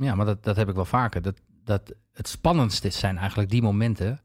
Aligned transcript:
Ja, 0.00 0.14
maar 0.14 0.26
dat, 0.26 0.44
dat 0.44 0.56
heb 0.56 0.68
ik 0.68 0.74
wel 0.74 0.84
vaker. 0.84 1.22
Dat, 1.22 1.34
dat 1.64 1.92
het 2.12 2.28
spannendste 2.28 2.90
zijn 2.90 3.18
eigenlijk 3.18 3.50
die 3.50 3.62
momenten 3.62 4.20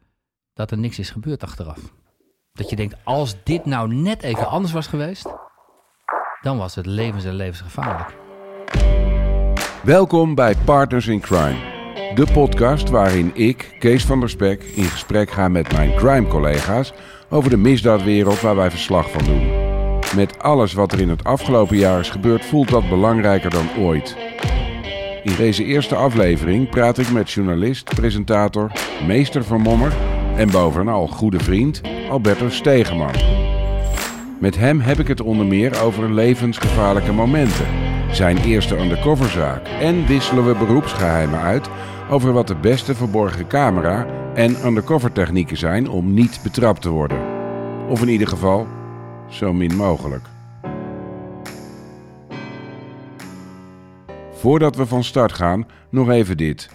dat 0.53 0.71
er 0.71 0.77
niks 0.77 0.99
is 0.99 1.09
gebeurd 1.09 1.43
achteraf. 1.43 1.79
Dat 2.53 2.69
je 2.69 2.75
denkt, 2.75 2.95
als 3.03 3.35
dit 3.43 3.65
nou 3.65 3.93
net 3.93 4.23
even 4.23 4.47
anders 4.47 4.73
was 4.73 4.87
geweest, 4.87 5.27
dan 6.41 6.57
was 6.57 6.75
het 6.75 6.85
levens- 6.85 7.25
en 7.25 7.33
levensgevaarlijk. 7.33 8.15
Welkom 9.83 10.35
bij 10.35 10.55
Partners 10.55 11.07
in 11.07 11.19
Crime. 11.19 11.73
De 12.15 12.27
podcast 12.33 12.89
waarin 12.89 13.31
ik, 13.33 13.75
Kees 13.79 14.05
van 14.05 14.19
der 14.19 14.29
Spek, 14.29 14.63
in 14.63 14.83
gesprek 14.83 15.31
ga 15.31 15.47
met 15.47 15.71
mijn 15.71 15.95
crime-collega's 15.95 16.93
over 17.29 17.49
de 17.49 17.57
misdaadwereld 17.57 18.41
waar 18.41 18.55
wij 18.55 18.69
verslag 18.69 19.11
van 19.11 19.23
doen. 19.23 19.63
Met 20.15 20.39
alles 20.39 20.73
wat 20.73 20.91
er 20.91 21.01
in 21.01 21.09
het 21.09 21.23
afgelopen 21.23 21.77
jaar 21.77 21.99
is 21.99 22.09
gebeurd, 22.09 22.45
voelt 22.45 22.69
dat 22.69 22.89
belangrijker 22.89 23.49
dan 23.49 23.69
ooit. 23.77 24.17
In 25.25 25.35
deze 25.37 25.63
eerste 25.63 25.95
aflevering 25.95 26.69
praat 26.69 26.97
ik 26.97 27.11
met 27.11 27.31
journalist, 27.31 27.95
presentator, 27.95 28.71
meester 29.07 29.43
van 29.43 29.61
Mommer 29.61 29.93
en 30.35 30.51
bovenal 30.51 31.07
goede 31.07 31.39
vriend 31.39 31.81
Alberto 32.09 32.49
Stegeman. 32.49 33.13
Met 34.39 34.55
hem 34.55 34.79
heb 34.79 34.99
ik 34.99 35.07
het 35.07 35.21
onder 35.21 35.45
meer 35.45 35.81
over 35.81 36.13
levensgevaarlijke 36.13 37.11
momenten, 37.11 37.65
zijn 38.11 38.37
eerste 38.37 38.77
undercoverzaak 38.77 39.67
en 39.67 40.07
wisselen 40.07 40.45
we 40.45 40.55
beroepsgeheimen 40.65 41.39
uit 41.39 41.69
over 42.09 42.33
wat 42.33 42.47
de 42.47 42.55
beste 42.55 42.95
verborgen 42.95 43.47
camera 43.47 44.05
en 44.33 44.65
undercover 44.65 45.11
technieken 45.11 45.57
zijn 45.57 45.89
om 45.89 46.13
niet 46.13 46.39
betrapt 46.43 46.81
te 46.81 46.89
worden. 46.89 47.19
Of 47.89 48.01
in 48.01 48.09
ieder 48.09 48.27
geval 48.27 48.67
zo 49.29 49.53
min 49.53 49.75
mogelijk. 49.75 50.34
Voordat 54.45 54.75
we 54.75 54.85
van 54.85 55.03
start 55.03 55.33
gaan, 55.33 55.67
nog 55.89 56.09
even 56.09 56.37
dit. 56.37 56.69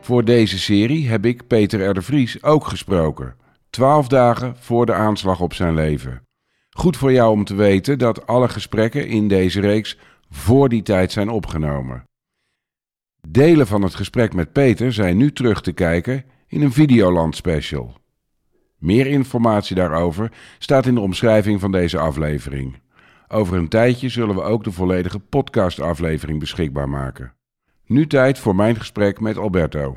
Voor 0.00 0.24
deze 0.24 0.58
serie 0.58 1.08
heb 1.08 1.24
ik 1.24 1.46
Peter 1.46 1.96
R. 1.96 2.02
Vries 2.02 2.42
ook 2.42 2.66
gesproken. 2.66 3.34
Twaalf 3.70 4.08
dagen 4.08 4.56
voor 4.56 4.86
de 4.86 4.92
aanslag 4.92 5.40
op 5.40 5.54
zijn 5.54 5.74
leven. 5.74 6.22
Goed 6.70 6.96
voor 6.96 7.12
jou 7.12 7.32
om 7.32 7.44
te 7.44 7.54
weten 7.54 7.98
dat 7.98 8.26
alle 8.26 8.48
gesprekken 8.48 9.06
in 9.06 9.28
deze 9.28 9.60
reeks 9.60 9.98
voor 10.30 10.68
die 10.68 10.82
tijd 10.82 11.12
zijn 11.12 11.28
opgenomen. 11.28 12.04
Delen 13.28 13.66
van 13.66 13.82
het 13.82 13.94
gesprek 13.94 14.34
met 14.34 14.52
Peter 14.52 14.92
zijn 14.92 15.16
nu 15.16 15.32
terug 15.32 15.60
te 15.60 15.72
kijken 15.72 16.24
in 16.46 16.62
een 16.62 16.72
Videoland 16.72 17.36
special. 17.36 17.94
Meer 18.78 19.06
informatie 19.06 19.76
daarover 19.76 20.32
staat 20.58 20.86
in 20.86 20.94
de 20.94 21.00
omschrijving 21.00 21.60
van 21.60 21.72
deze 21.72 21.98
aflevering. 21.98 22.80
Over 23.32 23.56
een 23.56 23.68
tijdje 23.68 24.08
zullen 24.08 24.34
we 24.34 24.42
ook 24.42 24.64
de 24.64 24.72
volledige 24.72 25.18
podcastaflevering 25.18 26.38
beschikbaar 26.38 26.88
maken. 26.88 27.34
Nu 27.86 28.06
tijd 28.06 28.38
voor 28.38 28.54
mijn 28.54 28.76
gesprek 28.76 29.20
met 29.20 29.36
Alberto. 29.36 29.96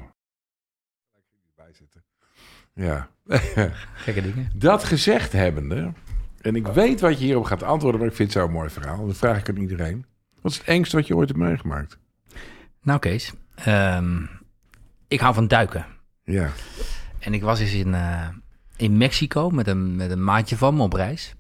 Ja. 2.74 3.10
Gekke 3.94 4.22
dingen. 4.22 4.52
Dat 4.56 4.84
gezegd 4.84 5.32
hebbende, 5.32 5.94
en 6.42 6.56
ik 6.56 6.68
weet 6.68 7.00
wat 7.00 7.20
je 7.20 7.26
hierop 7.26 7.44
gaat 7.44 7.64
antwoorden, 7.64 8.00
maar 8.00 8.10
ik 8.10 8.16
vind 8.16 8.34
het 8.34 8.44
zo'n 8.44 8.52
mooi 8.52 8.70
verhaal. 8.70 9.06
Dat 9.06 9.18
vraag 9.18 9.40
ik 9.40 9.50
aan 9.50 9.58
iedereen. 9.58 10.06
Wat 10.42 10.52
is 10.52 10.58
het 10.58 10.68
engste 10.68 10.96
wat 10.96 11.08
je 11.08 11.16
ooit 11.16 11.28
hebt 11.28 11.42
meegemaakt? 11.42 11.98
Nou 12.82 13.00
Kees, 13.00 13.34
ehm, 13.56 14.26
ik 15.08 15.20
hou 15.20 15.34
van 15.34 15.48
duiken. 15.48 15.86
Ja. 16.24 16.50
En 17.20 17.34
ik 17.34 17.42
was 17.42 17.60
eens 17.60 17.74
in, 17.74 17.94
eh, 17.94 18.28
in 18.76 18.98
Mexico 18.98 19.50
met 19.50 19.68
een, 19.68 19.96
met 19.96 20.12
een 20.12 20.24
maatje 20.24 20.58
van 20.58 20.76
me 20.76 20.82
op 20.84 20.94
reis. 20.94 21.36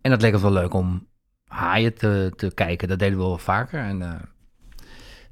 En 0.00 0.10
dat 0.10 0.22
leek 0.22 0.32
het 0.32 0.40
wel 0.42 0.52
leuk 0.52 0.74
om 0.74 1.06
haaien 1.44 1.94
te, 1.94 2.32
te 2.36 2.50
kijken. 2.54 2.88
Dat 2.88 2.98
deden 2.98 3.18
we 3.18 3.24
wel 3.24 3.38
vaker. 3.38 3.80
En 3.80 4.02
eh, 4.02 4.10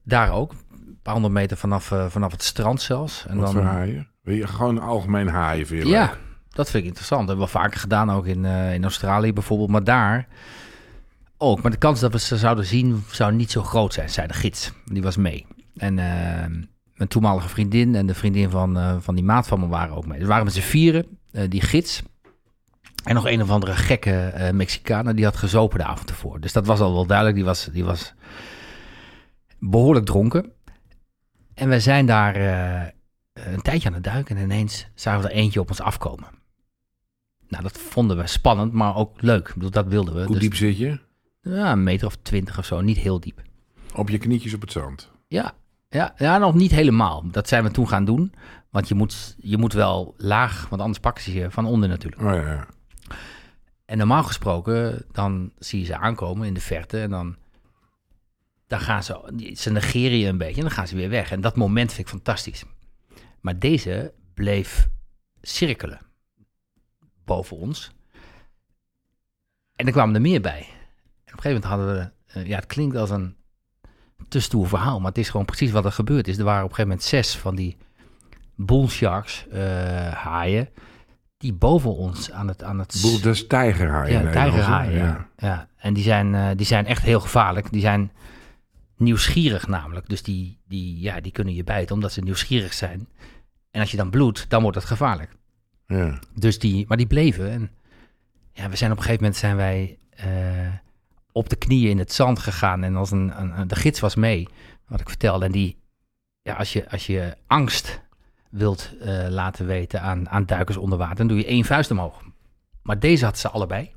daar 0.02 0.32
ook. 0.32 0.52
Een 0.70 0.98
paar 1.02 1.12
honderd 1.12 1.34
meter 1.34 1.56
vanaf, 1.56 1.92
eh, 1.92 2.06
vanaf 2.06 2.32
het 2.32 2.42
strand 2.42 2.80
zelfs. 2.80 3.26
En 3.26 3.38
Wat 3.38 3.52
voor 3.52 3.62
haaien? 3.62 4.08
Je 4.22 4.46
gewoon 4.46 4.78
algemeen 4.78 5.28
haaien 5.28 5.66
vind 5.66 5.82
je 5.82 5.88
Ja, 5.88 6.04
leuk? 6.06 6.18
dat 6.50 6.70
vind 6.70 6.82
ik 6.82 6.88
interessant. 6.88 7.20
Dat 7.20 7.28
hebben 7.28 7.46
we 7.46 7.58
vaker 7.60 7.80
gedaan, 7.80 8.10
ook 8.10 8.26
in, 8.26 8.44
eh, 8.44 8.74
in 8.74 8.82
Australië 8.82 9.32
bijvoorbeeld. 9.32 9.70
Maar 9.70 9.84
daar 9.84 10.26
ook. 11.36 11.62
Maar 11.62 11.70
de 11.70 11.76
kans 11.76 12.00
dat 12.00 12.12
we 12.12 12.18
ze 12.18 12.36
zouden 12.36 12.64
zien, 12.64 13.04
zou 13.10 13.32
niet 13.32 13.50
zo 13.50 13.62
groot 13.62 13.94
zijn, 13.94 14.10
zei 14.10 14.26
de 14.26 14.34
gids. 14.34 14.72
Die 14.84 15.02
was 15.02 15.16
mee. 15.16 15.46
En 15.76 15.98
eh, 15.98 16.46
mijn 16.94 17.08
toenmalige 17.08 17.48
vriendin 17.48 17.94
en 17.94 18.06
de 18.06 18.14
vriendin 18.14 18.50
van, 18.50 19.02
van 19.02 19.14
die 19.14 19.24
maat 19.24 19.46
van 19.46 19.60
me 19.60 19.66
waren 19.66 19.96
ook 19.96 20.06
mee. 20.06 20.12
Dus 20.14 20.22
we 20.22 20.28
waren 20.28 20.44
met 20.44 20.54
z'n 20.54 20.60
vieren, 20.60 21.06
die 21.48 21.60
gids. 21.60 22.02
En 23.04 23.14
nog 23.14 23.26
een 23.26 23.42
of 23.42 23.50
andere 23.50 23.72
gekke 23.76 24.10
eh 24.10 24.52
Mexicaner, 24.52 25.14
die 25.14 25.24
had 25.24 25.36
gezopen 25.36 25.78
de 25.78 25.84
avond 25.84 26.10
ervoor. 26.10 26.40
Dus 26.40 26.52
dat 26.52 26.66
was 26.66 26.80
al 26.80 26.92
wel 26.92 27.06
duidelijk. 27.06 27.36
Die 27.36 27.44
was, 27.44 27.68
die 27.72 27.84
was 27.84 28.14
behoorlijk 29.58 30.06
dronken. 30.06 30.52
En 31.54 31.68
we 31.68 31.80
zijn 31.80 32.06
daar 32.06 32.36
eh, 32.36 32.88
een 33.32 33.62
tijdje 33.62 33.88
aan 33.88 33.94
het 33.94 34.04
duiken 34.04 34.36
en 34.36 34.42
ineens 34.42 34.86
zagen 34.94 35.22
we 35.22 35.28
er 35.28 35.34
eentje 35.34 35.60
op 35.60 35.68
ons 35.68 35.80
afkomen. 35.80 36.28
Nou, 37.48 37.62
dat 37.62 37.78
vonden 37.78 38.16
we 38.16 38.26
spannend, 38.26 38.72
maar 38.72 38.96
ook 38.96 39.22
leuk. 39.22 39.48
Ik 39.48 39.54
bedoel, 39.54 39.70
dat 39.70 39.86
wilden 39.86 40.14
we. 40.14 40.24
Hoe 40.24 40.32
Dus, 40.32 40.40
diep 40.40 40.54
zit 40.54 40.78
je? 40.78 40.98
Ja, 41.42 41.72
een 41.72 41.82
meter 41.82 42.06
of 42.06 42.16
twintig 42.22 42.58
of 42.58 42.64
zo, 42.64 42.80
niet 42.80 42.96
heel 42.96 43.20
diep. 43.20 43.42
Op 43.94 44.08
je 44.08 44.18
knietjes 44.18 44.54
op 44.54 44.60
het 44.60 44.72
zand. 44.72 45.10
Ja, 45.28 45.52
ja, 45.88 46.14
ja, 46.16 46.38
nog 46.38 46.54
niet 46.54 46.70
helemaal. 46.70 47.24
Dat 47.30 47.48
zijn 47.48 47.64
we 47.64 47.70
toen 47.70 47.88
gaan 47.88 48.04
doen. 48.04 48.32
Want 48.70 48.88
je 48.88 48.94
moet, 48.94 49.36
je 49.38 49.58
moet 49.58 49.72
wel 49.72 50.14
laag, 50.16 50.68
want 50.68 50.82
anders 50.82 51.00
pakken 51.00 51.22
ze 51.22 51.32
je 51.34 51.50
van 51.50 51.66
onder 51.66 51.88
natuurlijk. 51.88 52.22
Oh 52.22 52.34
ja, 52.34 52.52
ja. 52.52 52.66
En 53.88 53.98
normaal 53.98 54.22
gesproken, 54.22 55.04
dan 55.12 55.52
zie 55.58 55.80
je 55.80 55.86
ze 55.86 55.96
aankomen 55.96 56.46
in 56.46 56.54
de 56.54 56.60
verte 56.60 57.00
en 57.00 57.10
dan, 57.10 57.36
dan 58.66 58.80
gaan 58.80 59.02
ze, 59.02 59.52
ze 59.54 59.70
negeren 59.70 60.18
je 60.18 60.26
een 60.26 60.38
beetje 60.38 60.56
en 60.56 60.62
dan 60.62 60.70
gaan 60.70 60.88
ze 60.88 60.96
weer 60.96 61.08
weg. 61.08 61.30
En 61.30 61.40
dat 61.40 61.56
moment 61.56 61.92
vind 61.92 62.06
ik 62.06 62.12
fantastisch. 62.12 62.64
Maar 63.40 63.58
deze 63.58 64.12
bleef 64.34 64.88
cirkelen 65.40 66.00
boven 67.24 67.56
ons. 67.56 67.90
En 69.76 69.86
er 69.86 69.92
kwamen 69.92 70.14
er 70.14 70.20
meer 70.20 70.40
bij. 70.40 70.60
En 71.24 71.34
op 71.34 71.36
een 71.36 71.42
gegeven 71.42 71.60
moment 71.60 71.64
hadden 71.64 71.94
we, 71.94 72.10
eh, 72.32 72.46
ja, 72.46 72.56
het 72.56 72.66
klinkt 72.66 72.96
als 72.96 73.10
een 73.10 73.36
te 74.28 74.40
stoer 74.40 74.68
verhaal, 74.68 74.98
maar 74.98 75.08
het 75.08 75.18
is 75.18 75.30
gewoon 75.30 75.46
precies 75.46 75.70
wat 75.70 75.84
er 75.84 75.92
gebeurd 75.92 76.28
is. 76.28 76.38
Er 76.38 76.44
waren 76.44 76.64
op 76.64 76.70
een 76.70 76.74
gegeven 76.74 76.90
moment 76.90 77.08
zes 77.08 77.36
van 77.36 77.54
die 77.54 77.76
bullsharks, 78.54 79.46
eh 79.48 80.12
haaien, 80.12 80.68
die 81.38 81.52
boven 81.52 81.96
ons 81.96 82.30
aan 82.30 82.48
het, 82.48 82.62
aan 82.62 82.78
het 82.78 82.98
Boel, 83.02 83.20
dat 83.20 83.34
is 83.34 83.46
tijgerhaaien. 83.46 84.22
ja, 84.22 84.30
tijgerhaaien. 84.30 84.98
Ja. 84.98 85.28
Ja. 85.36 85.68
En 85.76 85.94
die 85.94 86.02
zijn, 86.02 86.34
eh, 86.34 86.48
die 86.56 86.66
zijn 86.66 86.86
echt 86.86 87.02
heel 87.02 87.20
gevaarlijk. 87.20 87.70
Die 87.72 87.80
zijn 87.80 88.12
nieuwsgierig 88.96 89.66
namelijk. 89.68 90.08
Dus 90.08 90.22
die, 90.22 90.58
die, 90.68 91.00
ja, 91.00 91.20
die 91.20 91.32
kunnen 91.32 91.54
je 91.54 91.64
bijten 91.64 91.94
omdat 91.94 92.12
ze 92.12 92.20
nieuwsgierig 92.20 92.72
zijn. 92.72 93.08
En 93.70 93.80
als 93.80 93.90
je 93.90 93.96
dan 93.96 94.10
bloedt, 94.10 94.44
dan 94.48 94.62
wordt 94.62 94.76
het 94.76 94.86
gevaarlijk. 94.86 95.30
Ja. 95.86 96.18
Dus 96.34 96.58
die, 96.58 96.84
maar 96.88 96.96
die 96.96 97.06
bleven. 97.06 97.50
En 97.50 97.70
ja, 98.52 98.68
we 98.68 98.76
zijn 98.76 98.90
op 98.90 98.96
een 98.96 99.02
gegeven 99.02 99.22
moment 99.24 99.40
zijn 99.40 99.56
wij 99.56 99.98
eh, 100.10 100.26
op 101.32 101.48
de 101.48 101.56
knieën 101.56 101.90
in 101.90 101.98
het 101.98 102.12
zand 102.12 102.38
gegaan. 102.38 102.82
En 102.82 102.96
als 102.96 103.10
een, 103.10 103.40
een, 103.40 103.58
een- 103.60 103.68
de 103.68 103.76
gids 103.76 104.00
was 104.00 104.14
mee, 104.14 104.48
wat 104.86 105.00
ik 105.00 105.08
vertelde. 105.08 105.44
En 105.44 105.52
die, 105.52 105.76
ja, 106.42 106.54
als 106.54 106.72
je, 106.72 106.90
als 106.90 107.06
je 107.06 107.36
angst 107.46 108.00
wilt 108.50 108.90
eh, 109.00 109.26
laten 109.28 109.66
weten 109.66 110.00
aan, 110.02 110.28
aan 110.28 110.46
duikers 110.46 110.76
onder 110.76 110.98
water, 110.98 111.16
dan 111.16 111.26
doe 111.28 111.36
je 111.38 111.46
één 111.46 111.64
vuist 111.64 111.90
omhoog. 111.90 112.22
Maar 112.82 112.98
deze 112.98 113.24
had 113.24 113.38
ze 113.38 113.48
allebei. 113.48 113.90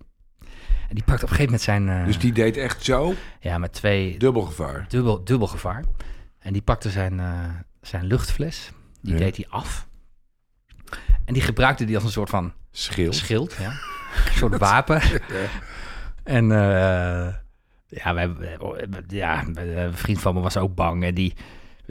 En 0.89 0.97
die 0.97 1.03
pakt 1.03 1.23
op 1.23 1.29
een 1.29 1.35
gegeven 1.35 1.43
moment 1.45 1.61
zijn, 1.61 1.89
eh, 1.89 2.05
Dus 2.05 2.19
die 2.19 2.33
deed 2.33 2.57
echt 2.57 2.83
zo 2.83 3.13
ja, 3.39 3.57
met 3.57 3.73
twee 3.73 4.17
dubbel 4.17 4.41
gevaar. 4.41 4.85
dubbel, 4.89 5.23
dubbel 5.23 5.47
gevaar. 5.47 5.83
En 6.39 6.53
die 6.53 6.61
pakte 6.61 6.89
zijn, 6.89 7.19
eh, 7.19 7.43
zijn 7.81 8.05
luchtfles, 8.05 8.71
die 9.01 9.13
Ja. 9.13 9.19
deed 9.19 9.35
hij 9.35 9.45
af. 9.49 9.87
En 11.25 11.33
die 11.33 11.41
gebruikte 11.43 11.85
die 11.85 11.95
als 11.95 12.03
een 12.03 12.11
soort 12.11 12.29
van 12.29 12.53
Schild. 12.71 13.15
schild, 13.15 13.55
ja. 13.59 13.69
een 14.27 14.33
soort 14.35 14.57
wapen. 14.57 15.01
En 16.23 16.51
eh, 16.51 17.33
ja, 17.87 18.13
wij, 18.13 18.31
ja, 19.07 19.43
een 19.55 19.93
vriend 19.93 20.19
van 20.21 20.33
me 20.33 20.39
was 20.41 20.57
ook 20.57 20.75
bang. 20.75 21.03
En 21.03 21.13
die, 21.13 21.33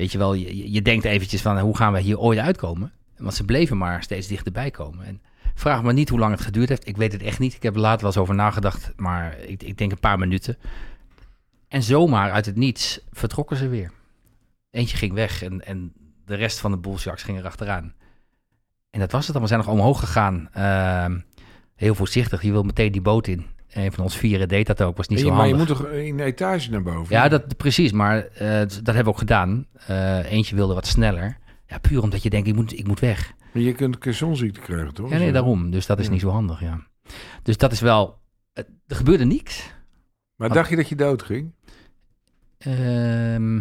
weet 0.00 0.12
je 0.12 0.18
wel, 0.18 0.34
je, 0.34 0.72
je 0.72 0.82
denkt 0.82 1.04
eventjes 1.04 1.42
van 1.42 1.58
hoe 1.58 1.76
gaan 1.76 1.92
we 1.92 2.00
hier 2.00 2.18
ooit 2.18 2.38
uitkomen? 2.38 2.92
Want 3.16 3.34
ze 3.34 3.44
bleven 3.44 3.76
maar 3.76 4.02
steeds 4.02 4.26
dichterbij 4.26 4.70
komen. 4.70 5.06
En 5.06 5.22
vraag 5.54 5.82
me 5.82 5.92
niet 5.92 6.08
hoe 6.08 6.18
lang 6.18 6.32
het 6.32 6.40
geduurd 6.40 6.68
heeft. 6.68 6.86
Ik 6.86 6.96
weet 6.96 7.12
het 7.12 7.22
echt 7.22 7.38
niet. 7.38 7.54
Ik 7.54 7.62
heb 7.62 7.74
er 7.74 7.80
later 7.80 8.00
wel 8.00 8.10
eens 8.10 8.20
over 8.20 8.34
nagedacht, 8.34 8.92
maar 8.96 9.38
ik, 9.38 9.62
ik 9.62 9.78
denk 9.78 9.92
een 9.92 10.00
paar 10.00 10.18
minuten. 10.18 10.58
En 11.68 11.82
zomaar 11.82 12.30
uit 12.30 12.46
het 12.46 12.56
niets 12.56 13.00
vertrokken 13.10 13.56
ze 13.56 13.68
weer. 13.68 13.92
Eentje 14.70 14.96
ging 14.96 15.12
weg 15.12 15.42
en, 15.42 15.66
en 15.66 15.92
de 16.24 16.34
rest 16.34 16.58
van 16.58 16.70
de 16.70 16.78
bullsharks 16.78 17.22
ging 17.22 17.38
erachteraan. 17.38 17.94
En 18.90 19.00
dat 19.00 19.12
was 19.12 19.24
het 19.24 19.32
dan. 19.32 19.42
We 19.42 19.48
zijn 19.48 19.60
nog 19.60 19.68
omhoog 19.68 20.00
gegaan. 20.00 20.48
Ehm, 20.52 21.18
heel 21.74 21.94
voorzichtig. 21.94 22.42
Je 22.42 22.52
wil 22.52 22.62
meteen 22.62 22.92
die 22.92 23.00
boot 23.00 23.26
in. 23.26 23.46
Een 23.70 23.92
van 23.92 24.04
ons 24.04 24.16
vieren 24.16 24.48
deed 24.48 24.66
dat 24.66 24.82
ook. 24.82 24.96
Was 24.96 25.08
niet 25.08 25.18
zo 25.20 25.26
je- 25.26 25.32
maar 25.32 25.46
je 25.46 25.54
handig. 25.54 25.78
moet 25.78 25.78
toch 25.86 25.92
in 25.96 26.16
de 26.16 26.22
etage 26.22 26.70
naar 26.70 26.82
boven? 26.82 27.14
Ja, 27.16 27.28
dat, 27.28 27.56
precies. 27.56 27.92
Maar 27.92 28.26
eh, 28.26 28.58
dat 28.58 28.84
hebben 28.86 29.04
we 29.04 29.08
ook 29.10 29.18
gedaan. 29.18 29.66
Eh, 29.86 30.32
eentje 30.32 30.54
wilde 30.56 30.74
wat 30.74 30.86
sneller. 30.86 31.38
Ja, 31.66 31.78
puur 31.78 32.02
omdat 32.02 32.22
je 32.22 32.30
denkt, 32.30 32.48
ik 32.48 32.54
moet, 32.54 32.78
ik 32.78 32.86
moet 32.86 33.00
weg. 33.00 33.32
Maar 33.52 33.62
je 33.62 33.72
kunt 33.72 33.96
zonziekte 34.00 34.60
krijgen, 34.60 34.94
toch? 34.94 35.10
Ja, 35.10 35.18
nee, 35.18 35.32
daarom. 35.32 35.70
Dus 35.70 35.86
dat 35.86 35.98
is 35.98 36.04
Ja. 36.06 36.10
niet 36.12 36.20
zo 36.20 36.28
handig, 36.28 36.60
ja. 36.60 36.86
Dus 37.42 37.56
dat 37.56 37.72
is 37.72 37.80
wel... 37.80 38.18
Er 38.86 38.96
gebeurde 38.96 39.24
niks. 39.24 39.70
Maar 40.36 40.48
dacht 40.52 40.70
je 40.70 40.76
dat 40.76 40.88
je 40.88 40.94
dood 40.94 41.22
ging? 41.22 41.54
Ehm, 42.58 43.56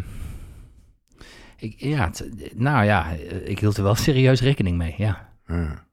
Ik, 1.58 1.74
ja, 1.78 2.06
het- 2.06 2.52
nou 2.56 2.86
ja, 2.86 3.06
ik 3.44 3.60
hield 3.60 3.78
er 3.78 3.84
wel 3.84 3.96
serieus 4.06 4.42
rekening 4.42 4.78
mee, 4.78 4.94
ja. 4.98 5.34
Ja. 5.46 5.88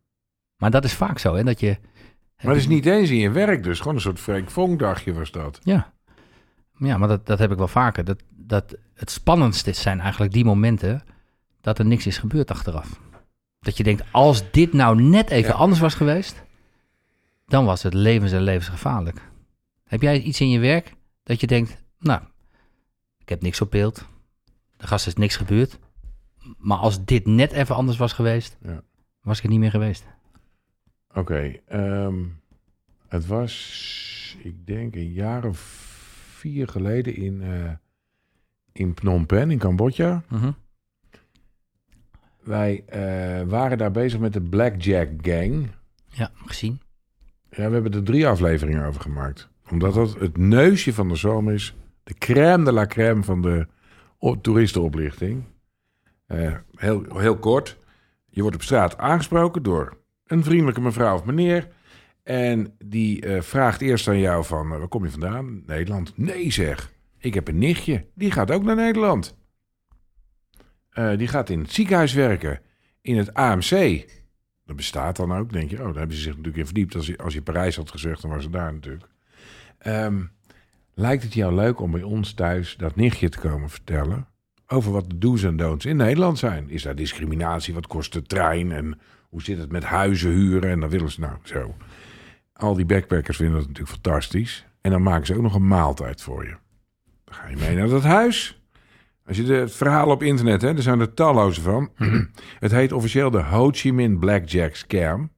Maar 0.56 0.70
dat 0.70 0.84
is 0.84 0.92
vaak 0.92 1.18
zo, 1.18 1.34
hè, 1.34 1.44
dat 1.44 1.60
je... 1.60 1.76
Maar 2.36 2.52
dat 2.52 2.62
is 2.62 2.68
niet 2.68 2.86
eens 2.86 3.10
in 3.10 3.16
je 3.16 3.30
werk 3.30 3.62
dus. 3.62 3.78
Gewoon 3.78 3.94
een 3.94 4.00
soort 4.00 4.20
Frank 4.20 4.50
Vonk 4.50 4.78
dagje 4.78 5.12
was 5.12 5.30
dat. 5.30 5.60
Ja, 5.62 5.92
ja 6.78 6.98
maar 6.98 7.08
dat, 7.08 7.26
dat 7.26 7.38
heb 7.38 7.50
ik 7.50 7.56
wel 7.58 7.68
vaker. 7.68 8.04
Dat, 8.04 8.22
dat 8.30 8.76
het 8.94 9.10
spannendste 9.10 9.72
zijn 9.72 10.00
eigenlijk 10.00 10.32
die 10.32 10.44
momenten 10.44 11.02
dat 11.60 11.78
er 11.78 11.84
niks 11.86 12.06
is 12.06 12.18
gebeurd 12.18 12.50
achteraf. 12.50 13.00
Dat 13.60 13.76
je 13.76 13.82
denkt, 13.82 14.04
als 14.10 14.50
dit 14.50 14.72
nou 14.72 15.02
net 15.02 15.30
even 15.30 15.50
Ja. 15.50 15.56
anders 15.56 15.80
was 15.80 15.94
geweest, 15.94 16.42
dan 17.46 17.64
was 17.64 17.82
het 17.82 17.94
levens- 17.94 18.32
en 18.32 18.42
levensgevaarlijk. 18.42 19.20
Heb 19.84 20.02
jij 20.02 20.20
iets 20.20 20.40
in 20.40 20.50
je 20.50 20.58
werk 20.58 20.94
dat 21.22 21.40
je 21.40 21.46
denkt, 21.46 21.76
nou, 21.98 22.20
ik 23.18 23.28
heb 23.28 23.42
niks 23.42 23.60
op 23.60 23.70
beeld. 23.70 24.06
De 24.76 24.86
gast 24.86 25.06
is 25.06 25.14
niks 25.14 25.36
gebeurd. 25.36 25.78
Maar 26.58 26.78
als 26.78 27.04
dit 27.04 27.26
net 27.26 27.52
even 27.52 27.74
anders 27.74 27.98
was 27.98 28.12
geweest, 28.12 28.56
Ja. 28.62 28.82
was 29.20 29.38
ik 29.38 29.44
er 29.44 29.50
niet 29.50 29.58
meer 29.58 29.70
geweest. 29.70 30.04
Oké, 31.16 31.52
ehm, 31.66 32.14
het 33.08 33.26
was, 33.26 34.36
ik 34.42 34.66
denk, 34.66 34.94
een 34.94 35.12
jaar 35.12 35.44
of 35.44 35.58
vier 36.36 36.68
geleden 36.68 37.14
in, 37.16 37.42
eh, 37.42 37.72
in 38.72 38.92
Phnom 38.94 39.26
Penh, 39.26 39.50
in 39.50 39.58
Cambodja. 39.58 40.22
Mhm. 40.28 40.50
Wij 42.42 42.84
eh, 42.86 43.48
waren 43.48 43.78
daar 43.78 43.90
bezig 43.90 44.20
met 44.20 44.32
de 44.32 44.40
Blackjack 44.40 45.08
Gang. 45.20 45.68
Ja, 46.08 46.30
gezien. 46.34 46.80
Ja, 47.50 47.66
we 47.66 47.72
hebben 47.72 47.92
er 47.92 48.02
drie 48.02 48.26
afleveringen 48.26 48.86
over 48.86 49.00
gemaakt. 49.00 49.48
Omdat 49.70 49.94
dat 49.94 50.18
het 50.18 50.36
neusje 50.36 50.94
van 50.94 51.08
de 51.08 51.16
zomer 51.16 51.54
is. 51.54 51.74
De 52.02 52.14
crème 52.14 52.64
de 52.64 52.72
la 52.72 52.86
crème 52.86 53.22
van 53.22 53.42
de 53.42 53.66
toeristenoplichting. 54.40 55.44
Eh, 56.26 56.54
heel, 56.74 57.18
heel 57.18 57.38
kort. 57.38 57.78
Je 58.28 58.40
wordt 58.40 58.56
op 58.56 58.62
straat 58.62 58.98
aangesproken 58.98 59.62
door 59.62 59.96
een 60.26 60.44
vriendelijke 60.44 60.80
mevrouw 60.80 61.14
of 61.14 61.24
meneer. 61.24 61.68
En 62.22 62.74
die 62.84 63.26
eh, 63.26 63.42
vraagt 63.42 63.80
eerst 63.80 64.08
aan 64.08 64.18
jou 64.18 64.44
van, 64.44 64.72
eh, 64.72 64.78
waar 64.78 64.88
kom 64.88 65.04
je 65.04 65.10
vandaan? 65.10 65.62
Nederland. 65.66 66.12
Nee 66.18 66.52
zeg, 66.52 66.92
ik 67.18 67.34
heb 67.34 67.48
een 67.48 67.58
nichtje. 67.58 68.06
Die 68.14 68.30
gaat 68.30 68.50
ook 68.50 68.62
naar 68.62 68.76
Nederland. 68.76 69.36
Eh, 70.90 71.16
die 71.16 71.28
gaat 71.28 71.50
in 71.50 71.60
het 71.60 71.72
ziekenhuis 71.72 72.12
werken. 72.12 72.60
In 73.00 73.16
het 73.16 73.34
AMC. 73.34 74.04
Dat 74.64 74.76
bestaat 74.76 75.16
dan 75.16 75.32
ook. 75.32 75.52
Denk 75.52 75.70
je, 75.70 75.78
oh, 75.78 75.84
daar 75.84 75.94
hebben 75.94 76.16
ze 76.16 76.22
zich 76.22 76.30
natuurlijk 76.30 76.56
in 76.56 76.64
verdiept. 76.64 76.94
Als 76.94 77.06
je, 77.06 77.18
als 77.18 77.34
je 77.34 77.42
Parijs 77.42 77.76
had 77.76 77.90
gezegd, 77.90 78.22
dan 78.22 78.30
was 78.30 78.42
ze 78.42 78.50
daar 78.50 78.72
natuurlijk. 78.72 79.08
Ehm, 79.78 80.22
lijkt 80.94 81.22
het 81.22 81.34
jou 81.34 81.54
leuk 81.54 81.80
om 81.80 81.90
bij 81.90 82.02
ons 82.02 82.32
thuis 82.32 82.76
dat 82.76 82.96
nichtje 82.96 83.28
te 83.28 83.38
komen 83.38 83.70
vertellen... 83.70 84.28
over 84.66 84.92
wat 84.92 85.10
de 85.10 85.18
do's 85.18 85.42
en 85.42 85.56
don'ts 85.56 85.84
in 85.84 85.96
Nederland 85.96 86.38
zijn? 86.38 86.70
Is 86.70 86.82
daar 86.82 86.94
discriminatie? 86.94 87.74
Wat 87.74 87.86
kost 87.86 88.12
de 88.12 88.22
trein? 88.22 88.72
En 88.72 88.98
hoe 89.36 89.44
zit 89.44 89.58
het 89.58 89.72
met 89.72 89.84
huizen 89.84 90.30
huren? 90.30 90.70
En 90.70 90.80
dan 90.80 90.88
willen 90.88 91.10
ze 91.10 91.20
nou 91.20 91.36
zo. 91.42 91.74
Al 92.52 92.74
die 92.74 92.84
backpackers 92.84 93.36
vinden 93.36 93.56
dat 93.56 93.66
natuurlijk 93.66 93.92
fantastisch. 93.92 94.66
En 94.80 94.90
dan 94.90 95.02
maken 95.02 95.26
ze 95.26 95.34
ook 95.34 95.42
nog 95.42 95.54
een 95.54 95.66
maaltijd 95.66 96.22
voor 96.22 96.44
je. 96.44 96.56
Dan 97.24 97.34
ga 97.34 97.48
je 97.48 97.56
mee 97.56 97.76
naar 97.76 97.88
dat 97.88 98.02
huis. 98.02 98.62
Als 99.26 99.36
je 99.36 99.42
de, 99.42 99.54
het 99.54 99.72
verhaal 99.72 100.10
op 100.10 100.22
internet, 100.22 100.62
hè, 100.62 100.68
er 100.68 100.82
zijn 100.82 101.00
er 101.00 101.14
talloze 101.14 101.60
van. 101.60 101.90
het 102.58 102.72
heet 102.72 102.92
officieel 102.92 103.30
de 103.30 103.42
Ho 103.42 103.70
Chi 103.70 103.92
Minh 103.92 104.18
Blackjack 104.18 104.74
Scam. 104.74 105.30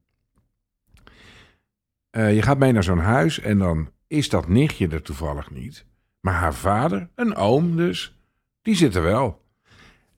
Eh, 2.10 2.34
je 2.34 2.42
gaat 2.42 2.58
mee 2.58 2.72
naar 2.72 2.84
zo'n 2.84 2.98
huis 2.98 3.40
en 3.40 3.58
dan 3.58 3.90
is 4.06 4.28
dat 4.28 4.48
nichtje 4.48 4.88
er 4.88 5.02
toevallig 5.02 5.50
niet. 5.50 5.84
Maar 6.20 6.34
haar 6.34 6.54
vader, 6.54 7.08
een 7.14 7.34
oom 7.34 7.76
dus, 7.76 8.18
die 8.62 8.74
zit 8.74 8.94
er 8.94 9.02
wel. 9.02 9.44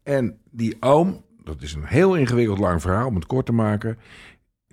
En 0.03 0.41
die 0.51 0.77
oom, 0.81 1.25
dat 1.45 1.63
is 1.63 1.75
een 1.75 1.85
heel 1.85 2.17
ingewikkeld 2.17 2.59
lang 2.59 2.81
verhaal 2.81 3.07
om 3.07 3.15
het 3.15 3.27
kort 3.27 3.47
te 3.47 3.53
maken. 3.53 3.99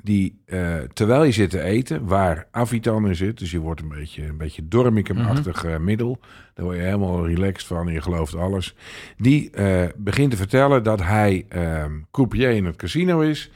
Die, 0.01 0.41
eh, 0.45 0.77
terwijl 0.93 1.23
je 1.23 1.31
zit 1.31 1.49
te 1.49 1.61
eten, 1.61 2.05
waar 2.05 2.47
Avitan 2.51 3.07
in 3.07 3.15
zit, 3.15 3.37
dus 3.37 3.51
je 3.51 3.59
wordt 3.59 3.81
een 3.81 3.87
beetje, 3.87 4.25
een 4.25 4.37
beetje 4.37 4.67
dormicum-achtig 4.67 5.63
eh, 5.63 5.77
middel. 5.77 6.19
Daar 6.53 6.65
word 6.65 6.77
je 6.77 6.83
helemaal 6.83 7.27
relaxed 7.27 7.67
van 7.67 7.87
en 7.87 7.93
je 7.93 8.01
gelooft 8.01 8.35
alles. 8.35 8.75
Die 9.17 9.49
eh, 9.51 9.89
begint 9.95 10.31
te 10.31 10.37
vertellen 10.37 10.83
dat 10.83 11.01
hij 11.01 11.45
ehm 11.49 11.91
croupier 12.11 12.49
in 12.49 12.65
het 12.65 12.75
casino 12.75 13.19
is. 13.19 13.51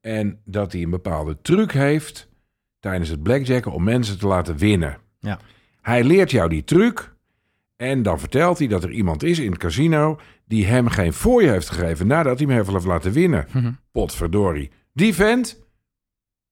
En 0.00 0.38
dat 0.44 0.72
hij 0.72 0.82
een 0.82 0.90
bepaalde 0.90 1.36
truc 1.42 1.72
heeft 1.72 2.28
tijdens 2.80 3.08
het 3.08 3.22
blackjacken 3.22 3.72
om 3.72 3.84
mensen 3.84 4.18
te 4.18 4.26
laten 4.26 4.56
winnen. 4.56 4.98
Ja. 5.18 5.38
Hij 5.82 6.04
leert 6.04 6.30
jou 6.30 6.48
die 6.48 6.64
truc. 6.64 7.14
En 7.76 8.02
dan 8.02 8.20
vertelt 8.20 8.58
hij 8.58 8.66
dat 8.66 8.82
er 8.82 8.90
iemand 8.90 9.22
is 9.22 9.38
in 9.38 9.50
het 9.50 9.60
casino 9.60 10.18
die 10.46 10.66
hem 10.66 10.88
geen 10.88 11.12
fooi 11.12 11.48
heeft 11.48 11.70
gegeven 11.70 12.06
nadat 12.06 12.38
hij 12.38 12.46
hem 12.48 12.56
heeft 12.66 12.84
laten 12.84 13.12
winnen. 13.12 13.46
Mhm. 13.52 13.70
Potverdorie. 13.92 14.70
Die 14.92 15.14
vent, 15.14 15.64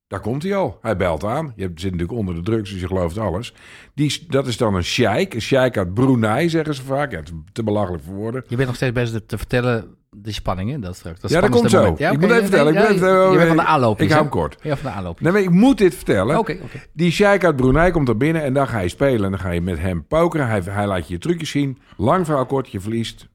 daar 0.06 0.20
komt 0.20 0.42
hij 0.42 0.56
al. 0.56 0.78
Hij 0.80 0.96
belt 0.96 1.24
aan. 1.24 1.52
Je 1.56 1.64
zit 1.74 1.90
natuurlijk 1.90 2.18
onder 2.18 2.34
de 2.34 2.42
drugs, 2.42 2.70
dus 2.70 2.80
je 2.80 2.86
gelooft 2.86 3.18
alles. 3.18 3.54
Die, 3.94 4.26
dat 4.28 4.46
is 4.46 4.56
dan 4.56 4.74
een 4.74 4.84
sheik. 4.84 5.34
Een 5.34 5.40
sheik 5.40 5.76
uit 5.76 5.94
Brunei, 5.94 6.48
zeggen 6.48 6.74
ze 6.74 6.82
vaak. 6.82 7.10
Ja, 7.12 7.18
het 7.18 7.28
is 7.28 7.34
te 7.52 7.62
belachelijk 7.62 8.02
voor 8.04 8.14
woorden. 8.14 8.44
Je 8.48 8.56
bent 8.56 8.66
nog 8.68 8.76
steeds 8.76 8.92
bezig 8.92 9.22
te 9.26 9.38
vertellen 9.38 9.96
de 10.16 10.32
spanning, 10.32 10.70
hè? 10.70 10.78
Dat 10.78 10.96
straks. 10.96 11.20
Dat 11.20 11.30
Ja, 11.30 11.40
dat 11.40 11.50
komt 11.50 11.70
zo. 11.70 11.78
moment. 11.82 12.00
Ik 12.00 12.20
moet 12.20 12.30
even 12.30 12.42
vertellen, 12.42 12.72
ik 12.74 12.78
even 12.80 12.88
vertellen. 12.98 13.30
Je 13.30 13.36
bent 13.36 13.48
van 13.48 13.56
de 13.56 13.64
aanloopjes, 13.64 14.06
Ik 14.06 14.12
hou 14.12 14.24
hè? 14.24 14.30
hem 14.30 14.40
kort. 14.40 14.62
Ja, 14.62 14.76
van 14.76 14.90
de 14.90 14.96
aanloopjes. 14.96 15.22
Nee, 15.22 15.32
maar 15.32 15.42
ik 15.52 15.58
moet 15.60 15.78
dit 15.78 15.94
vertellen. 15.94 16.58
Die 16.92 17.10
sheik 17.10 17.44
uit 17.44 17.56
Brunei 17.56 17.90
komt 17.90 18.08
er 18.08 18.16
binnen 18.16 18.42
en 18.42 18.54
dan 18.54 18.68
ga 18.68 18.78
je 18.78 18.88
spelen. 18.88 19.24
En 19.24 19.30
dan 19.30 19.40
ga 19.40 19.50
je 19.50 19.60
met 19.60 19.78
hem 19.78 20.06
pokeren. 20.06 20.46
Hij, 20.48 20.60
hij 20.60 20.86
laat 20.86 21.06
je 21.08 21.14
je 21.14 21.20
trucjes 21.20 21.50
zien. 21.50 21.78
Lang 21.96 22.24
verhaal 22.26 22.46
kort, 22.46 22.70
je 22.70 22.80
verliest 22.80 23.28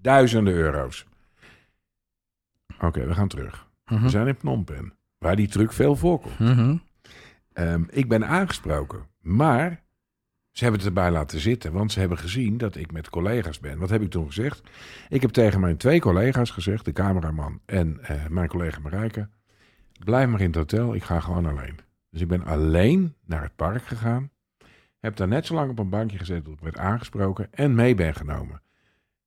duizenden 0.00 0.54
euro's. 0.54 1.06
Oké, 2.80 3.06
we 3.06 3.14
gaan 3.14 3.28
terug. 3.28 3.68
Mhm. 3.84 4.02
We 4.02 4.08
zijn 4.08 4.26
in 4.26 4.34
Phnom 4.34 4.64
Penh, 4.64 4.92
waar 5.18 5.36
die 5.36 5.48
truc 5.48 5.72
veel 5.72 5.96
voorkomt. 5.96 6.38
Mhm. 6.38 6.76
Ehm, 7.52 7.82
ik 7.90 8.08
ben 8.08 8.26
aangesproken, 8.26 9.06
maar 9.20 9.82
ze 10.50 10.62
hebben 10.62 10.80
het 10.80 10.88
erbij 10.88 11.10
laten 11.10 11.40
zitten, 11.40 11.72
want 11.72 11.92
ze 11.92 12.00
hebben 12.00 12.18
gezien 12.18 12.58
dat 12.58 12.76
ik 12.76 12.92
met 12.92 13.10
collega's 13.10 13.60
ben. 13.60 13.78
Wat 13.78 13.90
heb 13.90 14.02
ik 14.02 14.10
toen 14.10 14.26
gezegd? 14.26 14.62
Ik 15.08 15.20
heb 15.20 15.30
tegen 15.30 15.60
mijn 15.60 15.76
twee 15.76 16.00
collega's 16.00 16.50
gezegd, 16.50 16.84
de 16.84 16.92
cameraman 16.92 17.60
en 17.64 17.98
eh, 18.02 18.26
mijn 18.26 18.48
collega 18.48 18.80
Marijke, 18.80 19.28
blijf 20.04 20.28
maar 20.28 20.40
in 20.40 20.46
het 20.46 20.54
hotel, 20.54 20.94
ik 20.94 21.02
ga 21.02 21.20
gewoon 21.20 21.46
alleen. 21.46 21.78
Dus 22.10 22.20
ik 22.20 22.28
ben 22.28 22.44
alleen 22.44 23.14
naar 23.24 23.42
het 23.42 23.56
park 23.56 23.84
gegaan, 23.84 24.30
heb 24.98 25.16
daar 25.16 25.28
net 25.28 25.46
zo 25.46 25.54
lang 25.54 25.70
op 25.70 25.78
een 25.78 25.88
bankje 25.88 26.18
gezeten 26.18 26.44
tot 26.44 26.54
ik 26.54 26.60
werd 26.60 26.78
aangesproken 26.78 27.52
en 27.52 27.74
mee 27.74 27.94
ben 27.94 28.14
genomen. 28.14 28.62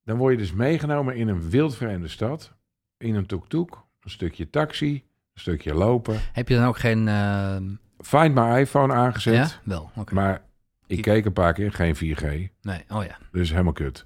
Dan 0.05 0.17
word 0.17 0.31
je 0.33 0.39
dus 0.39 0.53
meegenomen 0.53 1.15
in 1.15 1.27
een 1.27 1.50
wildvreemde 1.50 2.07
stad, 2.07 2.54
in 2.97 3.16
een 3.16 3.25
tuk-tuk, 3.25 3.75
een 4.01 4.09
stukje 4.09 4.49
taxi, 4.49 4.94
een 5.33 5.42
stukje 5.42 5.73
lopen. 5.73 6.19
Heb 6.33 6.49
je 6.49 6.56
dan 6.56 6.66
ook 6.68 6.78
geen... 6.78 7.07
eh, 7.07 7.56
Find 7.99 8.33
My 8.35 8.59
iPhone 8.59 8.94
aangezet. 8.94 9.33
ja? 9.33 9.47
Wel, 9.63 9.89
oké. 9.95 10.13
Maar 10.13 10.42
ik 10.87 11.01
keek 11.01 11.25
een 11.25 11.33
paar 11.33 11.54
keer, 11.54 11.71
geen 11.71 11.95
4G. 11.95 12.21
Nee, 12.61 12.83
oh 12.89 13.04
ja. 13.04 13.18
Dus 13.31 13.49
helemaal 13.51 13.73
kut. 13.73 14.06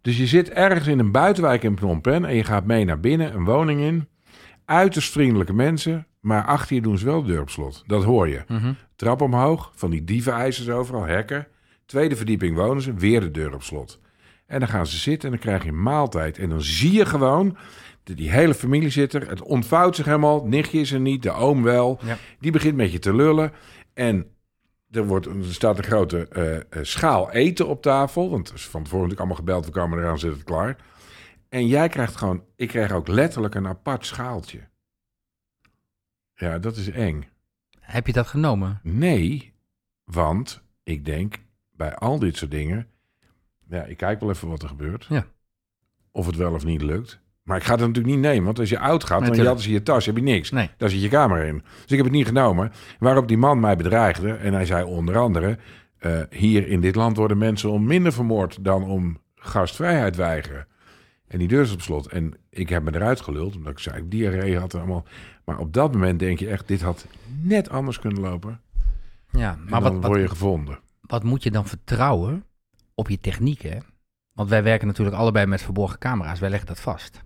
Dus 0.00 0.18
je 0.18 0.26
zit 0.26 0.50
ergens 0.50 0.86
in 0.86 0.98
een 0.98 1.12
buitenwijk 1.12 1.62
in 1.62 1.76
Phnom 1.76 2.00
Penh 2.00 2.26
en 2.26 2.34
je 2.34 2.44
gaat 2.44 2.64
mee 2.64 2.84
naar 2.84 3.00
binnen, 3.00 3.34
een 3.34 3.44
woning 3.44 3.80
in. 3.80 4.08
Uiterst 4.64 5.12
vriendelijke 5.12 5.52
mensen, 5.52 6.06
maar 6.20 6.44
achter 6.44 6.74
je 6.76 6.82
doen 6.82 6.98
ze 6.98 7.04
wel 7.04 7.22
de 7.22 7.28
deur 7.28 7.40
op 7.40 7.50
slot. 7.50 7.84
Dat 7.86 8.04
hoor 8.04 8.28
je. 8.28 8.42
Mhm. 8.48 8.72
Trap 8.96 9.20
omhoog, 9.20 9.72
van 9.74 9.90
die 9.90 10.04
dievenijzers 10.04 10.68
overal, 10.68 11.04
hekken. 11.06 11.46
Tweede 11.86 12.16
verdieping 12.16 12.56
wonen 12.56 12.82
ze, 12.82 12.94
weer 12.94 13.20
de 13.20 13.30
deur 13.30 13.54
op 13.54 13.62
slot. 13.62 14.00
En 14.50 14.58
dan 14.58 14.68
gaan 14.68 14.86
ze 14.86 14.96
zitten 14.96 15.30
en 15.30 15.34
dan 15.34 15.44
krijg 15.44 15.62
je 15.62 15.68
een 15.68 15.82
maaltijd. 15.82 16.38
En 16.38 16.48
dan 16.48 16.62
zie 16.62 16.92
je 16.92 17.06
gewoon, 17.06 17.56
die 18.02 18.30
hele 18.30 18.54
familie 18.54 18.90
zit 18.90 19.12
er. 19.12 19.28
Het 19.28 19.42
ontvouwt 19.42 19.96
zich 19.96 20.04
helemaal. 20.04 20.46
Nichtje 20.46 20.80
is 20.80 20.92
er 20.92 21.00
niet, 21.00 21.22
de 21.22 21.30
oom 21.30 21.62
wel. 21.62 21.98
Ja. 22.04 22.16
Die 22.38 22.52
begint 22.52 22.76
met 22.76 22.92
je 22.92 22.98
te 22.98 23.14
lullen. 23.14 23.52
En 23.94 24.26
er, 24.90 25.06
wordt, 25.06 25.26
er 25.26 25.44
staat 25.44 25.78
een 25.78 25.84
grote 25.84 26.28
eh, 26.28 26.56
eh, 26.56 26.62
schaal 26.82 27.30
eten 27.30 27.68
op 27.68 27.82
tafel. 27.82 28.30
Want 28.30 28.48
van 28.48 28.82
tevoren 28.82 29.08
natuurlijk 29.08 29.18
allemaal 29.18 29.36
gebeld, 29.36 29.64
we 29.64 29.70
komen 29.70 29.98
eraan, 29.98 30.18
zit 30.18 30.32
het 30.32 30.44
klaar. 30.44 30.76
En 31.48 31.66
jij 31.66 31.88
krijgt 31.88 32.16
gewoon, 32.16 32.44
ik 32.56 32.68
krijg 32.68 32.92
ook 32.92 33.08
letterlijk 33.08 33.54
een 33.54 33.66
apart 33.66 34.06
schaaltje. 34.06 34.68
Ja, 36.34 36.58
dat 36.58 36.76
is 36.76 36.90
eng. 36.90 37.28
Heb 37.80 38.06
je 38.06 38.12
dat 38.12 38.26
genomen? 38.26 38.80
Nee, 38.82 39.52
want 40.04 40.62
ik 40.82 41.04
denk 41.04 41.38
bij 41.70 41.94
al 41.94 42.18
dit 42.18 42.36
soort 42.36 42.50
dingen. 42.50 42.89
Ja, 43.70 43.82
ik 43.84 43.96
kijk 43.96 44.20
wel 44.20 44.30
even 44.30 44.48
wat 44.48 44.62
er 44.62 44.68
gebeurt. 44.68 45.06
Ja. 45.08 45.26
Of 46.12 46.26
het 46.26 46.36
wel 46.36 46.52
of 46.52 46.64
niet 46.64 46.82
lukt. 46.82 47.20
Maar 47.42 47.56
ik 47.56 47.64
ga 47.64 47.70
het 47.72 47.80
natuurlijk 47.80 48.14
niet 48.14 48.24
nemen, 48.24 48.44
want 48.44 48.58
als 48.58 48.68
je 48.68 48.78
oud 48.78 49.04
gaat, 49.04 49.26
dan 49.26 49.36
jatten 49.36 49.64
ze 49.64 49.72
je 49.72 49.82
tas, 49.82 50.06
heb 50.06 50.16
je 50.16 50.22
niks. 50.22 50.50
Nee. 50.50 50.70
Daar 50.76 50.88
zit 50.88 51.02
je 51.02 51.08
kamer 51.08 51.44
in. 51.44 51.56
Dus 51.58 51.90
ik 51.90 51.96
heb 51.96 52.04
het 52.04 52.14
niet 52.14 52.26
genomen. 52.26 52.72
Waarop 52.98 53.28
die 53.28 53.38
man 53.38 53.60
mij 53.60 53.76
bedreigde. 53.76 54.32
En 54.32 54.52
hij 54.52 54.66
zei 54.66 54.84
onder 54.84 55.18
andere: 55.18 55.58
eh, 55.98 56.20
Hier 56.30 56.68
in 56.68 56.80
dit 56.80 56.94
land 56.94 57.16
worden 57.16 57.38
mensen 57.38 57.70
om 57.70 57.84
minder 57.84 58.12
vermoord 58.12 58.64
dan 58.64 58.84
om 58.84 59.18
gastvrijheid 59.34 60.16
weigeren. 60.16 60.66
En 61.26 61.38
die 61.38 61.48
deur 61.48 61.62
is 61.62 61.72
op 61.72 61.80
slot. 61.80 62.06
En 62.06 62.34
ik 62.50 62.68
heb 62.68 62.82
me 62.82 62.94
eruit 62.94 63.20
geluld, 63.20 63.56
omdat 63.56 63.72
ik 63.72 63.78
zei: 63.78 63.96
ik 63.98 64.10
diarree 64.10 64.58
had 64.58 64.74
en 64.74 64.78
allemaal. 64.80 65.04
Maar 65.44 65.58
op 65.58 65.72
dat 65.72 65.92
moment 65.92 66.18
denk 66.18 66.38
je 66.38 66.48
echt: 66.48 66.68
dit 66.68 66.80
had 66.80 67.06
net 67.42 67.68
anders 67.70 67.98
kunnen 67.98 68.20
lopen. 68.22 68.60
Ja, 69.30 69.54
Maar 69.54 69.70
maar 69.70 69.80
dan 69.80 69.92
wat, 69.92 69.92
word 69.92 70.12
wat, 70.12 70.20
je 70.20 70.28
gevonden. 70.28 70.78
wat 71.00 71.22
moet 71.22 71.42
je 71.42 71.50
dan 71.50 71.66
vertrouwen 71.66 72.44
op 73.00 73.08
je 73.08 73.20
techniek, 73.20 73.62
hè? 73.62 73.78
Want 74.32 74.48
wij 74.48 74.62
werken 74.62 74.86
natuurlijk 74.86 75.16
allebei 75.16 75.46
met 75.46 75.62
verborgen 75.62 75.98
camera's. 75.98 76.38
Wij 76.38 76.50
leggen 76.50 76.68
dat 76.68 76.80
vast. 76.80 77.20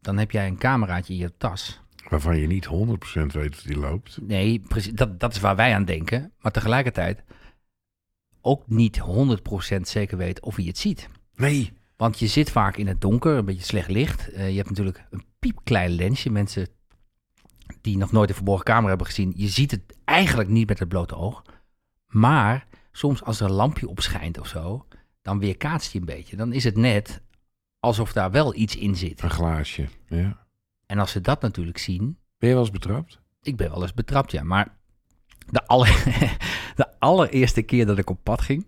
Dan 0.00 0.18
heb 0.18 0.30
jij 0.30 0.46
een 0.46 0.58
cameraatje 0.58 1.12
in 1.12 1.18
je 1.18 1.36
tas. 1.36 1.80
Waarvan 2.08 2.36
je 2.36 2.46
niet 2.46 2.66
100% 2.66 2.70
weet 3.26 3.54
of 3.54 3.62
die 3.62 3.78
loopt. 3.78 4.18
Nee, 4.22 4.60
precies, 4.68 4.92
dat, 4.92 5.20
dat 5.20 5.32
is 5.32 5.40
waar 5.40 5.56
wij 5.56 5.74
aan 5.74 5.84
denken. 5.84 6.32
Maar 6.38 6.52
tegelijkertijd 6.52 7.24
ook 8.40 8.62
niet 8.66 9.00
100% 9.76 9.80
zeker 9.80 10.16
weet 10.16 10.40
of 10.40 10.56
hij 10.56 10.64
het 10.64 10.78
ziet. 10.78 11.08
Nee. 11.34 11.72
Want 11.96 12.18
je 12.18 12.26
zit 12.26 12.50
vaak 12.50 12.76
in 12.76 12.86
het 12.86 13.00
donker, 13.00 13.36
een 13.36 13.44
beetje 13.44 13.64
slecht 13.64 13.88
licht. 13.88 14.32
Eh, 14.32 14.50
je 14.50 14.56
hebt 14.56 14.68
natuurlijk 14.68 15.06
een 15.10 15.24
piepklein 15.38 15.90
lensje. 15.90 16.30
Mensen 16.30 16.68
die 17.80 17.96
nog 17.96 18.12
nooit 18.12 18.28
een 18.28 18.34
verborgen 18.34 18.64
camera 18.64 18.88
hebben 18.88 19.06
gezien, 19.06 19.32
je 19.36 19.48
ziet 19.48 19.70
het 19.70 19.96
eigenlijk 20.04 20.48
niet 20.48 20.68
met 20.68 20.78
het 20.78 20.88
blote 20.88 21.16
oog. 21.16 21.42
Maar 22.06 22.66
soms 22.92 23.22
als 23.22 23.40
er 23.40 23.46
een 23.46 23.52
lampje 23.52 23.88
op 23.88 24.00
schijnt 24.00 24.38
of 24.38 24.46
zo, 24.46 24.86
dan 25.24 25.38
weerkaatst 25.38 25.92
je 25.92 25.98
een 25.98 26.04
beetje. 26.04 26.36
Dan 26.36 26.52
is 26.52 26.64
het 26.64 26.76
net 26.76 27.22
alsof 27.80 28.12
daar 28.12 28.30
wel 28.30 28.54
iets 28.54 28.76
in 28.76 28.96
zit. 28.96 29.22
Een 29.22 29.30
glaasje. 29.30 29.88
Ja. 30.08 30.46
En 30.86 30.98
als 30.98 31.10
ze 31.10 31.20
dat 31.20 31.40
natuurlijk 31.40 31.78
zien, 31.78 32.18
Ben 32.38 32.48
je 32.48 32.54
wel 32.54 32.64
eens 32.64 32.72
betrapt? 32.72 33.20
ik 33.42 33.56
ben 33.56 33.70
wel 33.70 33.82
eens 33.82 33.94
betrapt, 33.94 34.32
ja. 34.32 34.42
Maar 34.42 34.76
de, 35.50 35.66
aller, 35.66 36.02
de 36.76 36.86
allereerste 36.98 37.62
keer 37.62 37.86
dat 37.86 37.98
ik 37.98 38.10
op 38.10 38.18
pad 38.22 38.40
ging, 38.40 38.66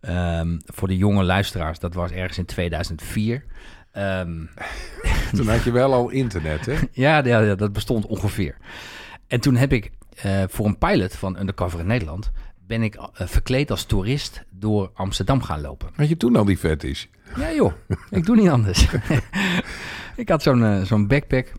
ehm, 0.00 0.58
voor 0.64 0.88
de 0.88 0.96
jonge 0.96 1.24
luisteraars, 1.24 1.78
dat 1.78 1.94
was 1.94 2.10
ergens 2.10 2.38
in 2.38 2.44
2004. 2.46 3.44
Ehm, 3.92 4.44
Toen 5.36 5.48
had 5.48 5.64
je 5.64 5.70
wel 5.70 5.92
al 5.92 6.08
internet, 6.08 6.66
hè? 6.66 6.74
ja, 6.92 7.24
ja, 7.24 7.40
ja, 7.40 7.54
dat 7.54 7.72
bestond 7.72 8.06
ongeveer. 8.06 8.56
En 9.26 9.40
toen 9.40 9.56
heb 9.56 9.72
ik 9.72 9.90
eh, 10.16 10.42
voor 10.48 10.66
een 10.66 10.78
pilot 10.78 11.16
van 11.16 11.38
Undercover 11.38 11.80
in 11.80 11.86
Nederland, 11.86 12.30
ben 12.66 12.82
ik 12.82 12.94
eh, 12.94 13.26
verkleed 13.26 13.70
als 13.70 13.84
toerist 13.84 14.44
door 14.50 14.90
Amsterdam 14.94 15.42
gaan 15.42 15.60
lopen. 15.60 15.88
Had 15.94 16.08
je 16.08 16.16
toen 16.16 16.36
al 16.36 16.44
die 16.44 16.58
fetish? 16.58 17.04
Ja 17.36 17.52
joh, 17.52 17.72
ik 18.10 18.26
doe 18.26 18.36
niet 18.36 18.48
anders. 18.48 18.86
ik 20.16 20.28
had 20.28 20.42
zo'n 20.42 20.64
eh, 20.64 20.82
zo'n 20.82 21.06
backpack 21.06 21.52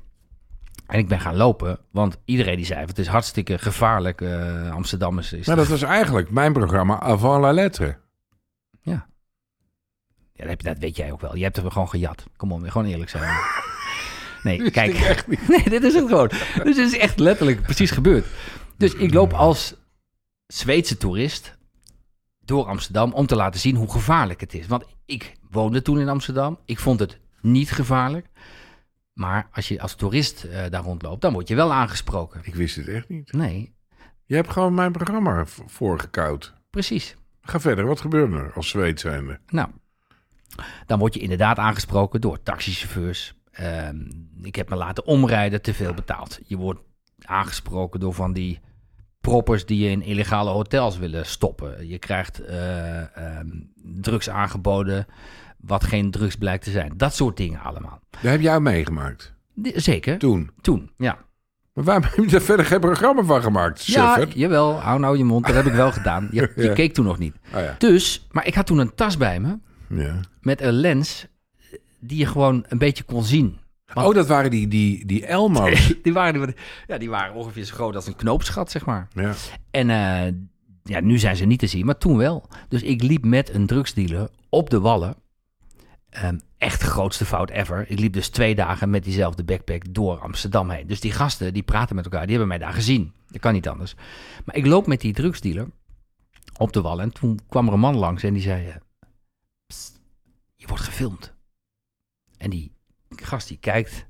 en 0.87 0.99
ik 0.99 1.07
ben 1.07 1.19
gaan 1.19 1.35
lopen, 1.35 1.79
want 1.91 2.17
iedereen 2.25 2.55
die 2.55 2.65
zei, 2.65 2.85
het 2.85 2.99
is 2.99 3.07
hartstikke 3.07 3.57
gevaarlijk, 3.57 4.21
eh, 4.21 4.71
Amsterdam 4.71 5.19
is... 5.19 5.33
is 5.33 5.47
Maar 5.47 5.55
dat 5.55 5.67
was 5.67 5.81
eigenlijk 5.81 6.29
mijn 6.29 6.53
programma 6.53 6.99
Avant 6.99 7.41
la 7.41 7.51
lettre. 7.51 7.97
Ja, 8.81 9.07
dat, 10.33 10.47
heb 10.47 10.61
je, 10.61 10.67
dat 10.67 10.79
weet 10.79 10.95
jij 10.95 11.11
ook 11.11 11.21
wel. 11.21 11.35
Je 11.35 11.43
hebt 11.43 11.57
er 11.57 11.71
gewoon 11.71 11.89
gejat. 11.89 12.23
Kom 12.35 12.51
op, 12.51 12.69
gewoon 12.69 12.87
eerlijk 12.87 13.09
zijn. 13.09 13.35
Nee, 14.43 14.71
kijk. 14.71 15.25
Nee, 15.47 15.63
dit 15.69 15.83
is 15.83 15.93
het 15.93 16.07
gewoon. 16.07 16.31
Dus 16.63 16.75
dit 16.75 16.93
is 16.93 16.97
echt 16.97 17.19
letterlijk 17.19 17.61
precies 17.61 17.91
gebeurd. 17.91 18.25
Dus 18.77 18.93
ik 18.93 19.13
loop 19.13 19.33
als 19.33 19.75
Zweedse 20.47 20.97
toerist 20.97 21.57
door 22.39 22.65
Amsterdam 22.65 23.13
om 23.13 23.25
te 23.25 23.35
laten 23.35 23.59
zien 23.59 23.75
hoe 23.75 23.91
gevaarlijk 23.91 24.41
het 24.41 24.53
is. 24.53 24.67
Want 24.67 24.85
ik 25.05 25.35
woonde 25.49 25.81
toen 25.81 25.99
in 25.99 26.09
Amsterdam. 26.09 26.59
Ik 26.65 26.79
vond 26.79 26.99
het 26.99 27.19
niet 27.41 27.71
gevaarlijk. 27.71 28.27
Maar 29.13 29.49
als 29.51 29.67
je 29.67 29.81
als 29.81 29.95
toerist 29.95 30.43
eh, 30.43 30.69
daar 30.69 30.83
rondloopt, 30.83 31.21
dan 31.21 31.33
word 31.33 31.47
je 31.47 31.55
wel 31.55 31.73
aangesproken. 31.73 32.41
Ik 32.43 32.55
wist 32.55 32.75
het 32.75 32.87
echt 32.87 33.09
niet. 33.09 33.31
Nee, 33.31 33.75
Je 34.25 34.35
hebt 34.35 34.49
gewoon 34.51 34.73
mijn 34.73 34.91
programma 34.91 35.45
voorgekoud. 35.45 36.53
precies. 36.69 37.15
Ga 37.41 37.59
verder, 37.59 37.85
wat 37.85 38.01
gebeurde 38.01 38.35
er 38.37 38.53
als 38.53 38.69
Zweed 38.69 38.99
zijnde? 38.99 39.39
Nou, 39.47 39.69
dan 40.85 40.99
word 40.99 41.13
je 41.13 41.19
inderdaad 41.19 41.57
aangesproken 41.57 42.21
door 42.21 42.43
taxichauffeurs. 42.43 43.33
Ehm, 43.51 44.01
ik 44.41 44.55
heb 44.55 44.69
me 44.69 44.75
laten 44.75 45.05
omrijden, 45.05 45.61
te 45.61 45.73
veel 45.73 45.93
betaald. 45.93 46.39
Je 46.45 46.57
wordt 46.57 46.81
aangesproken 47.25 47.99
door 47.99 48.13
van 48.13 48.33
die 48.33 48.59
proppers 49.29 49.65
die 49.65 49.83
je 49.83 49.89
in 49.89 50.01
illegale 50.01 50.49
hotels 50.49 50.97
willen 50.97 51.25
stoppen. 51.25 51.87
Je 51.87 51.97
krijgt 51.97 52.39
eh, 52.39 53.17
ehm, 53.17 53.47
drugs 53.83 54.29
aangeboden, 54.29 55.05
wat 55.57 55.83
geen 55.83 56.11
drugs 56.11 56.35
blijkt 56.35 56.63
te 56.63 56.71
zijn. 56.71 56.93
Dat 56.97 57.15
soort 57.15 57.37
dingen 57.37 57.59
allemaal. 57.59 57.99
Daar 58.21 58.31
heb 58.31 58.41
jij 58.41 58.59
meegemaakt. 58.59 59.33
Zeker, 59.63 60.17
Toen. 60.17 60.49
toen, 60.61 60.91
ja. 60.97 61.17
Maar 61.73 61.83
waarom 61.83 62.03
heb 62.03 62.15
je 62.15 62.27
daar 62.31 62.41
verder 62.41 62.65
geen 62.65 62.79
programma 62.79 63.23
van 63.23 63.41
gemaakt? 63.41 63.85
Ja, 63.85 64.25
jawel, 64.33 64.79
hou 64.79 64.99
nou 64.99 65.17
je 65.17 65.23
mond, 65.23 65.45
dat 65.45 65.55
heb 65.55 65.65
ik 65.65 65.73
wel 65.73 65.91
gedaan. 65.91 66.27
Je, 66.31 66.51
je 66.55 66.63
Ja. 66.63 66.73
keek 66.73 66.93
toen 66.93 67.05
nog 67.05 67.17
niet. 67.17 67.35
Ah 67.51 67.63
ja. 67.63 67.75
Dus, 67.77 68.27
maar 68.31 68.47
ik 68.47 68.55
had 68.55 68.65
toen 68.65 68.77
een 68.77 68.95
tas 68.95 69.17
bij 69.17 69.39
me 69.39 69.57
ja. 69.89 70.19
met 70.41 70.61
een 70.61 70.73
lens 70.73 71.27
die 71.99 72.17
je 72.17 72.25
gewoon 72.25 72.65
een 72.67 72.77
beetje 72.77 73.03
kon 73.03 73.23
zien. 73.23 73.57
Want- 73.93 74.07
Oh, 74.07 74.13
dat 74.13 74.27
waren 74.27 74.51
die, 74.51 74.67
die, 74.67 75.05
die 75.05 75.25
Elmo's. 75.25 75.93
die, 76.03 76.13
waren, 76.13 76.53
ja, 76.87 76.97
die 76.97 77.09
waren 77.09 77.35
ongeveer 77.35 77.63
zo 77.63 77.73
groot 77.75 77.95
als 77.95 78.07
een 78.07 78.15
knoopsgat, 78.15 78.71
zeg 78.71 78.85
maar. 78.85 79.07
ja. 79.13 79.33
En 79.71 79.89
eh, 79.89 80.33
ja, 80.83 80.99
nu 80.99 81.17
zijn 81.17 81.35
ze 81.35 81.45
niet 81.45 81.59
te 81.59 81.67
zien, 81.67 81.85
maar 81.85 81.97
toen 81.97 82.17
wel. 82.17 82.49
Dus 82.69 82.81
ik 82.83 83.01
liep 83.01 83.25
met 83.25 83.53
een 83.53 83.65
drugsdealer 83.65 84.29
op 84.49 84.69
de 84.69 84.79
wallen. 84.79 85.15
Ehm, 86.09 86.37
echt 86.57 86.81
grootste 86.81 87.25
fout 87.25 87.49
ever. 87.49 87.85
Ik 87.91 87.99
liep 87.99 88.13
dus 88.13 88.29
twee 88.29 88.55
dagen 88.55 88.89
met 88.89 89.03
diezelfde 89.03 89.43
backpack 89.43 89.93
door 89.93 90.19
Amsterdam 90.19 90.69
heen. 90.69 90.87
Dus 90.87 90.99
die 90.99 91.11
gasten, 91.11 91.53
die 91.53 91.63
praten 91.63 91.95
met 91.95 92.05
elkaar, 92.05 92.21
die 92.21 92.29
hebben 92.29 92.47
mij 92.47 92.57
daar 92.57 92.73
gezien. 92.73 93.13
Dat 93.27 93.41
kan 93.41 93.53
niet 93.53 93.67
anders. 93.67 93.95
Maar 94.45 94.55
ik 94.55 94.65
loop 94.65 94.87
met 94.87 95.01
die 95.01 95.13
drugsdealer 95.13 95.67
op 96.57 96.73
de 96.73 96.81
wallen. 96.81 97.03
En 97.03 97.11
toen 97.13 97.39
kwam 97.49 97.67
er 97.67 97.73
een 97.73 97.79
man 97.79 97.95
langs 97.95 98.23
en 98.23 98.33
die 98.33 98.41
zei... 98.41 98.73
"Psst, 99.67 99.99
je 100.55 100.67
wordt 100.67 100.83
gefilmd. 100.83 101.33
En 102.37 102.49
die 102.49 102.71
gast 103.21 103.47
die 103.47 103.57
kijkt, 103.57 104.05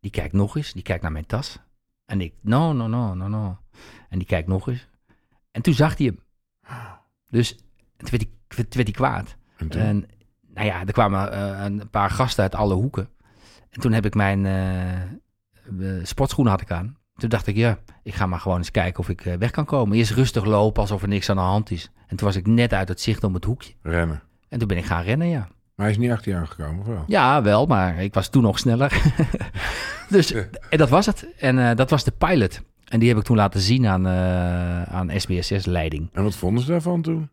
die 0.00 0.10
kijkt 0.10 0.32
nog 0.32 0.56
eens, 0.56 0.72
die 0.72 0.82
kijkt 0.82 1.02
naar 1.02 1.12
mijn 1.12 1.26
tas. 1.26 1.58
En 2.04 2.20
ik, 2.20 2.34
no, 2.40 2.72
no, 2.72 2.86
no, 2.86 3.14
no, 3.14 3.28
no. 3.28 3.58
En 4.08 4.18
die 4.18 4.26
kijkt 4.26 4.48
nog 4.48 4.68
eens. 4.68 4.88
En 5.50 5.62
toen 5.62 5.74
zag 5.74 5.96
hij 5.96 6.06
hem. 6.06 6.20
Dus 7.28 7.54
toen 7.96 8.08
werd 8.10 8.22
hij, 8.22 8.30
toen 8.48 8.66
werd 8.70 8.86
hij 8.86 8.92
kwaad. 8.92 9.36
En 9.68 10.06
nou 10.54 10.66
ja, 10.66 10.80
er 10.80 10.92
kwamen 10.92 11.32
eh, 11.32 11.64
een 11.64 11.90
paar 11.90 12.10
gasten 12.10 12.42
uit 12.42 12.54
alle 12.54 12.74
hoeken. 12.74 13.08
En 13.70 13.80
toen 13.80 13.92
heb 13.92 14.04
ik 14.04 14.14
mijn 14.14 14.46
eh, 14.46 15.02
eh, 15.02 15.10
sportschoenen 16.02 16.52
had 16.52 16.60
ik 16.62 16.70
aan. 16.70 16.96
Toen 17.14 17.28
dacht 17.28 17.46
ik, 17.46 17.56
ja, 17.56 17.78
ik 18.02 18.14
ga 18.14 18.26
maar 18.26 18.40
gewoon 18.40 18.58
eens 18.58 18.70
kijken 18.70 19.00
of 19.00 19.08
ik 19.08 19.20
weg 19.20 19.50
kan 19.50 19.64
komen. 19.64 19.96
Eerst 19.96 20.10
rustig 20.10 20.44
lopen, 20.44 20.82
alsof 20.82 21.02
er 21.02 21.08
niks 21.08 21.30
aan 21.30 21.36
de 21.36 21.42
hand 21.42 21.70
is. 21.70 21.90
En 22.06 22.16
toen 22.16 22.26
was 22.26 22.36
ik 22.36 22.46
net 22.46 22.72
uit 22.72 22.88
het 22.88 23.00
zicht 23.00 23.24
om 23.24 23.34
het 23.34 23.44
hoekje. 23.44 23.74
Rennen. 23.82 24.22
En 24.48 24.58
toen 24.58 24.68
ben 24.68 24.76
ik 24.76 24.84
gaan 24.84 25.02
rennen, 25.02 25.28
ja. 25.28 25.48
Maar 25.78 25.86
hij 25.86 25.96
is 25.96 26.02
niet 26.02 26.10
achter 26.10 26.32
je 26.32 26.38
aangekomen, 26.38 26.80
of 26.80 26.86
wel? 26.86 27.04
Ja, 27.06 27.42
wel, 27.42 27.66
maar 27.66 28.02
ik 28.02 28.14
was 28.14 28.28
toen 28.28 28.42
nog 28.42 28.58
sneller. 28.58 29.02
dus 30.08 30.32
en 30.70 30.78
dat 30.78 30.88
was 30.88 31.06
het. 31.06 31.26
En 31.38 31.58
eh, 31.58 31.76
dat 31.76 31.90
was 31.90 32.04
de 32.04 32.10
pilot. 32.10 32.60
En 32.84 32.98
die 32.98 33.08
heb 33.08 33.18
ik 33.18 33.24
toen 33.24 33.36
laten 33.36 33.60
zien 33.60 33.86
aan, 33.86 34.06
eh 34.06 34.82
aan 34.82 35.10
SBSS-leiding. 35.16 36.08
En 36.12 36.22
wat 36.22 36.36
vonden 36.36 36.62
ze 36.64 36.70
daarvan 36.70 37.02
toen? 37.02 37.30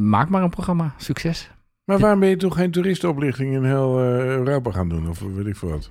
maak 0.00 0.28
maar 0.28 0.42
een 0.42 0.50
programma. 0.50 0.94
Succes. 0.96 1.50
Maar 1.84 1.98
waarom 1.98 2.20
ben 2.20 2.28
je 2.28 2.36
toen 2.36 2.52
geen 2.52 2.70
toeristenoplichting 2.70 3.54
in 3.54 3.64
heel 3.64 3.98
eh, 3.98 4.24
Europa 4.24 4.70
gaan 4.70 4.88
doen? 4.88 5.08
Of 5.08 5.20
weet 5.20 5.46
ik 5.46 5.56
veel 5.56 5.68
wat? 5.68 5.90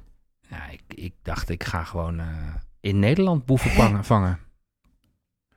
Ja, 0.50 0.70
ik, 0.72 0.82
ik 0.88 1.14
dacht, 1.22 1.50
ik 1.50 1.64
ga 1.64 1.84
gewoon 1.84 2.20
eh, 2.20 2.26
in 2.80 3.00
Nederland 3.00 3.46
boeven 3.46 3.72
vangen. 3.72 4.04
vangen. 4.04 4.40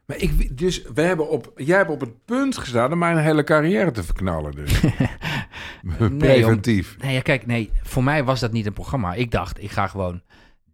Maar 0.07 0.17
ik, 0.17 0.59
dus 0.59 0.83
we 0.95 1.03
hebben 1.03 1.29
op, 1.29 1.53
jij 1.57 1.77
hebt 1.77 1.91
op 1.91 2.01
het 2.01 2.25
punt 2.25 2.57
gestaan 2.57 2.93
om 2.93 2.99
mijn 2.99 3.19
hele 3.19 3.45
carrière 3.45 3.91
te 3.91 4.03
verknallen. 4.03 4.55
Dus. 4.55 4.81
Preventief. 6.19 6.97
Nee, 7.03 7.15
ja, 7.15 7.21
kijk, 7.21 7.47
nee, 7.47 7.71
voor 7.83 8.05
mij 8.05 8.25
was 8.25 8.41
dat 8.41 8.53
niet 8.53 8.67
een 8.67 8.73
programma. 8.73 9.15
Ik 9.15 9.31
dacht, 9.31 9.63
ik 9.63 9.71
ga 9.71 9.87
gewoon 9.87 10.23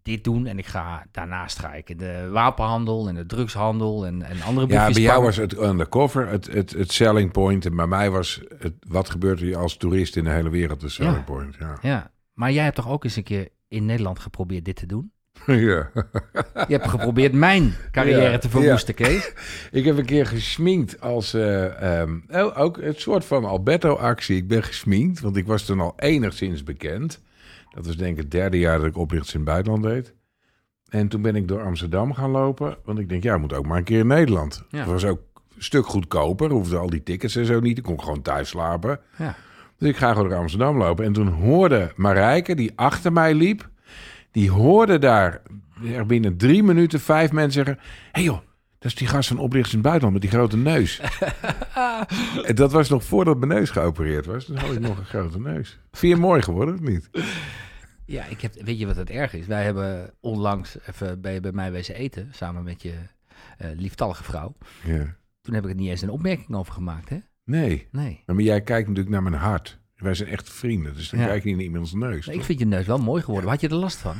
dit 0.02 0.24
doen 0.24 0.46
en 0.46 0.58
ik 0.58 0.66
ga 0.66 1.06
daarnaast 1.12 1.58
ga 1.58 1.74
ik 1.74 1.90
in 1.90 1.96
de 1.96 2.28
wapenhandel 2.32 3.08
en 3.08 3.14
de 3.14 3.26
drugshandel 3.26 4.06
en, 4.06 4.22
en 4.22 4.42
andere 4.42 4.66
Ja, 4.66 4.90
bij 4.90 5.02
jou 5.02 5.22
was 5.22 5.36
het 5.36 5.58
undercover 5.58 6.28
het, 6.28 6.46
het, 6.52 6.70
het 6.70 6.92
selling 6.92 7.32
point. 7.32 7.66
En 7.66 7.76
bij 7.76 7.86
mij 7.86 8.10
was 8.10 8.40
het, 8.58 8.74
wat 8.88 9.10
gebeurt 9.10 9.40
er 9.40 9.56
als 9.56 9.76
toerist 9.76 10.16
in 10.16 10.24
de 10.24 10.30
hele 10.30 10.50
wereld 10.50 10.80
de 10.80 10.88
selling 10.88 11.16
Ja. 11.16 11.22
point. 11.22 11.56
Ja. 11.58 11.78
Ja, 11.82 12.10
maar 12.32 12.52
jij 12.52 12.64
hebt 12.64 12.76
toch 12.76 12.88
ook 12.88 13.04
eens 13.04 13.16
een 13.16 13.22
keer 13.22 13.48
in 13.68 13.84
Nederland 13.84 14.18
geprobeerd 14.18 14.64
dit 14.64 14.76
te 14.76 14.86
doen? 14.86 15.12
ja. 15.68 15.90
Je 16.68 16.74
hebt 16.74 16.88
geprobeerd 16.88 17.32
mijn 17.32 17.74
carrière 17.90 18.30
Ja, 18.30 18.38
te 18.38 18.48
verwoesten, 18.48 18.94
Kees. 18.94 19.32
Ik 19.70 19.84
heb 19.84 19.98
een 19.98 20.04
keer 20.04 20.26
gesminkt 20.26 21.00
als... 21.00 21.34
eh, 21.34 22.00
ehm, 22.00 22.18
oh, 22.30 22.58
ook 22.58 22.80
het 22.80 23.00
soort 23.00 23.24
van 23.24 23.44
Alberto-actie. 23.44 24.36
Ik 24.36 24.48
ben 24.48 24.62
gesminkt, 24.62 25.20
want 25.20 25.36
ik 25.36 25.46
was 25.46 25.64
toen 25.64 25.80
al 25.80 25.92
enigszins 25.96 26.62
bekend. 26.62 27.22
Dat 27.74 27.86
was 27.86 27.96
denk 27.96 28.12
ik 28.12 28.22
het 28.22 28.30
derde 28.30 28.58
jaar 28.58 28.78
dat 28.78 28.86
ik 28.86 28.96
oplichters 28.96 29.34
in 29.34 29.40
het 29.40 29.48
buitenland 29.48 29.82
deed. 29.82 30.14
En 30.88 31.08
toen 31.08 31.22
ben 31.22 31.36
ik 31.36 31.48
door 31.48 31.62
Amsterdam 31.62 32.14
gaan 32.14 32.30
lopen. 32.30 32.76
Want 32.84 32.98
ik 32.98 33.08
denk, 33.08 33.22
ja, 33.22 33.38
moet 33.38 33.52
ook 33.52 33.66
maar 33.66 33.78
een 33.78 33.84
keer 33.84 33.98
in 33.98 34.06
Nederland. 34.06 34.64
Ja. 34.70 34.78
Het 34.78 34.88
was 34.88 35.04
ook 35.04 35.20
een 35.56 35.62
stuk 35.62 35.86
goedkoper. 35.86 36.50
Hoefde 36.50 36.76
al 36.76 36.90
die 36.90 37.02
tickets 37.02 37.36
en 37.36 37.44
zo 37.46 37.60
niet. 37.60 37.78
Ik 37.78 37.84
kon 37.84 38.00
gewoon 38.00 38.22
thuis 38.22 38.48
slapen. 38.48 39.00
Ja. 39.18 39.36
Dus 39.78 39.88
ik 39.88 39.96
ga 39.96 40.12
gewoon 40.12 40.28
door 40.28 40.38
Amsterdam 40.38 40.76
lopen. 40.76 41.04
En 41.04 41.12
toen 41.12 41.28
hoorde 41.28 41.92
Marijke, 41.96 42.54
die 42.54 42.72
achter 42.74 43.12
mij 43.12 43.34
liep... 43.34 43.68
die 44.36 44.50
hoorde 44.50 44.98
daar 44.98 45.42
er 45.84 46.06
binnen 46.06 46.36
drie 46.36 46.62
minuten 46.62 47.00
vijf 47.00 47.32
mensen 47.32 47.64
zeggen... 47.64 47.84
hé 47.84 48.10
hey 48.12 48.22
joh, 48.22 48.38
dat 48.78 48.90
is 48.90 48.94
die 48.94 49.06
gast 49.06 49.28
van 49.28 49.38
oplichters 49.38 49.74
in 49.74 49.78
het 49.78 49.88
buitenland 49.88 50.12
met 50.12 50.30
die 50.30 50.38
grote 50.38 50.56
neus. 50.56 51.00
en 52.48 52.54
dat 52.54 52.72
was 52.72 52.88
nog 52.88 53.04
voordat 53.04 53.38
mijn 53.38 53.50
neus 53.50 53.70
geopereerd 53.70 54.26
was. 54.26 54.46
Dus 54.46 54.60
had 54.60 54.72
ik 54.72 54.80
nog 54.80 54.98
een 54.98 55.04
grote 55.04 55.40
neus. 55.40 55.78
Vind 55.92 56.12
je 56.14 56.20
mooi 56.20 56.42
geworden 56.42 56.74
of 56.74 56.80
niet? 56.80 57.10
Ja, 58.04 58.24
ik 58.24 58.40
heb, 58.40 58.54
weet 58.54 58.78
je 58.78 58.86
wat 58.86 58.96
het 58.96 59.10
erg 59.10 59.34
is? 59.34 59.46
Wij 59.46 59.64
hebben 59.64 60.14
onlangs 60.20 60.78
even 60.86 61.20
bij, 61.20 61.40
bij 61.40 61.52
mij 61.52 61.72
wezen 61.72 61.94
eten, 61.94 62.28
samen 62.32 62.64
met 62.64 62.82
je 62.82 62.94
eh, 63.58 63.68
lieftallige 63.76 64.24
vrouw. 64.24 64.56
Ja. 64.84 65.16
Toen 65.40 65.54
heb 65.54 65.64
ik 65.64 65.70
er 65.70 65.76
niet 65.76 65.90
eens 65.90 66.02
een 66.02 66.10
opmerking 66.10 66.54
over 66.54 66.72
gemaakt, 66.72 67.08
hè? 67.08 67.18
Nee, 67.44 67.88
Nee. 67.92 68.22
maar 68.26 68.40
jij 68.40 68.60
kijkt 68.60 68.88
natuurlijk 68.88 69.14
naar 69.14 69.30
mijn 69.30 69.42
hart. 69.42 69.78
Wij 69.96 70.14
zijn 70.14 70.28
echt 70.28 70.50
vrienden, 70.50 70.94
dus 70.94 71.10
dan 71.10 71.20
Ja. 71.20 71.26
kijk 71.26 71.42
je 71.42 71.48
niet 71.50 71.58
in 71.58 71.64
iemands 71.64 71.92
neus. 71.92 72.26
Nee, 72.26 72.36
ik 72.36 72.44
vind 72.44 72.58
je 72.58 72.66
neus 72.66 72.86
wel 72.86 72.98
mooi 72.98 73.22
geworden. 73.22 73.50
Had 73.50 73.60
je 73.60 73.68
er 73.68 73.74
last 73.74 73.98
van? 73.98 74.16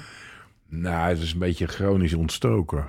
Nou, 0.69 1.09
het 1.09 1.19
is 1.19 1.33
een 1.33 1.39
beetje 1.39 1.67
chronisch 1.67 2.15
ontstoken. 2.15 2.89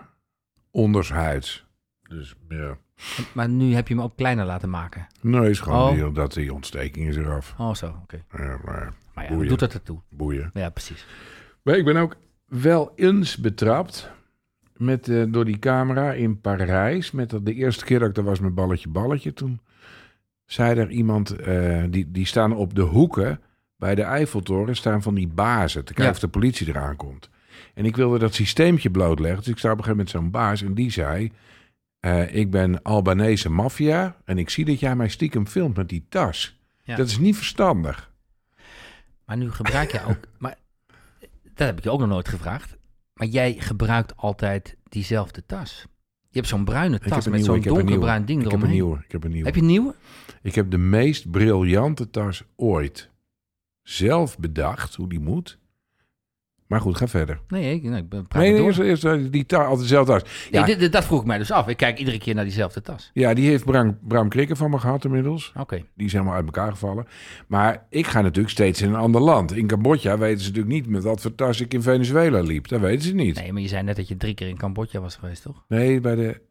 Ondershuids. 0.71 1.65
Dus 2.01 2.35
ja. 2.49 2.77
Maar 3.33 3.49
nu 3.49 3.73
heb 3.73 3.87
je 3.87 3.93
hem 3.93 4.03
ook 4.03 4.15
kleiner 4.15 4.45
laten 4.45 4.69
maken. 4.69 5.07
Nee, 5.21 5.49
is 5.49 5.59
gewoon 5.59 5.89
Oh. 5.89 5.93
die, 6.03 6.11
dat 6.11 6.33
die 6.33 6.53
ontsteking 6.53 7.07
is 7.07 7.15
eraf. 7.15 7.55
Oh, 7.57 7.73
zo, 7.73 7.99
oké. 8.03 8.23
Ja, 8.37 8.59
maar 8.65 8.93
Maar 9.13 9.23
ja, 9.23 9.29
Boeien. 9.31 9.47
doet 9.49 9.59
het 9.59 9.73
ertoe. 9.73 9.99
boeien. 10.09 10.49
Ja, 10.53 10.69
precies. 10.69 11.05
Maar 11.63 11.75
ik 11.77 11.85
ben 11.85 11.97
ook 11.97 12.15
wel 12.45 12.91
eens 12.95 13.37
betrapt 13.37 14.11
met, 14.75 15.09
eh, 15.09 15.23
door 15.27 15.45
die 15.45 15.59
camera 15.59 16.13
in 16.13 16.41
Parijs. 16.41 17.11
Met 17.11 17.29
dat, 17.29 17.45
de 17.45 17.53
eerste 17.53 17.85
keer 17.85 17.99
dat 17.99 18.09
ik 18.09 18.15
daar 18.15 18.23
was 18.23 18.39
met 18.39 18.55
balletje 18.55 18.89
balletje. 18.89 19.33
Toen 19.33 19.59
zei 20.47 20.79
er 20.79 20.89
iemand, 20.89 21.31
eh, 21.31 21.83
die, 21.89 22.11
die 22.11 22.25
staan 22.25 22.53
op 22.55 22.75
de 22.75 22.81
hoeken 22.81 23.41
bij 23.77 23.95
de 23.95 24.01
Eiffeltoren, 24.01 24.75
staan 24.75 25.01
van 25.01 25.15
die 25.15 25.27
bazen. 25.27 25.79
Te 25.85 25.93
kijken 25.93 26.03
Ja. 26.03 26.09
of 26.11 26.19
de 26.19 26.27
politie 26.27 26.67
eraan 26.67 26.95
komt. 26.95 27.29
En 27.73 27.85
ik 27.85 27.95
wilde 27.95 28.19
dat 28.19 28.33
systeempje 28.33 28.89
blootleggen. 28.91 29.39
Dus 29.39 29.47
ik 29.47 29.57
sta 29.57 29.71
op 29.71 29.77
een 29.77 29.83
gegeven 29.83 30.05
moment 30.05 30.09
zo'n 30.09 30.41
baas 30.41 30.61
en 30.61 30.73
die 30.73 30.91
zei... 30.91 31.31
eh, 31.99 32.35
ik 32.35 32.51
ben 32.51 32.81
Albanese 32.81 33.49
maffia 33.49 34.15
en 34.25 34.37
ik 34.37 34.49
zie 34.49 34.65
dat 34.65 34.79
jij 34.79 34.95
mij 34.95 35.07
stiekem 35.09 35.47
filmt 35.47 35.75
met 35.77 35.89
die 35.89 36.05
tas. 36.09 36.59
Ja. 36.83 36.95
Dat 36.95 37.07
is 37.07 37.17
niet 37.17 37.35
verstandig. 37.35 38.11
Maar 39.25 39.37
nu 39.37 39.51
gebruik 39.51 39.91
jij 39.91 40.05
ook... 40.05 40.17
Maar 40.39 40.55
dat 41.53 41.67
heb 41.67 41.77
ik 41.77 41.83
je 41.83 41.91
ook 41.91 41.99
nog 41.99 42.09
nooit 42.09 42.27
gevraagd. 42.27 42.77
Maar 43.13 43.27
jij 43.27 43.55
gebruikt 43.59 44.17
altijd 44.17 44.77
diezelfde 44.89 45.45
tas. 45.45 45.85
Je 46.37 46.43
hebt 46.43 46.55
zo'n 46.55 46.65
bruine 46.65 46.93
heb 47.01 47.03
tas 47.03 47.27
met 47.27 47.45
zo'n 47.45 47.55
heb 47.55 47.63
donkerbruin 47.63 48.25
ding 48.25 48.43
Ik 48.43 48.51
heb 48.51 48.61
een 48.61 48.67
eromheen. 48.67 48.83
nieuwe. 48.83 49.03
Ik 49.05 49.11
heb 49.11 49.23
een 49.23 49.31
nieuwe. 49.31 49.45
Heb 49.45 49.55
je 49.55 49.61
een 49.61 49.67
nieuwe? 49.67 49.95
Ik 50.41 50.55
heb 50.55 50.71
de 50.71 50.77
meest 50.77 51.31
briljante 51.31 52.09
tas 52.09 52.43
ooit 52.55 53.09
zelf 53.81 54.37
bedacht 54.37 54.95
hoe 54.95 55.09
die 55.09 55.19
moet. 55.19 55.59
Maar 56.67 56.81
goed, 56.81 56.97
ga 56.97 57.07
verder. 57.07 57.39
Nee, 57.47 57.73
ik, 57.75 57.83
nee, 57.83 57.99
ik 58.01 58.09
ben 58.09 58.27
praat 58.27 58.41
Nee, 58.43 58.57
door. 58.57 58.65
eerst, 58.65 58.79
eerst, 59.03 59.31
die 59.31 59.45
ta 59.45 59.57
altijd 59.63 59.79
dezelfde 59.79 60.11
tas. 60.19 60.47
Ja, 60.51 60.65
dit- 60.65 60.91
dat 60.91 61.05
vroeg 61.05 61.19
ik 61.21 61.25
mij 61.27 61.37
dus 61.37 61.51
af. 61.51 61.67
Ik 61.67 61.77
kijk 61.77 61.99
iedere 61.99 62.17
keer 62.17 62.35
naar 62.35 62.43
diezelfde 62.43 62.81
tas. 62.81 63.11
ja, 63.13 63.33
die 63.33 63.49
heeft 63.49 63.65
Bram, 63.65 63.97
Bram 64.07 64.29
Krikker 64.29 64.55
van 64.55 64.69
me 64.69 64.77
gehad 64.79 65.05
inmiddels. 65.05 65.53
Oké. 65.57 65.83
Die 65.95 66.05
is 66.05 66.11
helemaal 66.11 66.33
uit 66.33 66.45
elkaar 66.45 66.71
gevallen. 66.71 67.05
Maar 67.47 67.85
ik 67.89 68.07
ga 68.07 68.21
natuurlijk 68.21 68.49
steeds 68.49 68.81
in 68.81 68.89
een 68.89 68.95
ander 68.95 69.21
land. 69.21 69.55
In 69.55 69.67
Cambodja 69.67 70.17
weten 70.17 70.39
ze 70.41 70.47
natuurlijk 70.47 70.73
niet 70.75 70.87
met 70.87 71.03
wat 71.03 71.21
voor 71.21 71.35
tas 71.35 71.61
ik 71.61 71.73
in 71.73 71.81
Venezuela 71.81 72.39
liep. 72.41 72.67
Dat 72.67 72.79
weten 72.81 73.07
ze 73.07 73.13
niet. 73.15 73.35
Nee, 73.39 73.53
maar 73.53 73.61
je 73.61 73.67
zei 73.67 73.83
net 73.83 73.95
dat 73.95 74.07
je 74.07 74.17
drie 74.17 74.33
keer 74.33 74.47
in 74.47 74.57
Cambodja 74.57 74.99
was 74.99 75.15
geweest, 75.15 75.41
toch? 75.41 75.63
Nee, 75.67 75.99
bij 75.99 76.15
de... 76.15 76.41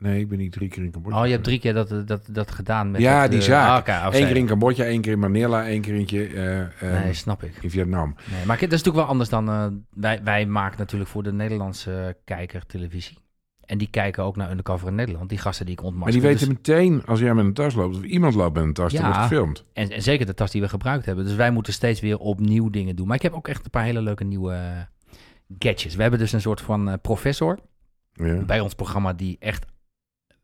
Nee, 0.00 0.20
ik 0.20 0.28
ben 0.28 0.38
niet 0.38 0.52
drie 0.52 0.68
keer 0.68 0.82
in 0.84 0.90
Cambodja. 0.90 1.18
Oh, 1.20 1.24
je 1.26 1.32
hebt 1.32 1.44
drie 1.44 1.58
keer 1.58 1.74
dat, 1.74 2.06
dat, 2.06 2.26
dat 2.30 2.50
gedaan 2.50 2.90
met 2.90 3.00
Ja, 3.00 3.20
dat, 3.22 3.30
die 3.30 3.40
eh, 3.40 3.44
zaak. 3.46 3.88
ah, 3.88 4.14
Eén 4.14 4.26
keer 4.26 4.36
in 4.36 4.46
Cambodja, 4.46 4.84
één 4.84 5.00
keer 5.00 5.12
in 5.12 5.18
Manila, 5.18 5.66
één 5.66 5.80
keer 5.80 6.36
eh, 6.36 6.60
eh, 6.60 7.02
Nee, 7.04 7.12
snap 7.14 7.42
ik. 7.42 7.52
in 7.60 7.70
Vietnam. 7.70 8.14
Nee, 8.30 8.46
maar 8.46 8.56
dat 8.58 8.64
is 8.64 8.70
natuurlijk 8.70 8.96
wel 8.96 9.04
anders 9.06 9.28
dan... 9.28 9.48
eh, 9.48 9.66
wij, 9.90 10.20
wij 10.24 10.46
maken 10.46 10.78
natuurlijk 10.78 11.10
voor 11.10 11.22
de 11.22 11.32
Nederlandse 11.32 12.16
kijker 12.24 12.66
televisie. 12.66 13.18
En 13.64 13.78
die 13.78 13.90
kijken 13.90 14.24
ook 14.24 14.36
naar 14.36 14.50
Undercover 14.50 14.88
in 14.88 14.94
Nederland. 14.94 15.28
Die 15.28 15.38
gasten 15.38 15.66
die 15.66 15.74
ik 15.74 15.80
Maar 15.80 15.90
ontmasker. 15.90 16.20
die 16.20 16.30
weten 16.30 16.48
Dus- 16.48 16.56
meteen 16.56 17.02
als 17.06 17.20
jij 17.20 17.34
met 17.34 17.44
een 17.44 17.52
tas 17.54 17.74
loopt 17.74 17.96
of 17.96 18.02
iemand 18.02 18.34
loopt 18.34 18.54
met 18.54 18.62
een 18.64 18.72
tas, 18.72 18.92
Ja. 18.92 19.02
wordt 19.02 19.18
gefilmd. 19.18 19.64
en, 19.72 19.90
en 19.90 20.02
zeker 20.02 20.26
de 20.26 20.34
tas 20.34 20.50
die 20.50 20.60
we 20.60 20.68
gebruikt 20.68 21.06
hebben. 21.06 21.24
Dus 21.24 21.34
wij 21.34 21.50
moeten 21.50 21.72
steeds 21.72 22.00
weer 22.00 22.18
opnieuw 22.18 22.70
dingen 22.70 22.96
doen. 22.96 23.06
Maar 23.06 23.16
ik 23.16 23.22
heb 23.22 23.32
ook 23.32 23.48
echt 23.48 23.64
een 23.64 23.70
paar 23.70 23.84
hele 23.84 24.02
leuke 24.02 24.24
nieuwe 24.24 24.52
eh, 24.52 24.60
gadgets. 25.58 25.94
We 25.94 26.02
hebben 26.02 26.20
dus 26.20 26.32
een 26.32 26.40
soort 26.40 26.60
van 26.60 26.88
eh, 26.88 26.94
professor 27.02 27.58
Ja. 28.12 28.42
bij 28.42 28.60
ons 28.60 28.74
programma 28.74 29.12
die 29.12 29.36
echt 29.40 29.66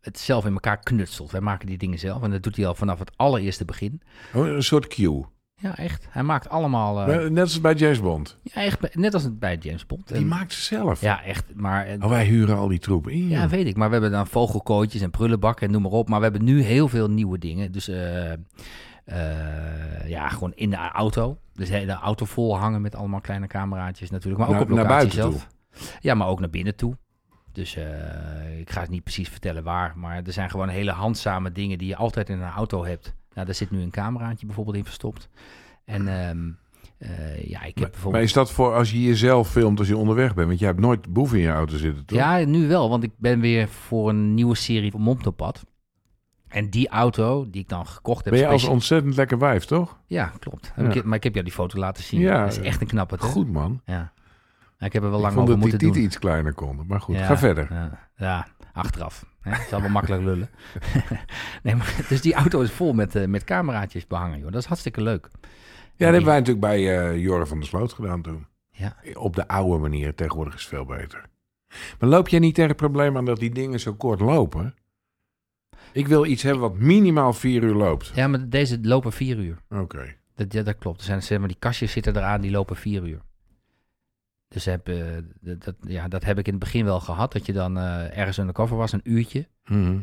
het 0.07 0.19
zelf 0.19 0.45
in 0.47 0.53
elkaar 0.53 0.79
knutselt. 0.79 1.31
Wij 1.31 1.41
maken 1.41 1.67
die 1.67 1.79
dingen 1.79 1.99
zelf 1.99 2.23
en 2.23 2.31
dat 2.31 2.43
doet 2.43 2.57
hij 2.57 2.67
al 2.67 2.75
vanaf 2.75 2.99
het 2.99 3.11
allereerste 3.17 3.65
begin. 3.65 4.01
Oh, 4.35 4.47
een 4.47 4.63
soort 4.63 4.87
cue. 4.87 5.25
Ja, 5.61 5.77
echt. 5.77 6.07
Hij 6.11 6.23
maakt 6.23 6.49
allemaal... 6.49 7.01
eh, 7.11 7.29
Net 7.31 7.43
als 7.43 7.61
bij 7.61 7.75
James 7.75 8.01
Bond. 8.01 8.39
ja, 8.43 8.63
echt, 8.63 8.95
net 8.97 9.15
als 9.15 9.39
bij 9.39 9.57
James 9.61 9.87
Bond. 9.87 10.09
Die 10.09 10.17
En- 10.17 10.27
maakt 10.29 10.53
ze 10.53 10.63
zelf. 10.63 11.01
ja, 11.01 11.23
echt. 11.25 11.45
Maar 11.55 11.87
eh, 11.87 12.03
Oh, 12.03 12.09
wij 12.09 12.25
huren 12.25 12.57
al 12.57 12.69
die 12.69 12.79
troepen 12.79 13.13
in. 13.13 13.29
Ja, 13.29 13.49
weet 13.49 13.67
ik. 13.67 13.77
Maar 13.77 13.87
we 13.87 13.93
hebben 13.93 14.13
dan 14.13 14.27
vogelkooitjes 14.27 15.03
en 15.03 15.11
prullenbakken 15.11 15.67
en 15.67 15.73
noem 15.73 15.83
maar 15.83 15.91
op. 15.91 16.09
Maar 16.09 16.19
we 16.19 16.25
hebben 16.25 16.45
nu 16.45 16.63
heel 16.63 16.89
veel 16.89 17.11
nieuwe 17.11 17.39
dingen. 17.39 17.73
Dus 17.73 17.89
eh, 17.89 18.33
ja, 20.07 20.29
gewoon 20.29 20.53
in 20.55 20.71
de 20.71 20.77
auto. 20.77 21.39
Dus 21.53 21.69
de 21.69 21.75
hele 21.75 21.93
auto 21.93 22.25
vol 22.25 22.59
hangen 22.59 22.81
met 22.81 22.95
allemaal 22.95 23.21
kleine 23.21 23.47
cameraatjes 23.47 24.11
natuurlijk. 24.11 24.39
Maar 24.41 24.49
ook 24.49 24.55
Naar- 24.55 24.63
op 24.63 24.69
locatie 24.69 24.89
naar 24.91 24.99
buiten 24.99 25.19
zelf. 25.73 25.99
Ja, 26.01 26.15
maar 26.15 26.29
ook 26.29 26.41
naar 26.41 26.51
binnen 26.51 26.77
toe. 26.77 26.97
Dus 27.57 27.77
eh, 27.77 28.59
ik 28.59 28.71
ga 28.71 28.81
het 28.81 28.91
niet 28.91 29.03
precies 29.03 29.29
vertellen 29.29 29.63
waar. 29.63 29.93
Maar 29.99 30.23
er 30.25 30.33
zijn 30.33 30.51
gewoon 30.51 30.69
hele 30.69 30.91
handzame 30.91 31.53
dingen 31.53 31.79
die 31.79 31.89
je 31.89 31.97
altijd 31.97 32.29
in 32.29 32.41
een 32.41 32.51
auto 32.51 32.85
hebt. 32.85 33.15
Nou, 33.35 33.47
daar 33.47 33.55
zit 33.55 33.71
nu 33.71 33.81
een 33.81 33.91
cameraatje 33.91 34.47
bijvoorbeeld 34.47 34.77
in 34.77 34.85
verstopt. 34.85 35.29
En 35.85 36.09
ehm, 36.09 36.51
eh, 36.99 37.45
ja, 37.45 37.59
ik 37.59 37.65
heb 37.65 37.77
Maar, 37.77 37.91
bijvoorbeeld... 37.91 38.13
maar 38.13 38.23
is 38.23 38.33
dat 38.33 38.53
voor 38.53 38.75
als 38.75 38.91
je 38.91 39.03
jezelf 39.03 39.51
filmt 39.51 39.79
als 39.79 39.89
je 39.89 39.97
onderweg 39.97 40.35
bent? 40.35 40.47
Want 40.47 40.59
jij 40.59 40.69
hebt 40.69 40.81
nooit 40.81 41.13
boeven 41.13 41.39
in 41.39 41.45
je 41.45 41.51
auto 41.51 41.77
zitten, 41.77 42.05
toch? 42.05 42.19
Ja, 42.19 42.45
nu 42.45 42.69
wel, 42.69 42.89
want 42.89 43.03
ik 43.03 43.13
ben 43.17 43.41
weer 43.41 43.69
voor 43.69 44.09
een 44.09 44.35
nieuwe 44.35 44.57
serie 44.57 44.91
van 44.91 45.01
Montopad. 45.01 45.65
En 46.49 46.71
die 46.71 46.89
auto 46.89 47.51
die 47.51 47.61
ik 47.61 47.69
dan 47.69 47.87
gekocht 47.87 48.25
heb... 48.25 48.33
Ben 48.33 48.43
je 48.43 48.49
als 48.49 48.65
ontzettend 48.65 49.17
lekker 49.17 49.39
wijf, 49.39 49.65
toch? 49.65 49.99
Ja, 50.07 50.33
klopt. 50.39 50.73
Ja. 50.77 50.93
Ik, 50.93 51.05
maar 51.05 51.17
ik 51.17 51.23
heb 51.23 51.33
jou 51.33 51.45
die 51.45 51.55
foto 51.55 51.79
laten 51.79 52.05
zien. 52.05 52.21
Ja, 52.21 52.45
dat 52.45 52.53
is 52.53 52.59
echt 52.59 52.81
een 52.81 52.87
knappe. 52.87 53.19
Goed, 53.19 53.53
man. 53.53 53.81
Ja. 53.85 54.13
Ja, 54.79 54.87
Ik 54.87 54.93
heb 54.93 55.03
er 55.03 55.09
wel 55.09 55.19
Ik 55.19 55.25
lang 55.25 55.35
vond 55.35 55.49
over 55.51 55.71
dat 55.71 55.81
die 55.81 55.93
doen. 55.93 56.03
iets 56.03 56.19
kleiner 56.19 56.53
konden. 56.53 56.87
Maar 56.87 57.01
goed, 57.01 57.17
Ja, 57.17 57.27
ga 57.27 57.39
verder. 57.39 57.67
Ja, 57.73 58.09
ja, 58.17 58.47
achteraf. 58.73 59.27
Hè? 59.41 59.51
Het 59.51 59.69
zal 59.69 59.81
wel 59.81 59.91
makkelijk 59.91 60.23
lullen. 60.23 60.49
nee, 61.63 61.75
maar, 61.77 62.05
dus 62.09 62.21
die 62.21 62.35
auto 62.35 62.61
is 62.61 62.71
vol 62.71 62.93
met, 62.93 63.15
eh, 63.15 63.27
met 63.27 63.45
cameraatjes 63.45 64.07
behangen, 64.07 64.39
joh. 64.39 64.53
Dat 64.53 64.61
is 64.61 64.67
hartstikke 64.69 65.03
leuk. 65.03 65.29
Ja, 65.33 66.05
dat 66.05 66.09
hebben 66.15 66.25
wij 66.25 66.39
natuurlijk 66.39 66.61
bij 66.67 67.19
Joren 67.19 67.49
van 67.49 67.59
der 67.59 67.67
Sloot 67.69 67.93
gedaan 67.93 68.23
toen. 68.23 68.47
Ja. 68.71 68.97
Op 69.15 69.37
de 69.37 69.49
oude 69.49 69.79
manier. 69.79 70.15
Tegenwoordig 70.15 70.55
is 70.55 70.61
het 70.61 70.69
veel 70.69 70.85
beter. 70.85 71.25
Maar 71.99 72.09
loop 72.09 72.29
jij 72.29 72.39
niet 72.41 72.55
tegen 72.55 72.71
het 72.71 72.79
probleem 72.79 73.17
aan 73.17 73.25
dat 73.25 73.39
die 73.39 73.51
dingen 73.51 73.81
zo 73.81 73.95
kort 73.95 74.21
lopen? 74.21 74.75
Ik 75.93 76.09
wil 76.09 76.27
iets 76.27 76.43
hebben 76.43 76.61
wat 76.63 76.79
minimaal 76.79 77.33
vier 77.33 77.63
uur 77.63 77.75
loopt. 77.75 78.13
ja, 78.15 78.29
maar 78.29 78.49
deze 78.49 78.79
lopen 78.83 79.13
vier 79.13 79.37
uur. 79.39 79.59
Oké. 79.71 80.15
Dat, 80.35 80.53
ja, 80.53 80.63
dat 80.63 80.79
klopt. 80.79 80.99
Er 80.99 81.05
zijn, 81.07 81.23
zeg 81.23 81.39
maar, 81.39 81.49
die 81.49 81.57
kastjes 81.59 81.93
zitten 81.93 82.17
eraan, 82.17 82.41
die 82.41 82.51
lopen 82.51 82.77
vier 82.77 83.07
uur. 83.09 83.21
Dus 84.57 84.65
heb, 84.65 84.89
eh, 84.89 85.07
dat, 85.41 85.75
ja, 85.81 86.09
dat 86.09 86.25
heb 86.25 86.39
ik 86.39 86.47
in 86.47 86.53
het 86.55 86.63
begin 86.63 86.85
wel 86.85 87.01
gehad. 87.01 87.33
Dat 87.33 87.47
je 87.47 87.53
dan 87.53 87.79
eh, 87.79 88.19
ergens 88.19 88.39
undercover 88.39 88.77
was, 88.77 88.93
een 88.93 89.01
uurtje. 89.11 89.49
Mhm. 89.65 90.01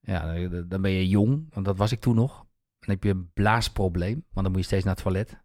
Ja, 0.00 0.34
dan- 0.48 0.68
dan 0.68 0.82
ben 0.82 0.90
je 0.90 1.08
jong, 1.08 1.46
want 1.52 1.66
dat 1.66 1.76
was 1.76 1.92
ik 1.92 2.00
toen 2.00 2.14
nog. 2.14 2.36
Dan 2.78 2.90
heb 2.94 3.02
je 3.04 3.10
een 3.10 3.30
blaasprobleem, 3.32 4.14
want 4.32 4.42
dan 4.46 4.50
moet 4.50 4.56
je 4.60 4.66
steeds 4.66 4.84
naar 4.84 4.94
het 4.94 5.02
toilet. 5.02 5.40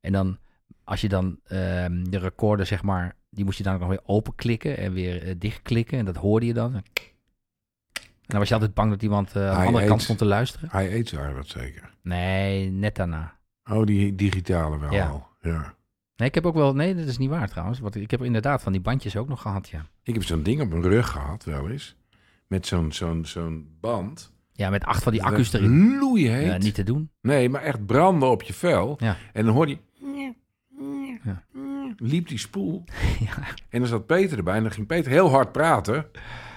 En 0.00 0.12
dan, 0.12 0.38
als 0.84 1.00
je 1.00 1.08
dan 1.08 1.38
ehm, 1.44 2.04
de 2.04 2.18
recorder, 2.18 2.66
zeg 2.66 2.82
maar, 2.82 3.16
die 3.30 3.44
moest 3.44 3.58
je 3.58 3.64
dan 3.64 3.74
ook 3.74 3.80
nog 3.80 3.88
weer 3.88 4.02
openklikken 4.04 4.76
en 4.76 4.92
weer 4.92 5.22
eh, 5.22 5.34
dichtklikken. 5.38 5.98
En 5.98 6.04
dat 6.04 6.16
hoorde 6.16 6.46
je 6.46 6.54
dan. 6.54 6.74
En 6.74 6.82
dan 8.26 8.38
was 8.38 8.48
je 8.48 8.54
altijd 8.54 8.74
bang 8.74 8.90
dat 8.90 9.02
iemand 9.02 9.36
aan 9.36 9.60
de 9.60 9.66
andere 9.66 9.86
kant 9.86 10.02
stond 10.02 10.18
te 10.18 10.24
luisteren. 10.24 10.68
Hij 10.72 10.92
eet 10.94 11.08
zou 11.08 11.34
dat 11.34 11.46
zeker. 11.48 11.94
Nee, 12.02 12.70
net 12.70 12.96
daarna. 12.96 13.38
Oh, 13.70 13.86
die 13.86 14.14
digitale 14.14 14.78
wel 14.78 14.92
Ja. 14.92 15.08
al. 15.08 15.26
Ja. 15.40 15.74
Nee, 16.16 16.28
ik 16.28 16.34
heb 16.34 16.46
ook 16.46 16.54
wel... 16.54 16.74
Nee, 16.74 16.94
dat 16.94 17.06
is 17.06 17.18
niet 17.18 17.30
waar 17.30 17.48
trouwens. 17.48 17.78
Want 17.80 17.94
ik 17.94 18.10
heb 18.10 18.22
inderdaad 18.22 18.62
van 18.62 18.72
die 18.72 18.80
bandjes 18.80 19.16
ook 19.16 19.28
nog 19.28 19.40
gehad, 19.42 19.68
ja. 19.68 19.86
Ik 20.02 20.14
heb 20.14 20.24
zo'n 20.24 20.42
ding 20.42 20.60
op 20.60 20.68
mijn 20.68 20.82
rug 20.82 21.08
gehad, 21.10 21.44
wel 21.44 21.68
eens. 21.70 21.96
Met 22.46 22.66
zo'n 22.66 22.92
zo'n 22.92 23.24
zo'n 23.24 23.76
band. 23.80 24.32
Ja, 24.52 24.70
met 24.70 24.84
acht 24.84 25.02
van 25.02 25.12
die 25.12 25.20
Dat 25.22 25.30
accu's 25.30 25.52
erin. 25.52 25.98
Loeiheet. 25.98 26.46
Ja, 26.46 26.56
niet 26.56 26.74
te 26.74 26.82
doen. 26.82 27.10
Nee, 27.20 27.48
maar 27.48 27.62
echt 27.62 27.86
branden 27.86 28.28
op 28.30 28.42
je 28.42 28.52
vel. 28.52 28.96
Ja. 28.98 29.16
En 29.32 29.44
dan 29.44 29.54
hoor 29.54 29.68
je... 29.68 29.78
Ja. 31.24 31.42
Liep 31.96 32.28
die 32.28 32.38
spoel. 32.38 32.84
Ja. 33.20 33.36
En 33.68 33.78
dan 33.80 33.88
zat 33.88 34.06
Peter 34.06 34.36
erbij. 34.38 34.56
En 34.56 34.62
dan 34.62 34.72
ging 34.72 34.86
Peter 34.86 35.10
heel 35.10 35.30
hard 35.30 35.52
praten. 35.52 36.06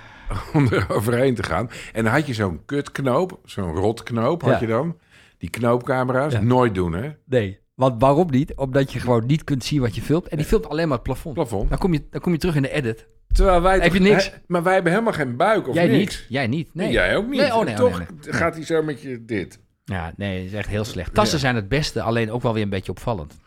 Om 0.54 0.68
er 0.68 0.90
overheen 0.90 1.36
te 1.36 1.44
gaan. 1.44 1.70
En 1.94 2.04
dan 2.04 2.14
had 2.14 2.28
je 2.28 2.34
zo'n 2.34 2.66
kutknoop. 2.66 3.40
Zo'n 3.44 3.72
rotknoop 3.76 4.42
had 4.42 4.52
Ja. 4.52 4.60
je 4.60 4.68
dan. 4.68 4.98
Die 5.38 5.50
knoopcamera's. 5.50 6.34
Ja. 6.34 6.42
Nooit 6.42 6.76
doen, 6.76 6.94
hè? 6.94 7.12
Nee. 7.26 7.60
Want 7.76 8.02
waarom 8.02 8.30
niet? 8.30 8.56
Omdat 8.56 8.94
je 8.94 9.00
gewoon 9.00 9.26
niet 9.26 9.44
kunt 9.44 9.64
zien 9.64 9.82
wat 9.82 9.96
je 9.96 10.02
filmt. 10.02 10.28
En 10.28 10.38
die 10.38 10.46
filmt 10.46 10.70
alleen 10.70 10.88
maar 10.88 10.98
het 10.98 11.06
plafond. 11.06 11.36
Plafond. 11.36 11.70
Dan 11.70 11.78
kom 11.78 11.94
je, 11.94 12.02
dan 12.10 12.22
kom 12.22 12.32
je 12.32 12.38
terug 12.38 12.56
in 12.56 12.62
de 12.62 12.72
edit. 12.72 13.08
Terwijl 13.34 13.62
wij... 13.62 13.80
Heb 13.80 13.94
je 13.94 14.00
niks? 14.00 14.26
hè, 14.32 14.38
Maar 14.48 14.64
wij 14.64 14.74
hebben 14.74 14.92
helemaal 14.92 15.14
geen 15.14 15.36
buik 15.36 15.68
of 15.68 15.76
Jij 15.76 15.88
niks. 15.88 16.00
niet. 16.20 16.26
Jij 16.30 16.48
niet. 16.48 16.70
Nee. 16.74 16.92
Jij 16.92 17.16
ook 17.16 17.28
niet. 17.28 17.40
Nee, 17.40 17.54
oh 17.54 17.64
nee, 17.64 17.74
En 17.74 17.84
oh 17.84 17.90
toch 17.90 17.98
nee, 17.98 18.08
nee. 18.22 18.34
gaat 18.34 18.56
hij 18.56 18.66
zo 18.66 18.84
met 18.84 19.02
je 19.02 19.26
dit. 19.26 19.60
Ja, 19.84 20.14
nee, 20.18 20.38
dat 20.38 20.48
is 20.52 20.58
echt 20.58 20.70
heel 20.70 20.84
slecht. 20.84 21.14
Tassen 21.14 21.40
zijn 21.40 21.56
het 21.56 21.68
beste, 21.70 22.02
alleen 22.02 22.32
ook 22.32 22.42
wel 22.42 22.54
weer 22.54 22.64
een 22.64 22.70
beetje 22.70 22.92
opvallend. 22.92 23.38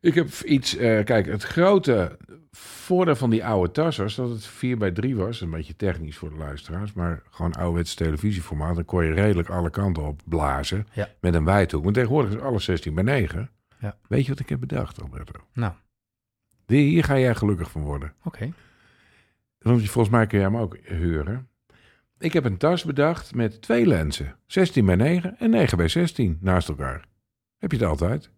Ik 0.00 0.14
heb 0.14 0.28
iets... 0.28 0.76
eh, 0.76 1.04
kijk, 1.04 1.26
het 1.26 1.42
grote 1.42 2.16
voordeel 2.50 3.16
van 3.16 3.30
die 3.30 3.44
oude 3.44 3.70
tassers... 3.72 4.14
dat 4.14 4.30
het 4.30 4.46
4 4.46 4.78
bij 4.78 4.90
3 4.90 5.16
was. 5.16 5.40
Een 5.40 5.50
beetje 5.50 5.76
technisch 5.76 6.16
voor 6.16 6.30
de 6.30 6.36
luisteraars. 6.36 6.92
Maar 6.92 7.22
gewoon 7.30 7.52
ouderwets 7.52 7.94
televisieformaat. 7.94 8.74
Dan 8.74 8.84
kon 8.84 9.04
je 9.04 9.12
redelijk 9.12 9.48
alle 9.48 9.70
kanten 9.70 10.02
op 10.06 10.20
blazen. 10.24 10.86
Ja. 10.92 11.08
Met 11.20 11.34
een 11.34 11.44
wijdhoek. 11.44 11.84
Maar 11.84 11.92
tegenwoordig 11.92 12.34
is 12.34 12.40
alles 12.40 12.64
16 12.64 12.94
bij 12.94 13.04
9. 13.04 13.50
Ja. 13.80 13.96
Weet 14.08 14.22
je 14.24 14.28
wat 14.30 14.40
ik 14.40 14.48
heb 14.48 14.60
bedacht, 14.60 15.02
Alberto? 15.02 15.40
Nou, 15.52 15.72
Die- 16.66 16.88
Hier 16.88 17.04
ga 17.04 17.18
jij 17.18 17.34
gelukkig 17.34 17.70
van 17.70 17.82
worden. 17.82 18.12
oké. 18.24 18.52
Want 19.58 19.90
volgens 19.90 20.14
mij 20.14 20.26
kun 20.26 20.38
jij 20.38 20.48
hem 20.48 20.56
ook 20.56 20.76
huren. 20.82 21.48
Ik 22.18 22.32
heb 22.32 22.44
een 22.44 22.56
tas 22.56 22.84
bedacht 22.84 23.34
met 23.34 23.62
twee 23.62 23.86
lenzen. 23.86 24.36
16 24.46 24.86
bij 24.86 24.96
9 24.96 25.38
en 25.38 25.50
9 25.50 25.76
bij 25.76 25.88
16 25.88 26.38
naast 26.40 26.68
elkaar. 26.68 27.04
Heb 27.58 27.70
je 27.72 27.78
het 27.78 27.86
altijd. 27.86 28.30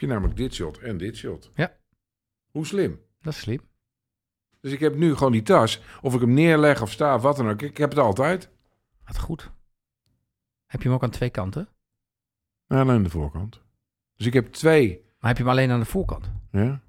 Heb 0.00 0.08
je 0.08 0.14
namelijk 0.14 0.38
dit 0.38 0.54
shot 0.54 0.78
en 0.78 0.96
dit 0.96 1.16
shot. 1.16 1.50
Ja. 1.54 1.76
Hoe 2.50 2.66
slim. 2.66 3.00
Dat 3.20 3.32
is 3.32 3.38
slim. 3.40 3.60
Dus 4.60 4.72
ik 4.72 4.80
heb 4.80 4.94
nu 4.94 5.14
gewoon 5.14 5.32
die 5.32 5.42
tas. 5.42 5.80
Of 6.00 6.14
ik 6.14 6.20
hem 6.20 6.34
neerleg 6.34 6.82
of 6.82 6.90
sta 6.90 7.14
of 7.14 7.22
wat 7.22 7.36
dan 7.36 7.48
ook. 7.48 7.62
Ik 7.62 7.76
heb 7.76 7.90
het 7.90 7.98
altijd. 7.98 8.50
Wat 9.06 9.18
goed. 9.18 9.50
Heb 10.66 10.80
je 10.82 10.86
hem 10.88 10.96
ook 10.96 11.02
aan 11.02 11.10
twee 11.10 11.30
kanten? 11.30 11.68
Maar 12.66 12.80
alleen 12.80 12.96
aan 12.96 13.02
de 13.02 13.10
voorkant. 13.10 13.60
Dus 14.16 14.26
ik 14.26 14.32
heb 14.32 14.52
twee. 14.52 15.04
Maar 15.18 15.28
heb 15.28 15.36
je 15.36 15.42
hem 15.42 15.52
alleen 15.52 15.70
aan 15.70 15.80
de 15.80 15.86
voorkant? 15.86 16.30
Ja. 16.50 16.80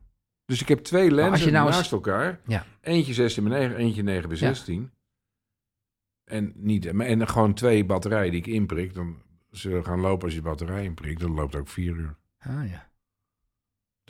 Dus 0.45 0.61
ik 0.61 0.67
heb 0.67 0.79
twee 0.79 1.11
lenzen 1.11 1.51
nou 1.51 1.67
eens- 1.67 1.75
naast 1.75 1.91
elkaar. 1.91 2.39
Ja. 2.45 2.65
Eentje 2.81 3.13
16 3.13 3.43
bij 3.43 3.59
9, 3.59 3.77
eentje 3.77 4.03
9 4.03 4.29
bij 4.29 4.37
Ja. 4.37 4.45
16. 4.53 4.91
En, 6.23 6.53
niet, 6.55 6.85
en 6.85 7.17
dan 7.19 7.27
gewoon 7.27 7.53
twee 7.53 7.85
batterijen 7.85 8.31
die 8.31 8.39
ik 8.39 8.47
inprik. 8.47 8.93
Dan 8.93 9.21
zullen 9.49 9.85
gaan 9.85 9.99
lopen 9.99 10.25
als 10.25 10.33
je 10.33 10.41
batterij 10.41 10.83
inprikt. 10.83 11.19
Dat 11.19 11.29
loopt 11.29 11.55
ook 11.55 11.67
vier 11.67 11.95
uur. 11.95 12.15
Ah 12.39 12.69
ja. 12.69 12.89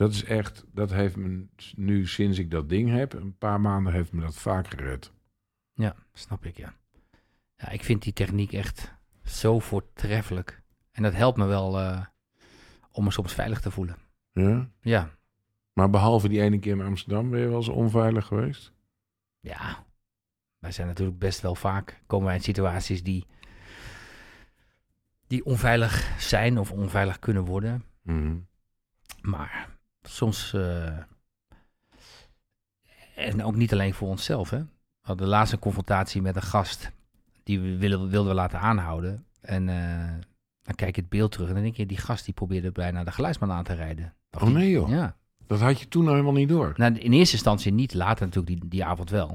Dat 0.02 0.12
is 0.12 0.24
echt, 0.24 0.64
dat 0.72 0.90
heeft 0.90 1.16
me 1.16 1.46
nu 1.76 2.06
sinds 2.06 2.38
ik 2.38 2.50
dat 2.50 2.68
ding 2.68 2.90
heb, 2.90 3.12
een 3.12 3.38
paar 3.38 3.60
maanden 3.60 3.92
heeft 3.92 4.12
me 4.12 4.20
dat 4.20 4.34
vaak 4.36 4.68
gered. 4.68 5.12
Ja, 5.74 5.94
snap 6.12 6.44
ik, 6.44 6.56
ja. 6.56 6.74
Ja, 7.56 7.68
ik 7.68 7.84
vind 7.84 8.02
die 8.02 8.12
techniek 8.12 8.52
echt 8.52 8.92
zo 9.24 9.58
voortreffelijk. 9.58 10.62
En 10.92 11.02
dat 11.02 11.12
helpt 11.14 11.38
me 11.38 11.44
wel 11.46 11.78
eh, 11.80 12.06
om 12.90 13.04
me 13.04 13.10
soms 13.10 13.32
veilig 13.34 13.60
te 13.60 13.70
voelen. 13.70 13.96
Ja? 14.32 14.68
Ja, 14.80 15.10
Maar 15.72 15.90
behalve 15.90 16.28
die 16.28 16.40
ene 16.40 16.58
keer 16.58 16.72
in 16.72 16.80
Amsterdam, 16.80 17.30
ben 17.30 17.40
je 17.40 17.46
wel 17.48 17.56
eens 17.56 17.68
onveilig 17.68 18.26
geweest? 18.26 18.72
ja. 19.40 19.84
Wij 20.58 20.72
zijn 20.72 20.86
natuurlijk 20.86 21.18
best 21.18 21.40
wel 21.40 21.54
vaak, 21.54 22.02
komen 22.06 22.26
wij 22.26 22.36
in 22.36 22.42
situaties 22.42 23.02
die, 23.02 23.26
die 25.26 25.44
onveilig 25.44 26.20
zijn 26.22 26.58
of 26.58 26.72
onveilig 26.72 27.18
kunnen 27.18 27.44
worden. 27.44 27.84
Mhm. 28.02 28.38
Maar 29.20 29.71
soms, 30.02 30.52
eh, 30.52 30.96
en 33.16 33.44
ook 33.44 33.54
niet 33.56 33.72
alleen 33.72 33.94
voor 33.94 34.08
onszelf. 34.08 34.50
Hè. 34.50 34.58
We 34.58 35.08
hadden 35.08 35.28
laatst 35.28 35.52
een 35.52 35.58
confrontatie 35.58 36.22
met 36.22 36.36
een 36.36 36.42
gast 36.42 36.90
die 37.42 37.60
we 37.60 37.76
willen, 37.76 38.08
wilden 38.08 38.28
we 38.30 38.36
laten 38.36 38.60
aanhouden. 38.60 39.24
En 39.40 39.68
eh, 39.68 40.08
dan 40.62 40.74
kijk 40.74 40.94
je 40.94 41.00
het 41.00 41.10
beeld 41.10 41.32
terug 41.32 41.48
en 41.48 41.54
dan 41.54 41.62
denk 41.62 41.76
je, 41.76 41.86
die 41.86 41.96
gast 41.96 42.24
die 42.24 42.34
probeerde 42.34 42.72
bijna 42.72 43.04
de 43.04 43.12
geluidsman 43.12 43.50
aan 43.52 43.64
te 43.64 43.74
rijden. 43.74 44.14
Oh 44.30 44.42
nee 44.48 44.70
joh, 44.70 44.88
Ja. 44.88 45.16
dat 45.46 45.60
had 45.60 45.80
je 45.80 45.88
toen 45.88 46.02
nou 46.04 46.14
helemaal 46.16 46.36
niet 46.38 46.48
door. 46.48 46.72
Nou, 46.76 46.94
in 46.94 47.12
eerste 47.12 47.34
instantie 47.34 47.72
niet, 47.72 47.94
later 47.94 48.26
natuurlijk 48.26 48.60
die, 48.60 48.68
die 48.70 48.84
avond 48.84 49.10
wel. 49.10 49.28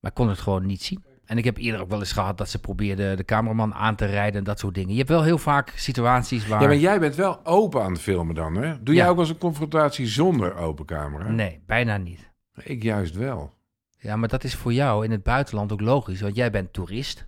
Maar 0.00 0.10
ik 0.10 0.14
kon 0.16 0.28
het 0.28 0.38
gewoon 0.38 0.66
niet 0.66 0.82
zien. 0.82 1.04
En 1.28 1.38
ik 1.38 1.44
heb 1.44 1.56
eerder 1.56 1.80
ook 1.80 1.88
wel 1.88 1.98
eens 1.98 2.12
gehad 2.12 2.38
dat 2.38 2.48
ze 2.48 2.60
probeerden 2.60 3.16
de 3.16 3.24
cameraman 3.24 3.74
aan 3.74 3.96
te 3.96 4.04
rijden 4.06 4.38
en 4.38 4.44
dat 4.44 4.58
soort 4.58 4.74
dingen. 4.74 4.90
Je 4.90 4.96
hebt 4.96 5.08
wel 5.08 5.22
heel 5.22 5.38
vaak 5.38 5.72
situaties 5.76 6.46
waar... 6.46 6.60
Ja, 6.60 6.66
maar 6.66 6.76
jij 6.76 7.00
bent 7.00 7.14
wel 7.14 7.40
open 7.46 7.82
aan 7.82 7.92
het 7.92 8.00
filmen 8.00 8.34
dan, 8.34 8.54
hè? 8.54 8.82
Doe 8.82 8.94
Ja. 8.94 9.00
jij 9.00 9.08
ook 9.08 9.16
wel 9.16 9.24
eens 9.24 9.32
een 9.34 9.38
confrontatie 9.40 10.06
zonder 10.06 10.54
open 10.56 10.84
camera? 10.86 11.28
Nee, 11.30 11.62
bijna 11.66 11.96
niet. 11.96 12.30
Ik 12.62 12.82
juist 12.82 13.14
wel. 13.16 13.52
Ja, 13.98 14.16
maar 14.16 14.28
dat 14.28 14.44
is 14.44 14.54
voor 14.54 14.72
jou 14.72 15.04
in 15.04 15.10
het 15.10 15.22
buitenland 15.22 15.72
ook 15.72 15.80
logisch, 15.80 16.20
want 16.20 16.36
jij 16.36 16.50
bent 16.50 16.72
toerist. 16.72 17.26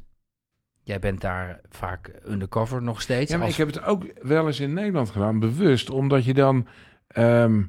Jij 0.82 0.98
bent 0.98 1.20
daar 1.20 1.60
vaak 1.68 2.10
undercover 2.28 2.82
nog 2.82 3.00
steeds. 3.00 3.30
Ja, 3.30 3.36
maar 3.36 3.46
als- 3.46 3.58
ik 3.58 3.64
heb 3.66 3.74
het 3.74 3.84
ook 3.84 4.04
wel 4.22 4.46
eens 4.46 4.60
in 4.60 4.72
Nederland 4.72 5.10
gedaan, 5.10 5.38
bewust, 5.38 5.90
omdat 5.90 6.24
je 6.24 6.34
dan... 6.34 6.66
ehm, 7.06 7.62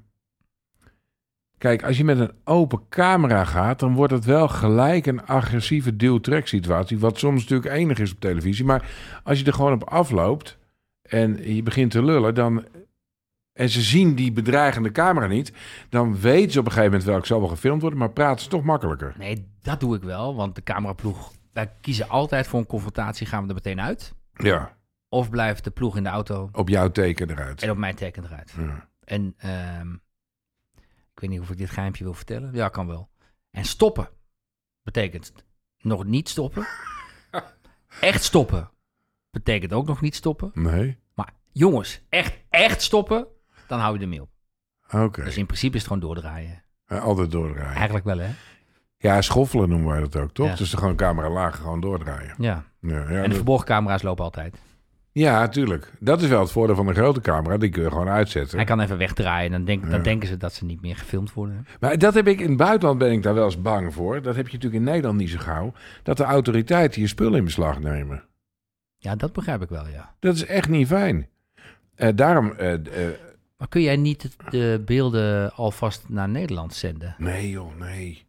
Kijk, 1.62 1.84
als 1.84 1.98
je 1.98 2.04
met 2.04 2.20
een 2.20 2.32
open 2.44 2.82
camera 2.90 3.46
gaat, 3.46 3.80
dan 3.80 3.94
wordt 3.94 4.14
het 4.14 4.26
wel 4.26 4.48
gelijk 4.48 5.06
een 5.06 5.26
agressieve 5.26 5.96
duw-trek 5.96 6.48
situatie. 6.48 7.00
Wat 7.00 7.18
soms 7.20 7.42
natuurlijk 7.42 7.76
enig 7.76 8.00
is 8.00 8.12
op 8.12 8.20
televisie. 8.20 8.66
Maar 8.66 8.90
als 9.24 9.40
je 9.40 9.46
er 9.46 9.54
gewoon 9.54 9.74
op 9.74 9.84
afloopt 9.84 10.58
en 11.02 11.54
je 11.54 11.64
begint 11.64 11.92
te 11.92 12.04
lullen, 12.04 12.36
dan. 12.36 12.66
En 13.54 13.70
ze 13.70 13.82
zien 13.82 14.16
die 14.16 14.32
bedreigende 14.32 14.92
camera 14.92 15.28
niet, 15.28 15.54
dan 15.90 16.20
weten 16.20 16.52
ze 16.52 16.60
op 16.60 16.66
een 16.66 16.72
gegeven 16.72 16.92
moment 16.92 17.10
wel, 17.10 17.18
ik 17.20 17.26
zal 17.26 17.40
wel 17.40 17.50
gefilmd 17.50 17.82
worden, 17.82 18.00
maar 18.00 18.12
praten 18.12 18.44
ze 18.44 18.50
toch 18.50 18.64
makkelijker. 18.64 19.14
Nee, 19.18 19.48
dat 19.62 19.80
doe 19.80 19.96
ik 19.96 20.04
wel, 20.04 20.36
want 20.36 20.56
de 20.56 20.64
cameraploeg... 20.64 21.32
Wij 21.54 21.72
kiezen 21.82 22.10
altijd 22.10 22.48
voor 22.48 22.60
een 22.60 22.66
confrontatie, 22.66 23.28
gaan 23.28 23.42
we 23.44 23.48
er 23.50 23.54
meteen 23.56 23.82
uit. 23.82 24.14
Ja, 24.34 24.78
Of 25.10 25.30
blijft 25.30 25.64
de 25.64 25.72
ploeg 25.72 25.98
in 25.98 26.04
de 26.04 26.10
auto 26.10 26.50
op 26.52 26.70
jouw 26.70 26.92
teken 26.92 27.30
eruit. 27.30 27.62
en 27.64 27.70
op 27.70 27.78
mijn 27.78 27.96
teken 27.96 28.24
eruit. 28.24 28.54
Ja. 28.58 28.88
En 29.04 29.34
ehm, 29.38 29.88
ik 31.14 31.20
weet 31.20 31.30
niet 31.30 31.40
of 31.40 31.50
ik 31.50 31.58
dit 31.58 31.70
geheimpje 31.70 32.04
wil 32.04 32.14
vertellen. 32.14 32.54
Ja, 32.54 32.70
kan 32.70 32.88
wel. 32.88 33.10
En 33.52 33.66
stoppen 33.66 34.10
betekent 34.84 35.34
nog 35.82 36.06
niet 36.06 36.30
stoppen. 36.30 36.68
Echt 38.02 38.24
stoppen 38.24 38.70
betekent 39.32 39.74
ook 39.74 39.88
nog 39.88 40.02
niet 40.02 40.16
stoppen. 40.16 40.52
Nee? 40.54 40.98
Maar 41.14 41.34
jongens, 41.52 42.02
echt, 42.10 42.38
echt 42.50 42.82
stoppen, 42.82 43.28
dan 43.68 43.80
hou 43.80 43.96
je 43.98 44.02
ermee 44.02 44.22
op. 44.22 44.30
Oké. 44.92 45.24
Dus 45.24 45.38
in 45.38 45.46
principe 45.46 45.76
is 45.76 45.84
het 45.84 45.92
gewoon 45.92 46.08
doordraaien. 46.08 46.64
Altijd 46.88 47.32
doordraaien. 47.32 47.76
Eigenlijk 47.76 48.06
wel, 48.06 48.18
hè? 48.18 48.30
Ja, 48.98 49.22
schoffelen 49.22 49.70
noemen 49.70 49.90
wij 49.90 50.00
dat 50.00 50.16
ook, 50.16 50.32
toch? 50.34 50.48
Ja. 50.48 50.56
Dus 50.56 50.74
gewoon 50.74 50.96
camera 50.96 51.30
laag, 51.30 51.56
gewoon 51.58 51.82
doordraaien. 51.82 52.36
Ja. 52.38 52.64
Ja, 52.82 52.96
ja, 52.98 53.06
En 53.06 53.22
de 53.22 53.28
dat- 53.28 53.36
verborgen 53.36 53.66
camera's 53.66 54.02
lopen 54.02 54.24
altijd. 54.24 54.58
Ja, 55.12 55.48
tuurlijk. 55.48 55.92
Dat 56.00 56.22
is 56.22 56.28
wel 56.28 56.40
het 56.40 56.52
voordeel 56.52 56.76
van 56.76 56.88
een 56.88 56.96
grote 56.96 57.22
camera. 57.22 57.58
Die 57.58 57.70
kun 57.70 57.84
je 57.84 57.90
gewoon 57.90 58.10
uitzetten. 58.10 58.58
Hij 58.58 58.66
kan 58.66 58.80
even 58.80 58.98
wegdraaien 58.98 59.46
en 59.46 59.52
dan, 59.52 59.66
denk, 59.66 59.82
dan 59.82 59.92
Ja. 59.92 60.04
denken 60.04 60.28
ze 60.28 60.38
dat 60.38 60.54
ze 60.54 60.66
niet 60.66 60.82
meer 60.82 60.96
gefilmd 60.96 61.34
worden. 61.34 61.68
Maar 61.80 61.98
dat 61.98 62.14
heb 62.14 62.28
ik 62.28 62.40
in 62.40 62.48
het 62.48 62.58
buitenland 62.58 63.00
ben 63.00 63.12
ik 63.12 63.24
daar 63.24 63.34
wel 63.34 63.46
eens 63.46 63.62
bang 63.62 63.94
voor. 63.94 64.22
Dat 64.22 64.36
heb 64.36 64.48
je 64.48 64.54
natuurlijk 64.54 64.84
in 64.84 64.90
Nederland 64.90 65.18
niet 65.18 65.30
zo 65.30 65.38
gauw. 65.38 65.74
Dat 66.04 66.18
de 66.18 66.24
autoriteiten 66.24 67.02
je 67.02 67.08
spullen 67.08 67.38
in 67.38 67.44
beslag 67.44 67.80
nemen. 67.80 68.24
Ja, 68.98 69.16
dat 69.16 69.34
begrijp 69.34 69.62
ik 69.62 69.70
wel, 69.70 69.88
ja. 69.88 70.16
Dat 70.20 70.36
is 70.36 70.46
echt 70.46 70.70
niet 70.70 70.88
fijn. 70.88 71.28
Eh, 71.96 72.10
daarom, 72.16 72.52
eh, 72.54 72.74
eh, 72.74 73.14
Maar 73.58 73.68
kun 73.68 73.82
jij 73.82 73.98
niet 73.98 74.30
de 74.50 74.82
beelden 74.86 75.54
alvast 75.54 76.04
naar 76.10 76.30
Nederland 76.30 76.74
zenden? 76.74 77.16
nee 77.18 77.50
joh, 77.50 77.76
nee. 77.80 78.26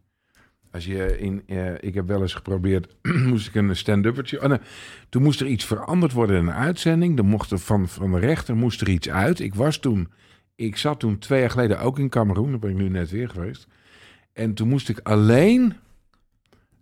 Als 0.73 0.85
je 0.85 1.17
in, 1.19 1.43
eh, 1.47 1.73
ik 1.79 1.93
heb 1.93 2.07
wel 2.07 2.21
eens 2.21 2.33
geprobeerd, 2.33 2.95
moest 3.29 3.47
ik 3.47 3.55
een 3.55 3.75
stand-uppertje. 3.75 4.41
Oh, 4.41 4.47
nee. 4.49 4.59
Toen 5.09 5.21
moest 5.23 5.41
er 5.41 5.47
iets 5.47 5.65
veranderd 5.65 6.11
worden 6.11 6.37
in 6.37 6.47
een 6.47 6.53
uitzending. 6.53 7.17
Dan 7.17 7.25
mocht 7.25 7.51
er 7.51 7.59
van, 7.59 7.87
van 7.87 8.11
de 8.11 8.19
rechter 8.19 8.55
moest 8.55 8.81
er 8.81 8.89
iets 8.89 9.09
uit. 9.09 9.39
Ik 9.39 9.55
was 9.55 9.77
toen, 9.77 10.11
ik 10.55 10.77
zat 10.77 10.99
toen 10.99 11.17
twee 11.19 11.39
jaar 11.39 11.49
geleden 11.49 11.79
ook 11.79 11.99
in 11.99 12.09
Cameroen. 12.09 12.49
Daar 12.49 12.59
ben 12.59 12.69
ik 12.69 12.75
nu 12.75 12.89
net 12.89 13.09
weer 13.09 13.29
geweest. 13.29 13.67
En 14.33 14.53
toen 14.53 14.67
moest 14.67 14.89
ik 14.89 14.99
alleen 15.03 15.73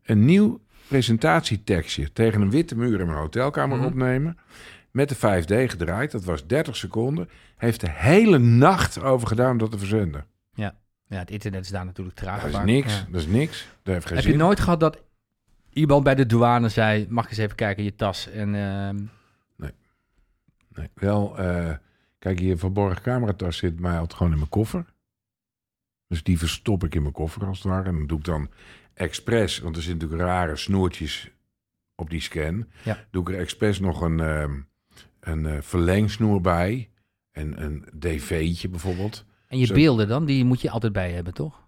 een 0.04 0.26
nieuw 0.26 0.60
presentatietekstje 0.88 2.12
tegen 2.14 2.42
een 2.42 2.52
witte 2.52 2.76
muur 2.78 3.00
in 3.00 3.06
mijn 3.06 3.18
hotelkamer 3.20 3.78
Mhm. 3.78 3.86
opnemen. 3.86 4.38
Met 4.92 5.10
de 5.10 5.16
5D 5.16 5.70
gedraaid. 5.72 6.12
Dat 6.12 6.24
was 6.24 6.48
30 6.48 6.76
seconden. 6.76 7.30
Heeft 7.58 7.80
de 7.82 7.90
hele 7.90 8.38
nacht 8.38 9.02
over 9.02 9.28
gedaan 9.28 9.52
om 9.52 9.58
dat 9.58 9.72
te 9.72 9.78
verzenden. 9.78 10.26
Ja, 10.54 10.76
het 11.20 11.32
internet 11.32 11.64
is 11.64 11.70
daar 11.70 11.86
natuurlijk 11.86 12.18
traag. 12.18 12.42
Dat 12.42 12.50
is 12.50 12.66
niks. 12.66 12.94
Ja. 12.94 13.06
Dat 13.12 13.22
is 13.22 13.28
niks. 13.28 13.68
Dat 13.84 13.94
heeft 13.94 14.06
geen 14.06 14.16
Heb 14.16 14.26
zin. 14.26 14.34
je 14.34 14.40
nooit 14.40 14.60
gehad 14.60 14.80
dat 14.80 15.02
iemand 15.70 16.04
bij 16.04 16.16
de 16.16 16.26
douane 16.26 16.70
zei... 16.70 17.06
mag 17.10 17.24
ik 17.24 17.30
eens 17.30 17.40
even 17.40 17.56
kijken 17.56 17.78
in 17.78 17.90
je 17.90 17.96
tas? 17.96 18.30
En 18.30 18.56
ehm, 18.56 18.98
Nee, 20.74 20.90
wel, 20.94 21.38
eh, 21.38 21.76
kijk, 22.20 22.40
je 22.40 22.58
verborgen 22.58 23.02
cameratas 23.02 23.58
zit 23.58 23.80
mij 23.80 23.94
altijd 23.94 24.14
gewoon 24.14 24.32
in 24.32 24.38
mijn 24.38 24.50
koffer. 24.50 24.86
Dus 26.08 26.24
die 26.24 26.38
verstop 26.38 26.84
ik 26.84 26.96
in 26.96 27.02
mijn 27.02 27.14
koffer 27.14 27.46
als 27.46 27.58
het 27.58 27.68
ware. 27.68 27.90
En 27.90 27.96
dan 27.96 28.08
doe 28.08 28.18
ik 28.18 28.24
dan 28.24 28.50
expres, 28.94 29.60
want 29.60 29.76
er 29.76 29.82
zitten 29.82 30.08
natuurlijk 30.08 30.30
rare 30.30 30.56
snoertjes 30.56 31.32
op 31.96 32.10
die 32.10 32.22
scan. 32.22 32.68
Ja. 32.84 33.06
Doe 33.12 33.22
ik 33.22 33.30
er 33.30 33.40
expres 33.40 33.80
nog 33.80 34.02
een, 34.02 34.20
ehm, 34.20 34.60
een 35.20 35.46
eh, 35.46 35.62
verlengsnoer 35.62 36.42
bij. 36.42 36.90
En 37.32 37.64
een 37.64 37.86
dv'tje 38.00 38.70
bijvoorbeeld. 38.70 39.26
En 39.52 39.58
je 39.58 39.66
Zo. 39.66 39.74
beelden 39.74 40.08
dan, 40.08 40.26
die 40.26 40.46
moet 40.46 40.62
je 40.62 40.70
altijd 40.70 40.94
bij 40.94 41.12
hebben, 41.12 41.34
toch? 41.34 41.60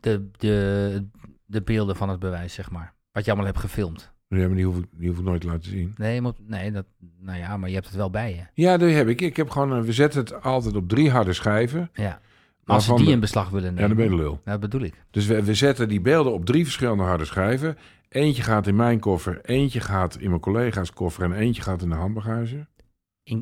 De, 0.00 0.28
de, 0.38 1.06
de 1.46 1.62
beelden 1.62 1.96
van 1.96 2.08
het 2.08 2.18
bewijs, 2.18 2.54
zeg 2.54 2.70
maar. 2.70 2.94
Wat 3.12 3.24
je 3.24 3.30
allemaal 3.30 3.48
hebt 3.50 3.60
gefilmd. 3.60 4.12
Ja, 4.28 4.46
maar 4.46 4.56
die 4.56 4.64
hoef, 4.64 4.78
ik, 4.78 4.84
die 4.92 5.08
hoef 5.08 5.18
ik 5.18 5.24
nooit 5.24 5.40
te 5.40 5.46
laten 5.46 5.70
zien. 5.70 5.94
Nee, 5.96 6.20
moet, 6.20 6.48
nee 6.48 6.72
dat, 6.72 6.84
nou 7.20 7.38
ja, 7.38 7.56
maar 7.56 7.68
je 7.68 7.74
hebt 7.74 7.86
het 7.86 7.96
wel 7.96 8.10
bij 8.10 8.34
je. 8.34 8.62
Ja, 8.62 8.76
die 8.76 8.88
heb 8.94 9.08
ik. 9.08 9.20
Ik 9.20 9.36
heb 9.36 9.50
gewoon, 9.50 9.70
een- 9.72 9.84
we 9.84 9.92
zetten 9.92 10.20
het 10.20 10.42
altijd 10.42 10.76
op 10.76 10.88
drie 10.88 11.10
harde 11.10 11.32
schijven. 11.32 11.90
Ja. 11.92 12.20
Maar 12.64 12.76
als 12.76 12.84
ze 12.84 12.94
die 12.94 13.04
de- 13.04 13.10
in 13.10 13.20
beslag 13.20 13.48
willen 13.50 13.68
Ja, 13.68 13.74
nemen. 13.74 13.88
dan 13.88 13.96
ben 13.96 14.04
je 14.06 14.10
de 14.16 14.22
lul. 14.22 14.40
Dat 14.44 14.60
bedoel 14.60 14.80
ik. 14.82 15.04
Dus 15.10 15.26
we, 15.26 15.44
we 15.44 15.54
zetten 15.54 15.88
die 15.88 16.00
beelden 16.00 16.32
op 16.32 16.44
drie 16.44 16.64
verschillende 16.64 17.02
harde 17.02 17.24
schijven. 17.24 17.76
Eentje 18.08 18.42
gaat 18.42 18.66
in 18.66 18.76
mijn 18.76 19.00
koffer, 19.00 19.40
eentje 19.44 19.80
gaat 19.80 20.16
in 20.18 20.28
mijn 20.28 20.40
collega's 20.40 20.92
koffer 20.92 21.24
en 21.24 21.32
eentje 21.32 21.62
gaat 21.62 21.82
in 21.82 21.88
de 21.88 21.94
handbagage. 21.94 22.66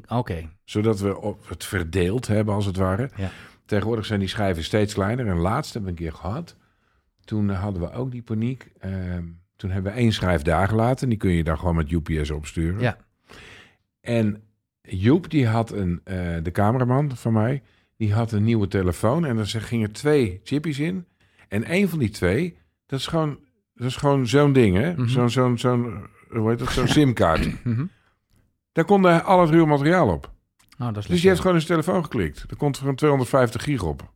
Oké. 0.09 0.49
Zodat 0.65 1.01
we 1.01 1.21
op 1.21 1.49
het 1.49 1.65
verdeeld 1.65 2.27
hebben, 2.27 2.55
als 2.55 2.67
het 2.67 2.77
ware. 2.77 3.11
Ja. 3.17 3.31
Tegenwoordig 3.67 4.07
zijn 4.07 4.21
die 4.21 4.29
schijven 4.29 4.65
steeds 4.65 4.95
kleiner. 4.95 5.27
En 5.27 5.37
laatst 5.37 5.73
hebben 5.75 5.95
we 5.95 5.99
een 5.99 6.05
keer 6.05 6.19
gehad. 6.19 6.57
Toen 7.25 7.49
hadden 7.49 7.83
we 7.83 7.93
ook 7.93 8.11
die 8.11 8.23
paniek. 8.23 8.71
Ehm, 8.79 9.25
toen 9.57 9.71
hebben 9.71 9.93
we 9.93 9.99
één 9.99 10.13
schijf 10.13 10.43
daar 10.43 10.69
gelaten. 10.69 11.09
Die 11.09 11.19
kun 11.19 11.31
je 11.31 11.45
daar 11.45 11.59
gewoon 11.59 11.75
met 11.75 11.91
UPS 11.91 12.31
opsturen. 12.31 12.81
Ja. 12.81 12.97
En 14.01 14.43
Joep, 14.83 15.31
die 15.31 15.47
had 15.47 15.71
een, 15.73 16.01
eh, 16.05 16.17
de 16.43 16.51
cameraman 16.51 17.17
van 17.17 17.33
mij, 17.33 17.63
die 17.97 18.15
had 18.15 18.33
een 18.33 18.45
nieuwe 18.45 18.69
telefoon. 18.69 19.25
En 19.25 19.39
er 19.39 19.47
gingen 19.47 19.93
twee 19.93 20.41
chippies 20.45 20.79
in. 20.79 21.07
En 21.49 21.65
één 21.65 21.89
van 21.89 21.99
die 21.99 22.11
twee, 22.11 22.57
dat 22.87 22.99
is 22.99 23.07
gewoon, 23.07 23.39
dat 23.75 23.87
is 23.87 23.97
gewoon 23.97 24.27
zo'n 24.27 24.53
ding, 24.53 24.77
hè? 24.77 24.93
Mhm. 24.93 25.07
Zo'n, 25.07 25.31
zo'n, 25.31 25.59
zo'n, 25.59 26.07
hoe 26.29 26.49
heet 26.49 26.59
dat? 26.59 26.71
Zo'n 26.71 26.89
simkaart. 26.99 27.65
Mhm. 27.65 27.85
Daar 28.73 28.85
kon 28.85 29.25
al 29.25 29.41
het 29.41 29.51
ruwe 29.51 29.67
materiaal 29.67 30.09
op. 30.09 30.35
Oh, 30.79 30.87
dat 30.87 30.97
is 30.97 31.07
Dus 31.07 31.23
je 31.23 31.29
hebt 31.29 31.41
gewoon 31.41 31.57
in 31.57 31.63
zijn 31.63 31.81
telefoon 31.81 32.05
geklikt. 32.05 32.45
Er 32.51 32.57
komt 32.57 32.79
gewoon 32.79 32.95
250 32.95 33.63
gig 33.63 33.83
op. 33.83 34.13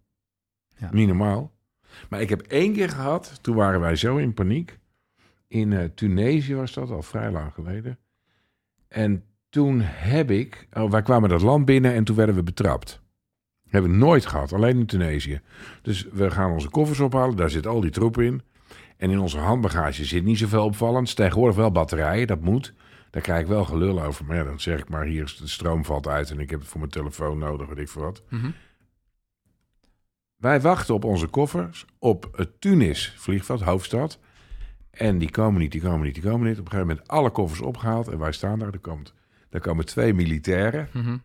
Ja. 0.76 0.88
Niet 0.92 1.06
normaal. 1.06 1.52
Maar 2.08 2.20
ik 2.20 2.28
heb 2.28 2.40
één 2.40 2.72
keer 2.72 2.88
gehad, 2.88 3.38
toen 3.42 3.54
waren 3.56 3.80
wij 3.80 3.96
zo 3.96 4.16
in 4.16 4.34
paniek. 4.34 4.78
In 5.48 5.72
eh, 5.72 5.84
Tunesië 5.94 6.54
was 6.54 6.72
dat, 6.72 6.90
al 6.90 7.02
vrij 7.02 7.30
lang 7.30 7.52
geleden. 7.52 7.98
En 8.88 9.24
toen 9.48 9.80
heb 9.80 10.30
ik... 10.30 10.68
Oh, 10.72 10.90
wij 10.90 11.02
kwamen 11.02 11.28
dat 11.28 11.42
land 11.42 11.64
binnen 11.64 11.94
en 11.94 12.04
toen 12.04 12.16
werden 12.16 12.34
we 12.34 12.42
betrapt. 12.42 13.02
Hebben 13.68 13.90
we 13.90 13.96
nooit 13.96 14.26
gehad, 14.26 14.52
alleen 14.52 14.78
in 14.78 14.86
Tunesië. 14.86 15.40
Dus 15.82 16.06
we 16.12 16.30
gaan 16.30 16.52
onze 16.52 16.68
koffers 16.68 17.00
ophalen, 17.00 17.36
daar 17.36 17.50
zit 17.50 17.66
al 17.66 17.80
die 17.80 17.90
troep 17.90 18.20
in. 18.20 18.42
En 18.96 19.10
in 19.10 19.18
onze 19.18 19.38
handbagage 19.38 20.04
zit 20.04 20.24
niet 20.24 20.38
zoveel 20.38 20.64
opvallends. 20.64 21.14
Tegenwoordig 21.14 21.56
wel 21.56 21.70
batterijen, 21.70 22.26
dat 22.26 22.40
moet. 22.40 22.74
Daar 23.10 23.22
krijg 23.22 23.40
ik 23.40 23.46
wel 23.46 23.64
gelul 23.64 24.02
over. 24.02 24.24
Maar 24.24 24.36
ja, 24.36 24.44
dan 24.44 24.60
zeg 24.60 24.78
ik 24.78 24.88
maar, 24.88 25.04
hier 25.04 25.22
is 25.22 25.36
de 25.36 25.46
stroom 25.48 25.84
valt 25.84 26.06
uit... 26.08 26.30
en 26.30 26.38
ik 26.40 26.50
heb 26.50 26.60
het 26.60 26.68
voor 26.68 26.78
mijn 26.80 26.92
telefoon 26.92 27.38
nodig, 27.38 27.68
weet 27.68 27.78
ik 27.78 27.88
veel 27.88 28.02
wat. 28.02 28.22
Mhm. 28.28 28.50
Wij 30.36 30.60
wachten 30.60 30.94
op 30.94 31.04
onze 31.04 31.26
koffers 31.26 31.84
op 31.98 32.28
het 32.36 32.60
Tunis 32.60 33.14
vliegveld, 33.16 33.60
hoofdstad. 33.60 34.18
En 34.90 35.18
die 35.18 35.30
komen 35.30 35.60
niet, 35.60 35.72
die 35.72 35.80
komen 35.80 36.04
niet, 36.06 36.14
die 36.14 36.22
komen 36.22 36.48
niet. 36.48 36.58
Op 36.58 36.64
een 36.64 36.70
gegeven 36.70 36.88
moment 36.88 37.08
alle 37.08 37.30
koffers 37.30 37.60
opgehaald 37.60 38.08
en 38.08 38.18
wij 38.18 38.32
staan 38.32 38.58
daar. 38.58 38.72
Er, 38.72 38.78
komt, 38.78 39.14
er 39.50 39.60
komen 39.60 39.84
twee 39.86 40.14
militairen 40.14 40.88
Mhm. 40.92 41.16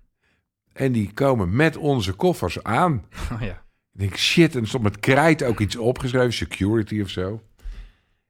en 0.73 0.91
die 0.91 1.13
komen 1.13 1.55
met 1.55 1.77
onze 1.77 2.13
koffers 2.13 2.63
aan. 2.63 3.05
Oh, 3.33 3.41
ja. 3.41 3.63
Ik 3.93 4.01
denk, 4.01 4.17
shit, 4.17 4.55
en 4.55 4.61
er 4.61 4.67
stond 4.67 4.83
met 4.83 4.99
krijt 4.99 5.43
ook 5.43 5.59
iets 5.59 5.75
opgeschreven, 5.75 6.33
security 6.33 7.01
of 7.01 7.09
zo. 7.09 7.41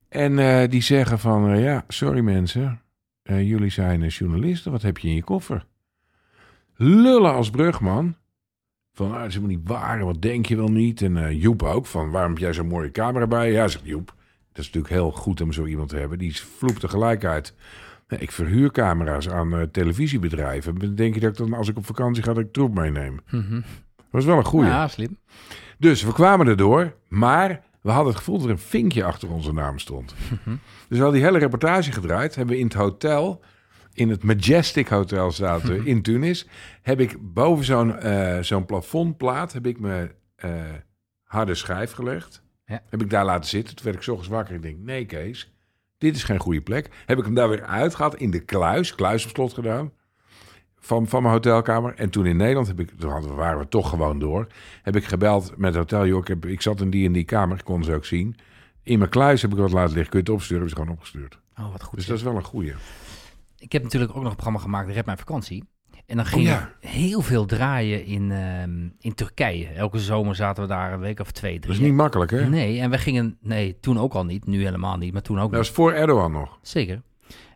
En 0.09 0.39
eh, 0.39 0.69
die 0.69 0.81
zeggen 0.81 1.19
van, 1.19 1.49
eh, 1.49 1.63
ja, 1.63 1.83
sorry 1.87 2.19
mensen, 2.19 2.81
eh, 3.25 3.49
jullie 3.49 3.69
zijn 3.69 4.07
journalisten, 4.07 4.71
wat 4.71 4.81
heb 4.81 4.97
je 4.97 5.07
in 5.07 5.15
je 5.15 5.23
koffer? 5.23 5.65
Lullen 6.75 7.33
als 7.33 7.49
brugman. 7.49 8.15
Van, 8.93 9.11
ah, 9.11 9.17
dat 9.17 9.27
is 9.27 9.33
helemaal 9.33 9.55
niet 9.55 9.67
waar, 9.67 10.05
wat 10.05 10.21
denk 10.21 10.45
je 10.45 10.55
wel 10.55 10.71
niet? 10.71 11.01
En 11.01 11.17
eh, 11.17 11.41
Joep 11.41 11.63
ook, 11.63 11.85
van, 11.85 12.11
waarom 12.11 12.31
heb 12.31 12.39
jij 12.39 12.53
zo'n 12.53 12.67
mooie 12.67 12.91
camera 12.91 13.27
bij? 13.27 13.51
Ja, 13.51 13.67
zegt 13.67 13.85
Joep, 13.85 14.05
dat 14.05 14.63
is 14.63 14.65
natuurlijk 14.65 14.93
heel 14.93 15.11
goed 15.11 15.41
om 15.41 15.51
zo 15.51 15.65
iemand 15.65 15.89
te 15.89 15.97
hebben. 15.97 16.17
Die 16.17 16.35
vloept 16.35 16.79
tegelijk 16.79 17.23
uit. 17.23 17.55
Nee, 18.07 18.19
ik 18.19 18.31
verhuur 18.31 18.71
camera's 18.71 19.29
aan 19.29 19.53
eh, 19.53 19.61
televisiebedrijven. 19.61 20.95
Denk 20.95 21.13
je 21.13 21.19
dat 21.19 21.31
ik 21.31 21.37
dan, 21.37 21.53
als 21.53 21.67
ik 21.67 21.77
op 21.77 21.85
vakantie 21.85 22.23
ga, 22.23 22.33
dat 22.33 22.43
ik 22.43 22.53
troep 22.53 22.73
meeneem? 22.73 23.19
Mhm. 23.29 23.53
Dat 23.95 24.05
was 24.09 24.25
wel 24.25 24.37
een 24.37 24.45
goeie. 24.45 24.69
Ja, 24.69 24.87
slim. 24.87 25.17
Dus 25.77 26.03
we 26.03 26.13
kwamen 26.13 26.47
erdoor, 26.47 26.95
maar 27.07 27.63
we 27.85 27.91
hadden 27.91 28.13
het 28.13 28.17
gevoel 28.17 28.37
dat 28.37 28.45
er 28.45 28.51
een 28.51 28.59
vinkje 28.59 29.03
achter 29.03 29.31
onze 29.31 29.53
naam 29.53 29.79
stond. 29.79 30.15
Dus 30.87 30.97
we 30.97 31.03
hadden 31.03 31.13
die 31.13 31.23
hele 31.23 31.37
reportage 31.37 31.91
gedraaid. 31.91 32.35
Hebben 32.35 32.55
we 32.55 32.61
in 32.61 32.67
het 32.67 32.75
hotel, 32.75 33.43
in 33.93 34.09
het 34.09 34.23
Majestic 34.23 34.87
Hotel 34.87 35.31
zaten 35.31 35.85
in 35.85 36.01
Tunis, 36.01 36.47
heb 36.81 36.99
ik 36.99 37.17
boven 37.21 37.65
zo'n 37.65 37.99
eh, 37.99 38.39
zo'n 38.39 38.65
plafondplaat 38.65 39.53
heb 39.53 39.65
ik 39.65 39.79
mijn 39.79 40.11
eh, 40.35 40.51
harde 41.23 41.55
schijf 41.55 41.91
gelegd. 41.91 42.43
Ja. 42.65 42.81
Heb 42.89 43.01
ik 43.01 43.09
daar 43.09 43.25
laten 43.25 43.49
zitten. 43.49 43.75
Toen 43.75 43.85
werd 43.85 43.97
ik 43.97 44.03
's 44.03 44.07
ochtends 44.07 44.29
wakker. 44.29 44.55
Ik 44.55 44.61
denk, 44.61 44.77
nee 44.77 45.05
Kees, 45.05 45.53
dit 45.97 46.15
is 46.15 46.23
geen 46.23 46.39
goede 46.39 46.61
plek. 46.61 46.89
Heb 47.05 47.17
ik 47.17 47.25
hem 47.25 47.33
daar 47.33 47.49
weer 47.49 47.63
uitgehaald 47.63 48.15
in 48.15 48.31
de 48.31 48.39
kluis, 48.39 48.95
kluis 48.95 49.23
op 49.23 49.29
slot 49.29 49.53
gedaan. 49.53 49.91
Van, 50.85 51.07
van 51.07 51.21
mijn 51.21 51.33
hotelkamer. 51.33 51.93
En 51.95 52.09
toen 52.09 52.25
in 52.25 52.37
Nederland 52.37 52.67
heb 52.67 52.79
ik, 52.79 52.89
toen 52.99 53.35
waren 53.35 53.59
we 53.59 53.67
toch 53.67 53.89
gewoon 53.89 54.19
door. 54.19 54.47
Heb 54.81 54.95
ik 54.95 55.05
gebeld 55.05 55.53
met 55.57 55.75
het 55.75 55.75
hotel. 55.91 56.07
Joh, 56.07 56.19
ik, 56.21 56.27
heb, 56.27 56.45
ik 56.45 56.61
zat 56.61 56.81
in 56.81 56.89
die 56.89 57.05
en 57.05 57.11
die 57.11 57.23
kamer, 57.23 57.57
ik 57.57 57.63
kon 57.63 57.83
ze 57.83 57.93
ook 57.93 58.05
zien. 58.05 58.35
In 58.83 58.97
mijn 58.99 59.09
kluis 59.09 59.41
heb 59.41 59.51
ik 59.51 59.57
wat 59.57 59.71
laten 59.71 59.93
liggen. 59.93 60.09
Kun 60.09 60.19
je 60.19 60.25
het 60.25 60.33
opsturen? 60.35 60.57
Hebben 60.67 60.69
ze 60.69 60.75
gewoon 60.83 60.97
opgestuurd. 60.97 61.39
Oh, 61.59 61.71
wat 61.71 61.83
goed. 61.83 61.97
Dus 61.97 62.05
dat 62.07 62.17
is 62.17 62.23
wel 62.23 62.35
een 62.35 62.43
goeie. 62.43 62.73
Ik 63.57 63.71
heb 63.71 63.83
natuurlijk 63.83 64.11
ook 64.11 64.17
nog 64.21 64.29
een 64.29 64.35
programma 64.35 64.59
gemaakt, 64.59 64.89
Red 64.91 65.05
Mijn 65.05 65.17
Vakantie. 65.17 65.63
En 66.05 66.15
dan 66.15 66.25
ging 66.25 66.41
Oh, 66.41 66.47
ja. 66.47 66.73
er 66.81 66.89
heel 66.89 67.21
veel 67.21 67.45
draaien 67.45 68.05
in, 68.05 68.31
ehm, 68.31 68.87
in 68.99 69.13
Turkije. 69.15 69.67
Elke 69.67 69.99
zomer 69.99 70.35
zaten 70.35 70.63
we 70.63 70.69
daar 70.69 70.93
een 70.93 70.99
week 70.99 71.19
of 71.19 71.31
twee, 71.31 71.51
drie. 71.59 71.71
Dat 71.73 71.81
is 71.81 71.87
niet 71.87 71.97
makkelijk, 71.97 72.31
hè? 72.31 72.49
Nee, 72.49 72.79
en 72.79 72.89
we 72.89 72.97
gingen... 72.97 73.37
Nee, 73.41 73.77
toen 73.79 73.99
ook 73.99 74.13
al 74.13 74.25
niet. 74.25 74.45
Nu 74.45 74.63
helemaal 74.63 74.97
niet, 74.97 75.13
maar 75.13 75.21
toen 75.21 75.39
ook 75.39 75.51
Dat 75.51 75.61
is 75.61 75.69
voor 75.69 75.91
Erdogan 75.93 76.31
nog. 76.31 76.59
Zeker. 76.61 77.01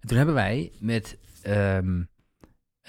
En 0.01 0.07
toen 0.07 0.17
hebben 0.17 0.35
wij 0.35 0.71
met... 0.79 1.17
ehm, 1.41 2.01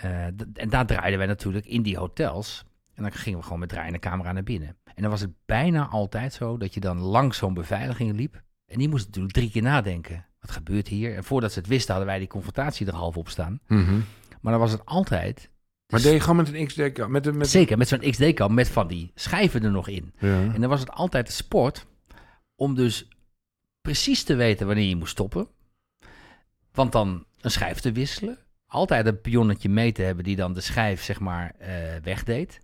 eh, 0.03 0.25
en 0.55 0.69
daar 0.69 0.87
draaiden 0.87 1.19
wij 1.19 1.27
natuurlijk 1.27 1.67
in 1.67 1.83
die 1.83 1.97
hotels. 1.97 2.65
En 2.95 3.03
dan 3.03 3.13
gingen 3.13 3.39
we 3.39 3.45
gewoon 3.45 3.59
met 3.59 3.69
draaiende 3.69 3.99
camera 3.99 4.33
naar 4.33 4.43
binnen. 4.43 4.77
En 4.95 5.03
dan 5.03 5.11
was 5.11 5.21
het 5.21 5.33
bijna 5.47 5.87
altijd 5.87 6.33
zo 6.33 6.57
dat 6.57 6.75
je 6.75 6.81
dan 6.81 6.99
langs 6.99 7.39
zo'n 7.39 7.55
beveiliging 7.55 8.17
liep. 8.17 8.43
En 8.67 8.79
die 8.79 8.89
moest 8.89 9.07
natuurlijk 9.07 9.35
drie 9.35 9.51
keer 9.51 9.63
nadenken. 9.63 10.27
Wat 10.41 10.51
gebeurt 10.51 10.89
hier? 10.89 11.17
En 11.17 11.25
voordat 11.25 11.53
ze 11.53 11.59
het 11.59 11.69
wisten 11.69 11.91
hadden 11.91 12.11
wij 12.11 12.19
die 12.19 12.29
confrontatie 12.29 12.87
er 12.87 12.95
half 12.95 13.17
op 13.17 13.29
staan. 13.29 13.61
Maar 14.41 14.53
dan 14.53 14.61
was 14.61 14.73
het 14.73 14.85
altijd... 14.87 15.51
Maar 15.87 16.03
deed 16.03 16.13
je 16.13 16.21
gewoon 16.21 16.37
met 16.37 16.55
een 16.55 16.67
XD... 16.67 17.09
Met 17.09 17.27
een, 17.27 17.37
met... 17.37 17.49
Zeker, 17.49 17.79
met 17.79 17.89
zo'n 17.89 18.11
XD-cam 18.11 18.55
met 18.55 18.69
van 18.69 18.87
die 18.87 19.11
schijven 19.15 19.63
er 19.63 19.71
nog 19.71 19.89
in. 19.89 20.15
Ja. 20.19 20.53
En 20.53 20.61
dan 20.61 20.71
was 20.71 20.81
het 20.81 20.91
altijd 20.91 21.27
de 21.27 21.33
sport 21.33 21.87
om 22.55 22.75
dus 22.75 23.09
precies 23.81 24.23
te 24.23 24.35
weten 24.35 24.67
wanneer 24.67 24.89
je 24.89 24.97
moest 24.97 25.11
stoppen. 25.11 25.49
Want 26.73 26.93
dan 26.93 27.25
een 27.41 27.51
schijf 27.51 27.81
te 27.81 27.93
wisselen. 27.93 28.39
Altijd 28.73 29.07
een 29.07 29.21
pionnetje 29.21 29.69
mee 29.69 29.93
te 29.93 30.03
hebben 30.03 30.25
die 30.25 30.37
dan 30.37 30.53
de 30.53 30.61
schijf 30.61 31.03
zeg 31.03 31.21
maar 31.21 31.53
eh, 31.59 31.73
wegdeed. 32.03 32.61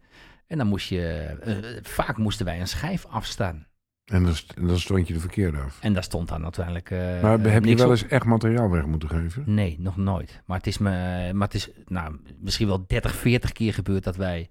En 0.47 0.59
dan 0.59 0.67
moest 0.67 0.89
je, 0.89 1.03
eh, 1.43 1.57
vaak 1.83 2.17
moesten 2.17 2.47
wij 2.47 2.61
een 2.61 2.69
schijf 2.69 3.07
afstaan. 3.07 3.67
En 4.05 4.23
dan, 4.25 4.35
dan 4.67 4.79
stond 4.79 5.07
je 5.07 5.13
de 5.13 5.21
verkeerde 5.21 5.59
af. 5.59 5.79
En 5.81 5.93
daar 5.93 6.03
stond 6.03 6.29
dan 6.29 6.43
uiteindelijk 6.43 6.91
eh, 6.91 7.23
Maar 7.23 7.41
heb 7.41 7.65
je 7.65 7.77
wel 7.77 7.85
op. 7.85 7.91
eens 7.91 8.07
echt 8.07 8.25
materiaal 8.25 8.71
weg 8.71 8.87
moeten 8.87 9.09
geven? 9.09 9.43
Nee, 9.47 9.77
nog 9.79 9.97
nooit. 9.97 10.43
Maar 10.45 10.57
het 10.57 10.67
is, 10.67 10.79
me, 10.79 10.91
maar 11.33 11.47
het 11.47 11.55
is 11.55 11.71
nou, 11.87 12.17
misschien 12.41 12.67
wel 12.67 12.87
30, 12.87 13.15
40 13.15 13.53
keer 13.53 13.75
gebeurd 13.75 14.05
dat 14.05 14.17
wij 14.17 14.51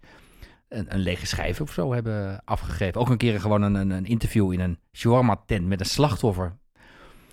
een, 0.70 0.94
een 0.94 1.00
lege 1.00 1.26
schijf 1.26 1.62
of 1.62 1.72
zo 1.74 1.94
hebben 1.94 2.41
afgegeven. 2.46 3.02
Ook 3.02 3.10
een 3.10 3.18
keer 3.18 3.39
gewoon 3.39 3.62
een, 3.62 3.76
een, 3.76 3.89
een 3.89 4.06
interview 4.06 4.54
in 4.54 4.60
een 4.60 4.80
shawarma 4.94 5.44
tent 5.46 5.68
met 5.68 5.80
een 5.80 5.86
slachtoffer 5.86 6.58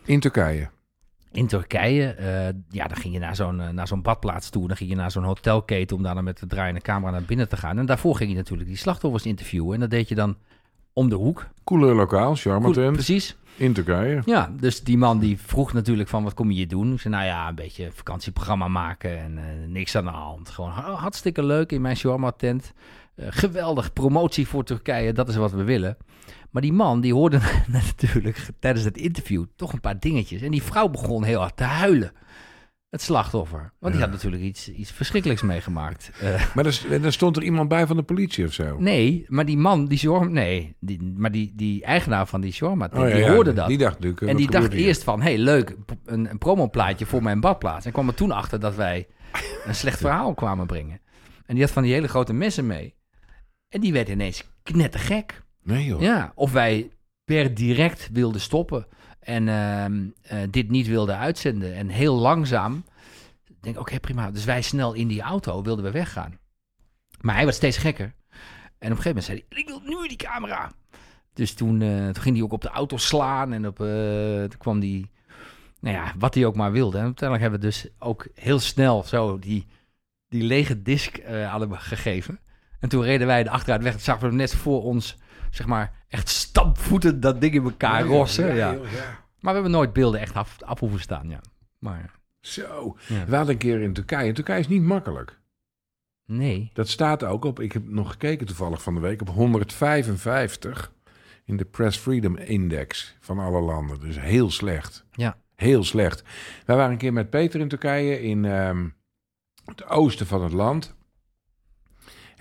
In 0.05 0.21
Turkije. 0.21 0.71
In 1.33 1.47
Turkije. 1.47 2.07
Eh, 2.09 2.55
ja, 2.71 2.87
dan 2.87 2.97
ging 2.97 3.15
je 3.15 3.21
naar 3.21 3.37
zo'n, 3.37 3.61
eh, 3.61 3.69
naar 3.69 3.87
zo'n 3.87 4.03
badplaats 4.03 4.51
toe. 4.51 4.69
Dan 4.69 4.77
ging 4.77 4.91
je 4.91 4.97
naar 4.97 5.11
zo'n 5.11 5.25
hotelketen 5.25 5.97
om 5.97 6.03
daar 6.03 6.15
dan 6.15 6.25
met 6.25 6.39
de 6.39 6.47
draaiende 6.47 6.81
camera 6.81 7.11
naar 7.13 7.23
binnen 7.23 7.49
te 7.49 7.57
gaan. 7.57 7.79
En 7.79 7.87
daarvoor 7.87 8.17
ging 8.17 8.31
je 8.31 8.37
natuurlijk 8.37 8.69
die 8.69 8.79
slachtoffers 8.79 9.27
interviewen. 9.27 9.75
En 9.75 9.81
dat 9.81 9.91
deed 9.91 10.09
je 10.09 10.15
dan 10.15 10.37
om 10.93 11.09
de 11.09 11.15
hoek. 11.15 11.47
Coole 11.65 11.95
lokaal, 11.95 12.35
Charmatent, 12.35 12.93
precies. 12.93 13.37
in 13.57 13.73
Turkije. 13.73 14.23
Ja, 14.25 14.51
dus 14.61 14.83
die 14.83 14.97
man 14.99 15.19
die 15.19 15.39
vroeg 15.39 15.73
natuurlijk 15.73 16.09
van 16.09 16.23
wat 16.25 16.35
kom 16.35 16.49
je 16.51 16.55
hier 16.57 16.69
doen? 16.69 16.93
Ik 16.93 17.01
zei 17.01 17.15
nou 17.15 17.27
ja, 17.27 17.49
een 17.49 17.55
beetje 17.55 17.91
vakantieprogramma 17.93 18.69
maken 18.69 19.19
en 19.19 19.39
eh, 19.39 19.45
niks 19.69 19.97
aan 19.97 20.05
de 20.05 20.11
hand. 20.11 20.49
Gewoon 20.51 20.71
ha- 20.71 20.93
hartstikke 20.95 21.45
leuk 21.45 21.73
in 21.73 21.81
mijn 21.81 21.97
shawarma 21.97 22.31
tent. 22.31 22.73
Eh, 23.23 23.29
geweldig 23.31 23.93
promotie 23.93 24.49
voor 24.49 24.65
Turkije, 24.65 25.13
dat 25.13 25.29
is 25.29 25.37
wat 25.37 25.53
we 25.53 25.63
willen. 25.65 25.97
Maar 26.51 26.63
die 26.63 26.73
man 26.73 27.01
die 27.01 27.15
hoorde 27.15 27.41
natuurlijk 27.69 28.47
tijdens 28.59 28.85
het 28.85 28.97
interview 28.97 29.45
toch 29.57 29.73
een 29.73 29.81
paar 29.81 29.99
dingetjes. 30.01 30.43
En 30.43 30.51
die 30.51 30.63
vrouw 30.63 30.89
begon 30.89 31.25
heel 31.25 31.41
hard 31.41 31.57
te 31.57 31.65
huilen. 31.65 32.13
Het 32.91 33.03
slachtoffer. 33.03 33.73
Want 33.79 33.93
die 33.95 34.03
had 34.03 34.13
natuurlijk 34.13 34.43
iets, 34.43 34.69
iets 34.73 34.91
verschrikkelijks 34.91 35.43
meegemaakt. 35.43 36.11
Maar 36.55 36.67
er 36.91 37.13
stond 37.13 37.37
er 37.37 37.43
iemand 37.43 37.69
bij 37.69 37.87
van 37.87 37.97
de 37.97 38.03
politie 38.03 38.45
of 38.47 38.53
zo. 38.53 38.77
nee, 38.79 39.25
maar 39.29 39.45
die 39.45 39.57
man, 39.57 39.87
die 39.87 39.99
shawarma... 39.99 40.31
Nee, 40.31 40.77
die, 40.81 41.03
maar 41.17 41.31
die, 41.31 41.53
die 41.57 41.85
eigenaar 41.85 42.27
van 42.27 42.41
die 42.41 42.53
shawarma 42.53 42.89
tent, 42.89 43.03
Oh, 43.03 43.09
ja, 43.09 43.15
die 43.15 43.25
ja, 43.25 43.33
hoorde 43.33 43.53
dat. 43.53 43.69
Die 43.69 43.79
dacht 43.79 43.95
natuurlijk. 43.95 44.21
eh, 44.21 44.29
En 44.29 44.37
die 44.37 44.51
dacht 44.51 44.73
hier? 44.73 44.87
eerst 44.87 45.05
van, 45.05 45.23
hey, 45.23 45.39
leuk, 45.39 45.77
een, 46.05 46.31
een 46.31 46.39
promoplaatje 46.39 47.07
voor 47.07 47.23
mijn 47.23 47.41
badplaats. 47.41 47.87
En 47.87 47.93
kwam 47.93 48.09
er 48.09 48.15
toen 48.15 48.31
achter 48.31 48.61
dat 48.61 48.75
wij 48.75 49.07
een 49.65 49.75
slecht 49.75 49.99
verhaal 49.99 50.35
kwamen 50.35 50.67
brengen. 50.67 51.01
En 51.47 51.55
die 51.55 51.65
had 51.65 51.73
van 51.73 51.83
die 51.83 51.93
hele 51.93 52.09
grote 52.09 52.33
messen 52.33 52.67
mee. 52.67 52.95
En 53.73 53.81
die 53.81 53.93
werd 53.93 54.09
ineens 54.09 54.45
knettergek. 54.63 55.43
Nee 55.63 55.85
joh. 55.85 56.01
Ja, 56.01 56.33
of 56.35 56.53
wij 56.53 56.91
per 57.25 57.55
direct 57.55 58.09
wilden 58.13 58.41
stoppen 58.41 58.87
en 59.21 59.49
ehm, 59.49 60.09
eh, 60.23 60.39
dit 60.51 60.71
niet 60.71 60.87
wilden 60.87 61.19
uitzenden. 61.19 61.75
En 61.75 61.89
heel 61.89 62.15
langzaam, 62.15 62.85
ik 63.49 63.57
denk 63.61 63.79
oké 63.79 64.01
prima. 64.01 64.31
Dus 64.31 64.45
wij 64.45 64.63
snel 64.63 64.93
in 64.93 65.09
die 65.09 65.21
auto 65.21 65.63
wilden 65.63 65.85
we 65.85 65.91
weggaan. 65.91 66.39
Maar 67.21 67.35
hij 67.35 67.45
werd 67.45 67.57
steeds 67.57 67.77
gekker. 67.77 68.15
En 68.79 68.93
op 68.93 68.97
een 68.97 69.03
gegeven 69.03 69.09
moment 69.09 69.25
zei 69.25 69.45
hij, 69.49 69.59
ik 69.59 69.69
wil 69.69 69.81
nu 69.85 70.09
die 70.09 70.17
camera. 70.17 70.73
Dus 71.33 71.55
toen, 71.55 71.83
eh, 71.83 72.05
toen 72.05 72.23
ging 72.23 72.35
hij 72.35 72.45
ook 72.45 72.53
op 72.53 72.63
de 72.63 72.69
auto 72.69 72.97
slaan 72.97 73.53
en 73.53 73.67
op, 73.67 73.81
eh, 73.81 74.39
toen 74.39 74.59
kwam 74.59 74.81
die, 74.81 75.11
nou 75.81 75.97
ja, 75.97 76.13
wat 76.19 76.35
hij 76.35 76.47
ook 76.47 76.57
maar 76.57 76.73
wilde. 76.73 76.99
En 76.99 77.05
uiteindelijk 77.05 77.51
hebben 77.51 77.61
we 77.61 77.67
dus 77.67 77.87
ook 77.99 78.27
heel 78.35 78.59
snel 78.59 79.03
zo 79.03 79.39
die, 79.39 79.67
die 80.29 80.43
lege 80.43 80.83
disc 80.83 81.17
eh, 81.17 81.53
aan 81.53 81.61
hem 81.61 81.73
gegeven. 81.73 82.41
En 82.83 82.89
toen 82.89 83.03
reden 83.03 83.27
wij 83.27 83.43
de 83.43 83.51
achteruit 83.51 83.83
weg. 83.83 84.01
Zagen 84.01 84.29
we 84.29 84.35
net 84.35 84.55
voor 84.55 84.83
ons, 84.83 85.19
zeg 85.51 85.67
maar, 85.67 86.05
echt 86.09 86.29
stampvoetend 86.29 87.23
dat 87.23 87.41
ding 87.41 87.55
in 87.55 87.63
elkaar 87.63 88.03
rossen. 88.03 88.55
Ja. 88.55 88.73
Maar 88.73 89.55
we 89.55 89.61
hebben 89.61 89.71
nooit 89.71 89.93
beelden 89.93 90.21
echt 90.21 90.35
af, 90.35 90.57
af 90.63 90.79
hoeven 90.81 91.01
staan, 91.01 91.29
ja. 91.29 91.41
Maar 91.79 92.11
Zo. 92.41 92.97
We 93.27 93.37
hadden 93.37 93.55
een 93.55 93.59
keer 93.61 93.81
in 93.81 93.93
Turkije. 93.93 94.29
En 94.29 94.35
Turkije 94.35 94.59
is 94.59 94.69
niet 94.69 94.83
makkelijk. 94.83 95.41
nee. 96.27 96.71
Dat 96.73 96.89
staat 96.89 97.25
ook 97.25 97.45
op, 97.45 97.61
ik 97.61 97.73
heb 97.73 97.89
nog 97.89 98.11
gekeken 98.11 98.47
toevallig 98.47 98.83
van 98.83 98.95
de 98.95 99.01
week, 99.01 99.21
op 99.21 99.29
155 99.29 100.93
in 101.45 101.57
de 101.57 101.65
Press 101.65 101.99
Freedom 101.99 102.37
Index 102.37 103.17
van 103.21 103.39
alle 103.39 103.61
landen. 103.61 104.01
Dus 104.01 104.21
heel 104.21 104.51
slecht. 104.51 105.05
Ja. 105.11 105.37
Heel 105.55 105.85
slecht. 105.85 106.23
Wij 106.67 106.77
waren 106.77 106.93
een 106.93 106.99
keer 106.99 107.13
met 107.13 107.31
Peter 107.31 107.61
in 107.61 107.69
Turkije 107.69 108.23
in 108.23 108.45
ehm, 108.45 108.89
het 109.65 109.89
oosten 109.89 110.27
van 110.27 110.43
het 110.43 110.53
land. 110.53 110.95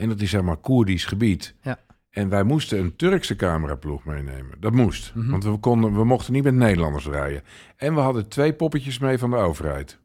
En 0.02 0.10
dat 0.10 0.22
is 0.22 0.30
zeg 0.30 0.42
maar 0.42 0.58
Koerdisch 0.58 1.06
gebied. 1.06 1.56
Ja. 1.62 1.80
En 2.10 2.30
wij 2.30 2.44
moesten 2.44 2.80
een 2.80 2.96
Turkse 2.96 3.36
cameraploeg 3.36 4.06
meenemen. 4.06 4.60
Dat 4.60 4.74
moest. 4.74 5.16
Mhm. 5.16 5.30
Want 5.30 5.44
we, 5.44 5.58
konden, 5.58 5.94
we 5.94 6.04
mochten 6.04 6.34
niet 6.34 6.44
met 6.44 6.54
Nederlanders 6.54 7.06
rijden. 7.06 7.44
En 7.76 7.96
we 7.96 8.00
hadden 8.00 8.28
twee 8.28 8.54
poppetjes 8.54 9.00
mee 9.00 9.18
van 9.18 9.30
de 9.30 9.36
overheid. 9.36 10.00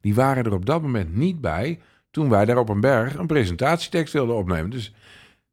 Die 0.00 0.14
waren 0.14 0.44
er 0.44 0.52
op 0.52 0.66
dat 0.66 0.82
moment 0.82 1.14
niet 1.14 1.40
bij 1.40 1.80
toen 2.10 2.28
wij 2.28 2.44
daar 2.44 2.56
op 2.56 2.68
een 2.68 2.80
berg 2.80 3.14
een 3.14 3.26
presentatietekst 3.26 4.12
wilden 4.12 4.36
opnemen. 4.36 4.70
Dus 4.70 4.94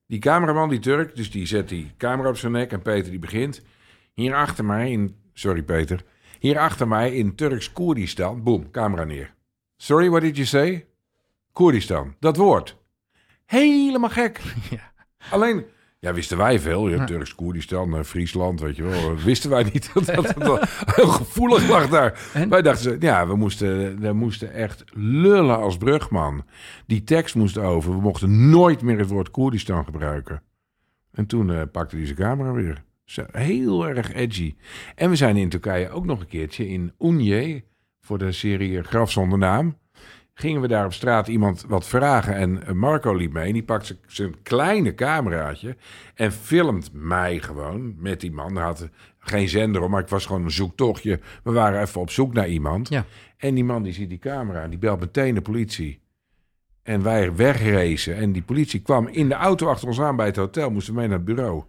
die 0.06 0.20
cameraman, 0.20 0.70
die 0.70 0.80
Turk, 0.80 1.16
dus 1.16 1.32
die 1.32 1.46
zet 1.46 1.70
die 1.70 1.92
camera 1.98 2.30
op 2.30 2.38
zijn 2.38 2.52
nek 2.52 2.72
en 2.72 2.82
Peter 2.82 3.10
die 3.10 3.20
begint. 3.20 3.62
Hier 4.14 4.36
achter 4.36 4.66
mij 4.66 4.92
in, 4.92 5.16
sorry 5.34 5.64
Peter, 5.64 6.04
hier 6.40 6.60
achter 6.60 6.88
mij 6.88 7.14
in 7.14 7.36
Turks 7.36 7.72
Koerdistan, 7.72 8.44
boem, 8.44 8.72
camera 8.72 9.04
neer. 9.04 9.34
Sorry, 9.78 10.10
what 10.10 10.22
did 10.22 10.36
you 10.36 10.48
say? 10.48 10.86
Koerdistan, 11.54 12.16
dat 12.20 12.38
woord. 12.38 12.79
Helemaal 13.50 14.10
gek. 14.10 14.42
Ja. 14.70 14.92
Alleen, 15.32 15.66
ja, 16.00 16.14
wisten 16.14 16.38
wij 16.38 16.60
veel. 16.60 16.90
Ja, 16.90 17.06
Turks 17.06 17.36
Koerdistan, 17.36 17.98
eh, 17.98 18.04
Friesland, 18.04 18.60
weet 18.62 18.76
je 18.76 18.84
wel. 18.84 19.10
Dat 19.10 19.24
wisten 19.24 19.50
wij 19.50 19.64
niet. 19.64 19.90
Dat 19.94 20.06
dat 20.06 20.36
het 20.36 20.96
heel 20.96 21.08
gevoelig 21.08 21.70
lag 21.70 21.90
daar. 21.90 22.30
En? 22.34 22.50
Wij 22.50 22.62
dachten, 22.62 22.98
ja, 23.00 23.28
we 23.28 23.36
moesten, 23.36 24.00
we 24.00 24.14
moesten 24.14 24.54
echt 24.54 24.84
lullen 24.94 25.58
als 25.58 25.78
brugman. 25.78 26.46
Die 26.86 27.04
tekst 27.04 27.36
moest 27.36 27.58
over. 27.58 27.92
We 27.92 28.02
mochten 28.02 28.50
nooit 28.50 28.82
meer 28.82 28.98
het 28.98 29.10
woord 29.10 29.32
Koerdistan 29.32 29.86
gebruiken. 29.86 30.42
En 31.12 31.26
toen 31.26 31.52
eh, 31.52 31.62
pakte 31.72 31.96
hij 31.96 32.06
zijn 32.06 32.18
camera 32.18 32.52
weer. 32.52 32.84
Zo, 33.06 33.26
heel 33.32 33.88
erg 33.88 34.14
edgy. 34.14 34.56
En 34.96 35.10
we 35.10 35.16
zijn 35.16 35.38
in 35.38 35.50
Turkije 35.50 35.90
ook 35.90 36.06
nog 36.06 36.20
een 36.20 36.28
keertje 36.28 36.68
in 36.68 36.94
Unje... 37.00 37.64
voor 38.02 38.18
de 38.18 38.32
serie 38.32 38.84
Graf 38.84 39.12
zonder 39.12 39.38
naam... 39.38 39.78
gingen 40.40 40.62
we 40.62 40.68
daar 40.68 40.86
op 40.86 40.94
straat 40.94 41.28
iemand 41.28 41.66
wat 41.68 41.88
vragen. 41.88 42.36
En 42.36 42.66
eh, 42.66 42.74
Marco 42.74 43.14
liep 43.14 43.34
mee 43.34 43.48
en 43.48 43.54
die 43.54 43.64
pakt 43.64 43.98
zijn- 44.08 44.42
kleine 44.44 44.96
cameraatje... 44.96 45.76
en 46.16 46.32
filmt 46.32 46.90
mij 46.94 47.40
gewoon 47.40 47.94
met 47.98 48.20
die 48.20 48.32
man. 48.32 48.56
Hij 48.56 48.66
had 48.66 48.90
geen 49.20 49.50
zender 49.50 49.82
om, 49.82 49.92
maar 49.92 50.02
ik 50.02 50.08
was 50.08 50.26
gewoon 50.26 50.44
een 50.44 50.52
zoektochtje. 50.52 51.20
We 51.44 51.52
waren 51.52 51.82
even 51.82 52.02
op 52.02 52.10
zoek 52.10 52.34
naar 52.34 52.48
iemand. 52.48 52.90
Ja. 52.90 53.06
En 53.38 53.56
die 53.56 53.64
man 53.64 53.84
die 53.84 53.94
ziet 53.94 54.10
die 54.10 54.20
camera 54.20 54.62
en 54.62 54.70
die 54.70 54.80
belt 54.80 55.00
meteen 55.00 55.36
de 55.36 55.42
politie. 55.42 56.00
En 56.84 57.04
wij 57.04 57.36
wegracen. 57.36 58.16
En 58.16 58.32
die 58.32 58.42
politie 58.42 58.80
kwam 58.82 59.08
in 59.08 59.28
de 59.30 59.36
auto 59.36 59.68
achter 59.70 59.88
ons 59.88 60.02
aan 60.02 60.16
bij 60.16 60.26
het 60.26 60.36
hotel. 60.36 60.70
Moesten 60.72 60.94
mee 60.94 61.08
naar 61.08 61.18
het 61.18 61.26
bureau. 61.26 61.64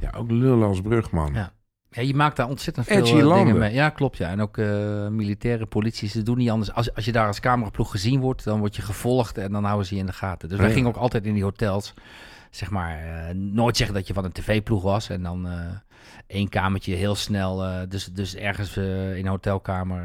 Ja, 0.00 0.12
ook 0.16 0.30
lullen 0.30 0.68
als 0.68 0.80
brugman. 0.80 1.32
Ja. 1.34 1.52
Ja, 1.90 2.02
je 2.02 2.14
maakt 2.14 2.36
daar 2.36 2.48
ontzettend 2.48 2.86
veel 2.86 2.96
Edgy 2.96 3.08
eh, 3.10 3.14
dingen 3.16 3.28
landen. 3.30 3.58
mee. 3.58 3.72
Ja, 3.74 3.88
klopt. 3.90 4.16
Ja. 4.16 4.28
En 4.28 4.40
ook 4.40 4.58
eh, 4.58 5.06
militaire 5.08 5.66
politie, 5.66 6.08
ze 6.08 6.22
doen 6.22 6.36
niet 6.38 6.50
anders. 6.50 6.72
Als, 6.72 6.94
als 6.94 7.04
je 7.04 7.12
daar 7.12 7.26
als 7.26 7.40
cameraploeg 7.40 7.90
gezien 7.90 8.20
wordt, 8.20 8.44
dan 8.44 8.58
word 8.58 8.76
je 8.76 8.82
gevolgd 8.82 9.38
en 9.38 9.52
dan 9.52 9.64
houden 9.64 9.86
ze 9.86 9.94
je 9.94 10.00
in 10.00 10.06
de 10.06 10.12
gaten. 10.12 10.48
Dus 10.48 10.58
wij 10.58 10.72
gingen 10.72 10.88
ook 10.88 10.96
altijd 10.96 11.26
in 11.26 11.34
die 11.34 11.42
hotels, 11.42 11.94
zeg 12.50 12.70
maar, 12.70 12.98
eh, 13.28 13.34
nooit 13.34 13.76
zeggen 13.76 13.96
dat 13.96 14.06
je 14.06 14.14
van 14.14 14.24
een 14.24 14.32
tv-ploeg 14.32 14.82
was. 14.82 15.08
En 15.08 15.22
dan 15.22 15.48
eh, 15.48 15.60
één 16.26 16.48
kamertje 16.48 16.94
heel 16.94 17.14
snel, 17.14 17.86
dus, 17.88 18.04
dus 18.04 18.34
ergens 18.36 18.76
in 18.76 18.84
een 19.16 19.26
hotelkamer 19.26 20.02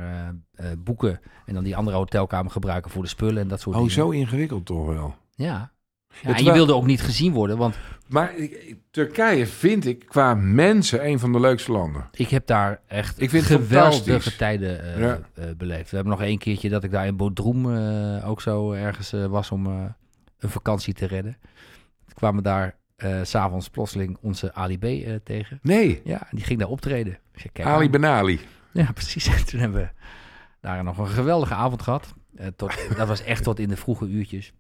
boeken. 0.78 1.19
En 1.46 1.54
dan 1.54 1.63
die 1.63 1.76
andere 1.76 1.98
hotelkamer 1.98 2.52
gebruiken 2.52 2.91
voor 2.91 3.02
de 3.04 3.10
spullen 3.10 3.41
en 3.41 3.48
dat 3.48 3.60
soort 3.62 3.76
Oh, 3.76 3.82
dingen. 3.82 3.96
zo 3.96 4.10
ingewikkeld 4.10 4.65
toch 4.65 4.86
wel. 4.86 5.15
Ja. 5.36 5.72
Ja, 6.21 6.36
en 6.36 6.43
je 6.43 6.52
wilde 6.52 6.73
ook 6.76 6.86
niet 6.86 7.02
gezien 7.02 7.34
worden, 7.34 7.58
want 7.58 7.76
Maar 8.08 8.36
ik- 8.38 8.76
Turkije 8.91 9.47
vind 9.47 9.86
ik 9.86 10.06
qua 10.08 10.34
mensen 10.36 11.06
een 11.08 11.19
van 11.19 11.32
de 11.32 11.39
leukste 11.39 11.71
landen. 11.71 12.08
Ik 12.12 12.30
heb 12.30 12.47
daar 12.47 12.80
echt 12.88 13.21
Ik 13.21 13.30
vind 13.30 13.43
geweldige 13.45 14.36
tijden 14.36 14.93
eh, 14.93 14.99
Ja. 14.99 15.19
eh, 15.34 15.45
beleefd. 15.58 15.89
We 15.89 15.95
hebben 15.95 16.13
nog 16.13 16.21
één 16.23 16.38
keertje 16.38 16.69
dat 16.69 16.84
ik 16.84 16.91
daar 16.91 17.06
in 17.06 17.15
Bodrum 17.15 17.76
eh, 17.78 18.30
ook 18.30 18.41
zo 18.41 18.71
ergens 18.71 19.12
was 19.30 19.52
om 19.52 19.65
een 19.65 20.49
vakantie 20.49 20.93
te 20.93 21.06
redden. 21.06 21.38
Toen 22.06 22.13
kwamen 22.15 22.43
daar 22.43 22.76
s 23.23 23.30
s'avonds 23.30 23.69
plotseling 23.69 24.17
onze 24.21 24.54
Ali 24.54 24.78
B 24.78 24.86
tegen. 25.23 25.60
Nee, 25.62 26.02
Ja, 26.04 26.28
die 26.32 26.43
ging 26.43 26.60
daar 26.60 26.67
optreden. 26.69 27.17
Kijk 27.54 27.67
Ali 27.67 27.86
aan. 27.86 27.91
Ben 27.91 28.06
Ali. 28.06 28.39
Ja, 28.71 28.91
precies. 28.93 29.28
En 29.28 29.45
toen 29.45 29.60
hebben 29.60 29.82
we 29.82 29.89
daar 30.62 30.84
nog 30.84 30.97
een 30.97 31.08
geweldige 31.08 31.54
avond 31.54 31.82
gehad. 31.82 32.13
Eh, 32.36 32.47
tot, 32.56 32.73
dat 32.97 33.08
was 33.08 33.23
echt 33.23 33.43
tot 33.43 33.60
in 33.60 33.67
de 33.69 33.78
vroege 33.78 34.06
uurtjes. 34.08 34.54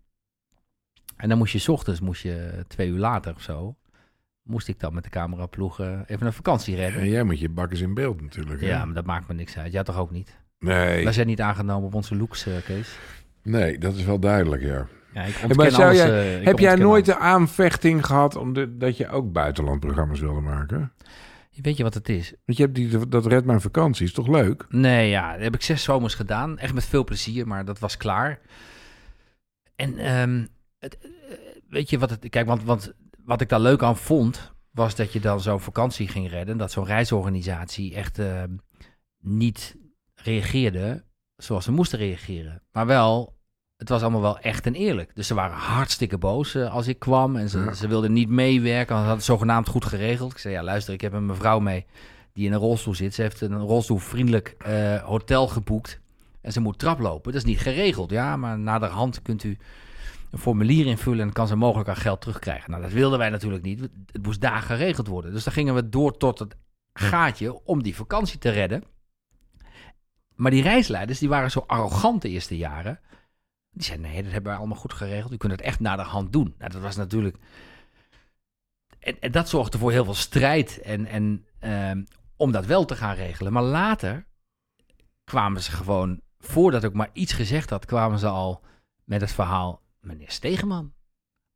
En 1.17 1.29
dan 1.29 1.37
moest 1.37 1.53
je 1.65 1.71
ochtends, 1.71 1.99
moest 1.99 2.21
je 2.23 2.65
twee 2.67 2.89
uur 2.89 2.99
later 2.99 3.33
of 3.35 3.41
zo, 3.41 3.75
moest 4.43 4.67
ik 4.67 4.79
dan 4.79 4.93
met 4.93 5.03
de 5.03 5.09
cameraploeg 5.09 5.79
eh, 5.79 5.99
even 6.05 6.25
een 6.25 6.33
vakantie 6.33 6.75
redden. 6.75 7.01
En 7.01 7.09
jij 7.09 7.23
moet 7.23 7.39
je 7.39 7.49
bakkers 7.49 7.79
in 7.81 7.93
beeld 7.93 8.21
natuurlijk. 8.21 8.61
hè? 8.61 8.67
Ja, 8.67 8.85
maar 8.85 8.95
dat 8.95 9.05
maakt 9.05 9.27
me 9.27 9.33
niks 9.33 9.57
uit. 9.57 9.71
Jij 9.71 9.83
toch 9.83 9.97
ook 9.97 10.11
niet? 10.11 10.37
Nee, 10.59 11.03
Wij 11.03 11.13
zijn 11.13 11.27
niet 11.27 11.41
aangenomen 11.41 11.87
op 11.87 11.93
onze 11.93 12.15
looks, 12.15 12.45
eh, 12.45 12.53
Kees. 12.65 12.97
nee, 13.43 13.77
dat 13.77 13.95
is 13.95 14.03
wel 14.03 14.19
duidelijk, 14.19 14.61
ja. 14.61 14.87
Ja, 15.13 15.23
ik 15.23 15.33
maar 15.41 15.49
ontken 15.49 15.71
zou 15.71 15.83
alles, 15.83 15.97
jij- 15.97 16.39
eh, 16.39 16.45
Heb 16.45 16.59
jij 16.59 16.75
nooit 16.75 17.09
alles. 17.09 17.17
de 17.19 17.23
aanvechting 17.25 18.05
gehad 18.05 18.35
omdat 18.35 18.79
dat 18.79 18.97
je 18.97 19.07
ook 19.09 19.31
buitenlandprogramma's 19.31 20.19
wilde 20.19 20.39
maken? 20.41 20.91
Weet 21.61 21.77
je 21.77 21.83
wat 21.83 21.93
het 21.93 22.09
is? 22.09 22.33
Want 22.45 22.57
je 22.57 22.63
hebt 22.63 22.75
die, 22.75 23.07
dat 23.07 23.25
Red 23.25 23.45
Mijn 23.45 23.61
Vakantie, 23.61 24.05
is 24.05 24.13
toch 24.13 24.27
leuk? 24.27 24.65
Nee, 24.69 25.09
ja, 25.09 25.31
dat 25.33 25.41
heb 25.41 25.53
ik 25.53 25.61
zes 25.61 25.83
zomers 25.83 26.15
gedaan. 26.15 26.57
Echt 26.59 26.73
met 26.73 26.85
veel 26.85 27.03
plezier, 27.03 27.47
maar 27.47 27.65
dat 27.65 27.79
was 27.79 27.97
klaar. 27.97 28.39
En 29.75 29.97
ehm, 29.97 30.45
het, 30.83 30.97
eh, 30.99 31.09
weet 31.69 31.89
je 31.89 31.99
wat 31.99 32.09
het... 32.09 32.29
Kijk, 32.29 32.47
want, 32.47 32.63
want 32.63 32.93
wat 33.25 33.41
ik 33.41 33.49
daar 33.49 33.59
leuk 33.59 33.83
aan 33.83 33.97
vond... 33.97 34.53
was 34.71 34.95
dat 34.95 35.13
je 35.13 35.19
dan 35.19 35.41
zo'n 35.41 35.59
vakantie 35.59 36.07
ging 36.07 36.29
redden. 36.29 36.57
Dat 36.57 36.71
zo'n 36.71 36.85
reisorganisatie 36.85 37.95
echt 37.95 38.19
ehm, 38.19 38.55
niet 39.19 39.75
reageerde 40.15 41.03
zoals 41.35 41.63
ze 41.63 41.71
moesten 41.71 41.99
reageren. 41.99 42.61
Maar 42.71 42.85
wel, 42.85 43.37
het 43.77 43.89
was 43.89 44.01
allemaal 44.01 44.21
wel 44.21 44.39
echt 44.39 44.65
en 44.65 44.73
eerlijk. 44.75 45.15
Dus 45.15 45.27
ze 45.27 45.33
waren 45.33 45.57
hartstikke 45.57 46.17
boos 46.17 46.55
eh, 46.55 46.73
als 46.73 46.87
ik 46.87 46.99
kwam. 46.99 47.35
En 47.35 47.49
ze, 47.49 47.59
Ja. 47.59 47.73
ze 47.73 47.87
wilden 47.87 48.13
niet 48.13 48.29
meewerken, 48.29 48.95
want 48.95 49.05
ze 49.05 49.09
hadden 49.09 49.15
het 49.15 49.23
zogenaamd 49.23 49.67
goed 49.67 49.85
geregeld. 49.85 50.31
Ik 50.31 50.37
zei, 50.37 50.53
ja 50.53 50.63
luister, 50.63 50.93
ik 50.93 51.01
heb 51.01 51.13
een 51.13 51.25
mevrouw 51.25 51.59
mee 51.59 51.85
die 52.33 52.45
in 52.45 52.53
een 52.53 52.59
rolstoel 52.59 52.95
zit. 52.95 53.13
Ze 53.13 53.21
heeft 53.21 53.41
een 53.41 53.57
rolstoelvriendelijk 53.59 54.55
eh, 54.57 55.03
hotel 55.03 55.47
geboekt. 55.47 56.01
En 56.41 56.51
ze 56.51 56.59
moet 56.59 56.79
traplopen. 56.79 57.31
Dat 57.31 57.41
is 57.41 57.47
niet 57.47 57.59
geregeld. 57.59 58.09
Ja, 58.11 58.37
maar 58.37 58.59
naderhand 58.59 59.21
kunt 59.21 59.43
u 59.43 59.57
een 60.33 60.39
formulier 60.39 60.85
invullen 60.85 61.27
en 61.27 61.33
kan 61.33 61.47
ze 61.47 61.55
mogelijk 61.55 61.87
haar 61.87 61.97
geld 61.97 62.21
terugkrijgen. 62.21 62.71
Nou, 62.71 62.83
dat 62.83 62.91
wilden 62.91 63.19
wij 63.19 63.29
natuurlijk 63.29 63.63
niet. 63.63 63.79
Het 64.11 64.25
moest 64.25 64.41
daar 64.41 64.61
geregeld 64.61 65.07
worden. 65.07 65.31
Dus 65.31 65.43
dan 65.43 65.53
gingen 65.53 65.75
we 65.75 65.89
door 65.89 66.17
tot 66.17 66.39
het 66.39 66.55
gaatje 66.93 67.63
om 67.65 67.83
die 67.83 67.95
vakantie 67.95 68.39
te 68.39 68.49
redden. 68.49 68.83
Maar 70.35 70.51
die 70.51 70.63
reisleiders, 70.63 71.19
die 71.19 71.29
waren 71.29 71.51
zo 71.51 71.63
arrogant 71.67 72.21
de 72.21 72.29
eerste 72.29 72.57
jaren. 72.57 72.99
Die 73.71 73.83
zeiden, 73.83 74.07
nee, 74.09 74.23
dat 74.23 74.31
hebben 74.31 74.51
wij 74.51 74.59
allemaal 74.59 74.77
goed 74.77 74.93
geregeld. 74.93 75.33
U 75.33 75.37
kunt 75.37 75.51
het 75.51 75.61
echt 75.61 75.79
naar 75.79 75.97
de 75.97 76.03
hand 76.03 76.33
doen. 76.33 76.55
Nou, 76.57 76.71
dat 76.71 76.81
was 76.81 76.95
natuurlijk... 76.95 77.37
En, 78.99 79.19
en 79.19 79.31
dat 79.31 79.49
zorgde 79.49 79.77
voor 79.77 79.91
heel 79.91 80.03
veel 80.03 80.13
strijd 80.13 80.81
en, 80.81 81.05
en, 81.05 81.45
ehm, 81.59 82.03
om 82.35 82.51
dat 82.51 82.65
wel 82.65 82.85
te 82.85 82.95
gaan 82.95 83.15
regelen. 83.15 83.53
Maar 83.53 83.63
later 83.63 84.25
kwamen 85.23 85.61
ze 85.61 85.71
gewoon, 85.71 86.21
voordat 86.39 86.83
ik 86.83 86.93
maar 86.93 87.09
iets 87.13 87.33
gezegd 87.33 87.69
had, 87.69 87.85
kwamen 87.85 88.19
ze 88.19 88.27
al 88.27 88.61
met 89.03 89.21
het 89.21 89.31
verhaal... 89.31 89.82
Meneer 90.03 90.31
Stegeman, 90.31 90.93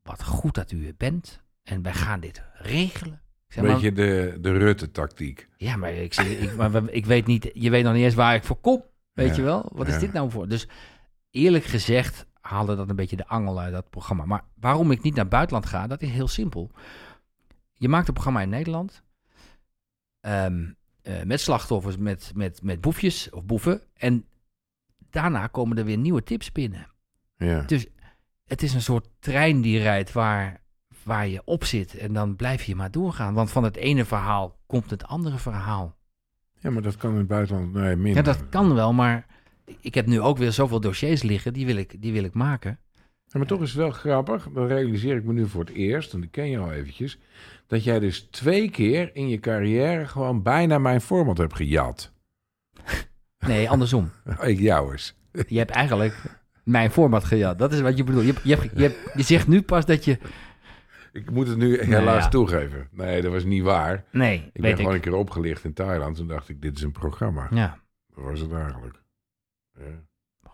wat 0.01 0.23
goed 0.23 0.53
dat 0.55 0.71
u 0.71 0.87
er 0.87 0.93
bent. 0.97 1.41
En 1.63 1.81
wij 1.81 1.93
gaan 1.93 2.19
dit 2.19 2.43
regelen. 2.53 3.21
Maar- 3.55 3.63
Beetje 3.65 3.91
de, 3.91 4.37
de 4.41 4.51
Rutte-tactiek. 4.57 5.47
ja, 5.57 5.75
maar 5.75 5.93
ik, 5.93 6.13
zeg, 6.13 6.27
ik, 6.27 6.55
maar 6.55 6.89
ik 6.89 7.05
weet 7.05 7.25
niet, 7.25 7.49
je 7.53 7.69
weet 7.69 7.83
nog 7.83 7.93
niet 7.93 8.03
eens 8.03 8.13
waar 8.13 8.35
ik 8.35 8.43
voor 8.43 8.59
kom. 8.59 8.83
Weet 9.13 9.29
Ja, 9.29 9.35
je 9.35 9.41
wel? 9.41 9.69
Wat 9.73 9.87
ja. 9.87 9.93
is 9.93 9.99
dit 9.99 10.13
nou 10.13 10.31
voor? 10.31 10.47
Dus 10.47 10.67
eerlijk 11.29 11.63
gezegd 11.65 12.25
haalde 12.41 12.75
dat 12.75 12.89
een 12.89 12.95
beetje 12.95 13.15
de 13.15 13.27
angel 13.27 13.59
uit 13.59 13.73
dat 13.73 13.89
programma. 13.89 14.25
Maar 14.25 14.43
waarom 14.55 14.91
ik 14.91 15.01
niet 15.01 15.13
naar 15.13 15.23
het 15.23 15.33
buitenland 15.33 15.65
ga, 15.65 15.87
dat 15.87 16.01
is 16.01 16.09
heel 16.09 16.27
simpel. 16.27 16.71
Je 17.73 17.89
maakt 17.89 18.07
een 18.07 18.13
programma 18.13 18.41
in 18.41 18.49
Nederland. 18.49 19.03
ehm, 20.19 20.71
eh, 21.01 21.23
met 21.23 21.39
slachtoffers, 21.41 21.97
met, 21.97 22.31
met, 22.35 22.61
met 22.63 22.81
boefjes 22.81 23.29
of 23.29 23.45
boeven. 23.45 23.81
En 23.93 24.25
daarna 25.09 25.47
komen 25.47 25.77
er 25.77 25.85
weer 25.85 25.97
nieuwe 25.97 26.23
tips 26.23 26.51
binnen. 26.51 26.87
Ja. 27.37 27.61
Dus 27.61 27.87
het 28.47 28.63
is 28.63 28.73
een 28.73 28.81
soort 28.81 29.09
trein 29.19 29.61
die 29.61 29.79
rijdt 29.79 30.11
waar, 30.11 30.61
waar 31.03 31.27
je 31.27 31.41
op 31.45 31.63
zit. 31.63 31.97
En 31.97 32.13
dan 32.13 32.35
blijf 32.35 32.63
je 32.63 32.75
maar 32.75 32.91
doorgaan. 32.91 33.33
Want 33.33 33.51
van 33.51 33.63
het 33.63 33.75
ene 33.75 34.05
verhaal 34.05 34.59
komt 34.65 34.89
het 34.89 35.03
andere 35.03 35.37
verhaal. 35.37 35.97
ja, 36.59 36.69
maar 36.69 36.81
dat 36.81 36.97
kan 36.97 37.11
in 37.11 37.17
het 37.17 37.27
buitenland 37.27 37.73
nee, 37.73 37.95
minder. 37.95 38.15
Ja, 38.25 38.31
dat 38.31 38.49
kan 38.49 38.73
wel, 38.73 38.93
maar 38.93 39.25
ik 39.79 39.93
heb 39.93 40.05
nu 40.05 40.21
ook 40.21 40.37
weer 40.37 40.51
zoveel 40.51 40.79
dossiers 40.79 41.21
liggen. 41.21 41.53
Die 41.53 41.65
wil 41.65 41.75
ik, 41.75 42.01
die 42.01 42.11
wil 42.11 42.23
ik 42.23 42.33
maken. 42.33 42.79
Ja, 43.29 43.39
maar 43.39 43.47
toch 43.47 43.61
is 43.61 43.69
het 43.69 43.77
wel 43.77 43.91
grappig, 43.91 44.49
dat 44.53 44.67
realiseer 44.67 45.15
ik 45.15 45.23
me 45.23 45.33
nu 45.33 45.47
voor 45.47 45.63
het 45.63 45.73
eerst, 45.73 46.13
en 46.13 46.21
die 46.21 46.29
ken 46.29 46.49
je 46.49 46.57
al 46.57 46.71
eventjes, 46.71 47.19
dat 47.67 47.83
jij 47.83 47.99
dus 47.99 48.21
twee 48.21 48.69
keer 48.69 49.15
in 49.15 49.27
je 49.27 49.39
carrière 49.39 50.07
gewoon 50.07 50.41
bijna 50.41 50.77
mijn 50.77 51.01
format 51.01 51.37
hebt 51.37 51.55
gejat. 51.55 52.11
Nee, 53.39 53.69
andersom. 53.69 54.11
Ik 54.41 54.59
jou 54.59 54.91
eens. 54.91 55.15
Je 55.47 55.57
hebt 55.57 55.71
eigenlijk 55.71 56.39
mijn 56.67 56.91
format 56.91 57.23
gejat. 57.23 57.59
Dat 57.59 57.73
is 57.73 57.81
wat 57.81 57.97
je 57.97 58.03
bedoelt. 58.03 58.25
Je, 58.25 58.33
je, 58.43 58.55
hebt- 58.55 58.71
je, 58.77 58.81
hebt- 58.83 59.11
je 59.13 59.23
zegt 59.23 59.47
nu 59.47 59.61
pas 59.61 59.85
dat 59.85 60.05
je... 60.05 60.17
Ik 61.11 61.31
moet 61.31 61.47
het 61.47 61.57
nu 61.57 61.81
helaas 61.83 62.23
ja. 62.23 62.29
toegeven. 62.29 62.87
Nee, 62.91 63.21
dat 63.21 63.31
was 63.31 63.43
niet 63.43 63.63
waar. 63.63 64.03
Nee, 64.11 64.49
Ik 64.53 64.61
ben 64.61 64.75
gewoon 64.75 64.89
ik. 64.91 64.95
een 65.05 65.11
keer 65.11 65.19
opgelicht 65.19 65.63
in 65.63 65.73
Thailand. 65.73 66.15
Toen 66.15 66.27
dacht 66.27 66.49
ik, 66.49 66.61
dit 66.61 66.77
is 66.77 66.83
een 66.83 66.91
programma. 66.91 67.47
Ja, 67.51 67.77
Dat 68.15 68.23
was 68.23 68.39
het 68.39 68.51
eigenlijk. 68.53 69.01
Ja. 69.73 69.83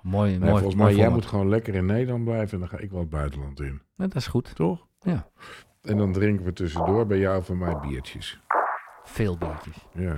mooi, 0.01 0.29
Nee, 0.31 0.39
mooi, 0.39 0.51
volgens 0.51 0.75
mooi 0.75 0.93
mij, 0.93 1.01
jij 1.03 1.09
moet 1.11 1.25
gewoon 1.25 1.49
lekker 1.49 1.75
in 1.75 1.85
Nederland 1.85 2.23
blijven 2.23 2.53
en 2.53 2.59
dan 2.59 2.67
ga 2.67 2.77
ik 2.77 2.91
wel 2.91 2.99
het 2.99 3.09
buitenland 3.09 3.59
in. 3.59 3.81
Ja, 3.95 4.07
dat 4.07 4.15
is 4.15 4.27
goed. 4.27 4.55
Toch? 4.55 4.87
Ja. 5.01 5.27
En 5.81 5.97
dan 5.97 6.11
drinken 6.13 6.45
we 6.45 6.53
tussendoor 6.53 7.05
bij 7.07 7.17
jou 7.19 7.43
van 7.43 7.57
mij 7.57 7.77
biertjes. 7.79 8.39
Veel 9.03 9.37
biertjes. 9.37 9.75
Ja. 9.93 10.15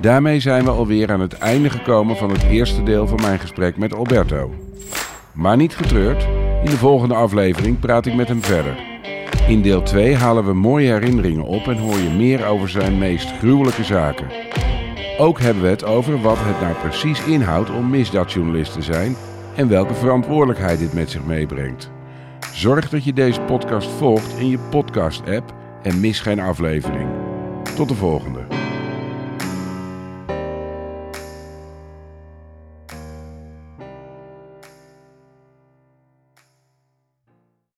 Daarmee 0.00 0.40
zijn 0.40 0.64
we 0.64 0.70
alweer 0.70 1.12
aan 1.12 1.20
het 1.20 1.38
einde 1.38 1.70
gekomen 1.70 2.16
van 2.16 2.30
het 2.30 2.42
eerste 2.42 2.82
deel 2.82 3.06
van 3.06 3.20
mijn 3.20 3.38
gesprek 3.38 3.76
met 3.76 3.94
Alberto. 3.94 4.54
Maar 5.32 5.56
niet 5.56 5.76
getreurd, 5.76 6.26
in 6.64 6.70
de 6.70 6.76
volgende 6.76 7.14
aflevering 7.14 7.78
praat 7.78 8.06
ik 8.06 8.14
met 8.14 8.28
hem 8.28 8.42
verder. 8.42 8.76
In 9.48 9.62
deel 9.62 9.82
2 9.82 10.16
halen 10.16 10.44
we 10.44 10.52
mooie 10.52 10.92
herinneringen 10.92 11.44
op 11.44 11.68
en 11.68 11.76
hoor 11.76 11.98
je 11.98 12.10
meer 12.16 12.46
over 12.46 12.68
zijn 12.68 12.98
meest 12.98 13.32
gruwelijke 13.38 13.84
zaken. 13.84 14.26
Ook 15.18 15.40
hebben 15.40 15.62
we 15.62 15.68
het 15.68 15.84
over 15.84 16.20
wat 16.20 16.36
het 16.38 16.60
nou 16.60 16.74
precies 16.74 17.24
inhoudt 17.24 17.70
om 17.70 17.90
misdaadjournalist 17.90 18.72
te 18.72 18.82
zijn 18.82 19.16
en 19.56 19.68
welke 19.68 19.94
verantwoordelijkheid 19.94 20.78
dit 20.78 20.92
met 20.92 21.10
zich 21.10 21.24
meebrengt. 21.24 21.90
Zorg 22.52 22.88
dat 22.88 23.04
je 23.04 23.12
deze 23.12 23.40
podcast 23.40 23.88
volgt 23.88 24.38
in 24.38 24.48
je 24.48 24.58
podcast-app 24.70 25.54
en 25.82 26.00
mis 26.00 26.20
geen 26.20 26.40
aflevering. 26.40 27.08
Tot 27.76 27.88
de 27.88 27.94
volgende. 27.94 28.63